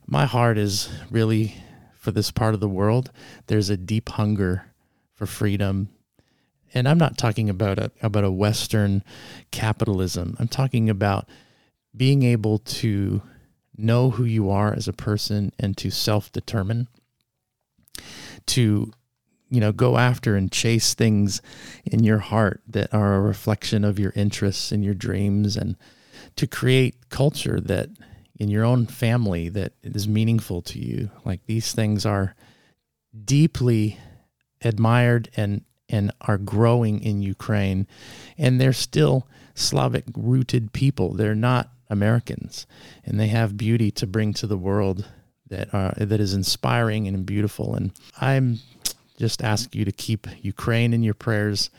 my 0.07 0.25
heart 0.25 0.57
is 0.57 0.89
really 1.11 1.57
for 1.97 2.13
this 2.13 2.31
part 2.31 2.55
of 2.55 2.61
the 2.61 2.69
world. 2.69 3.11
There's 3.49 3.71
a 3.71 3.77
deep 3.77 4.11
hunger 4.11 4.67
for 5.15 5.27
freedom. 5.27 5.89
And 6.73 6.89
I'm 6.89 6.97
not 6.97 7.19
talking 7.19 7.51
about 7.51 7.81
a, 7.81 7.91
about 8.03 8.23
a 8.23 8.31
Western 8.31 9.03
capitalism. 9.51 10.37
I'm 10.39 10.47
talking 10.47 10.89
about 10.89 11.29
being 11.97 12.23
able 12.23 12.59
to 12.59 13.21
know 13.77 14.11
who 14.11 14.23
you 14.25 14.49
are 14.49 14.73
as 14.73 14.87
a 14.87 14.93
person 14.93 15.51
and 15.59 15.77
to 15.79 15.91
self 15.91 16.31
determine, 16.31 16.87
to 18.47 18.93
you 19.51 19.61
know 19.61 19.73
go 19.73 19.97
after 19.97 20.37
and 20.37 20.53
chase 20.53 20.95
things 20.95 21.41
in 21.85 22.05
your 22.05 22.19
heart 22.19 22.61
that 22.67 22.93
are 22.93 23.17
a 23.17 23.21
reflection 23.21 23.85
of 23.85 23.99
your 23.99 24.13
interests 24.15 24.73
and 24.73 24.85
your 24.85 24.95
dreams 24.95 25.57
and 25.57 25.77
to 26.37 26.47
create 26.47 27.09
culture 27.09 27.61
that 27.61 27.91
in 28.39 28.49
your 28.49 28.65
own 28.65 28.87
family 28.87 29.49
that 29.49 29.73
is 29.83 30.09
meaningful 30.09 30.63
to 30.63 30.79
you. 30.79 31.11
Like 31.25 31.45
these 31.47 31.73
things 31.73 32.07
are 32.07 32.35
deeply 33.25 33.99
admired 34.63 35.29
and 35.37 35.65
and 35.91 36.13
are 36.21 36.39
growing 36.39 37.03
in 37.03 37.23
Ukraine 37.23 37.87
and 38.37 38.61
they're 38.61 38.73
still 38.73 39.27
Slavic 39.55 40.05
rooted 40.15 40.73
people. 40.73 41.15
They're 41.15 41.35
not 41.35 41.71
Americans 41.91 42.67
and 43.05 43.19
they 43.19 43.29
have 43.29 43.57
beauty 43.57 43.91
to 43.93 44.07
bring 44.07 44.33
to 44.35 44.47
the 44.47 44.59
world 44.59 45.09
that 45.49 45.73
are 45.73 45.95
that 45.97 46.21
is 46.21 46.35
inspiring 46.35 47.09
and 47.09 47.27
beautiful 47.27 47.75
and 47.75 47.91
I'm 48.21 48.61
just 49.19 49.43
ask 49.43 49.75
you 49.75 49.85
to 49.85 49.93
keep 49.93 50.27
Ukraine 50.43 50.95
in 50.95 51.03
your 51.03 51.15
prayers, 51.15 51.71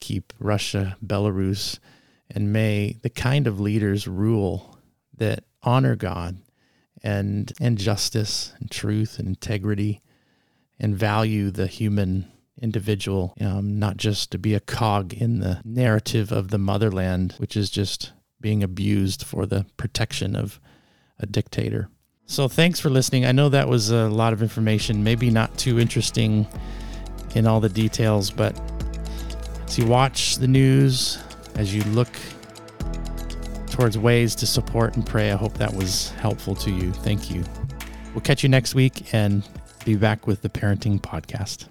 keep 0.00 0.32
Russia, 0.38 0.96
Belarus, 1.04 1.78
and 2.28 2.52
may 2.52 2.96
the 3.02 3.10
kind 3.10 3.46
of 3.46 3.60
leaders 3.60 4.08
rule 4.08 4.78
that 5.16 5.44
honor 5.62 5.96
God 5.96 6.38
and 7.02 7.52
and 7.60 7.78
justice 7.78 8.52
and 8.58 8.70
truth 8.70 9.18
and 9.18 9.28
integrity 9.28 10.02
and 10.78 10.96
value 10.96 11.50
the 11.50 11.66
human 11.66 12.26
individual, 12.60 13.34
um, 13.40 13.78
not 13.78 13.96
just 13.96 14.30
to 14.32 14.38
be 14.38 14.54
a 14.54 14.60
cog 14.60 15.14
in 15.14 15.40
the 15.40 15.60
narrative 15.64 16.32
of 16.32 16.48
the 16.48 16.58
motherland, 16.58 17.34
which 17.38 17.56
is 17.56 17.70
just 17.70 18.12
being 18.40 18.62
abused 18.62 19.22
for 19.22 19.46
the 19.46 19.66
protection 19.76 20.34
of 20.34 20.60
a 21.18 21.26
dictator. 21.26 21.88
So 22.30 22.46
thanks 22.46 22.78
for 22.78 22.90
listening. 22.90 23.26
I 23.26 23.32
know 23.32 23.48
that 23.48 23.66
was 23.66 23.90
a 23.90 24.08
lot 24.08 24.32
of 24.32 24.40
information, 24.40 25.02
maybe 25.02 25.30
not 25.30 25.58
too 25.58 25.80
interesting 25.80 26.46
in 27.34 27.44
all 27.44 27.58
the 27.58 27.68
details, 27.68 28.30
but 28.30 28.56
as 29.66 29.76
you 29.76 29.84
watch 29.84 30.36
the 30.36 30.46
news, 30.46 31.18
as 31.56 31.74
you 31.74 31.82
look 31.90 32.06
towards 33.66 33.98
ways 33.98 34.36
to 34.36 34.46
support 34.46 34.94
and 34.94 35.04
pray. 35.04 35.32
I 35.32 35.36
hope 35.36 35.54
that 35.54 35.74
was 35.74 36.10
helpful 36.10 36.54
to 36.54 36.70
you. 36.70 36.92
Thank 36.92 37.32
you. 37.32 37.42
We'll 38.14 38.20
catch 38.20 38.44
you 38.44 38.48
next 38.48 38.76
week 38.76 39.12
and 39.12 39.42
be 39.84 39.96
back 39.96 40.28
with 40.28 40.42
the 40.42 40.48
Parenting 40.48 41.00
Podcast. 41.00 41.66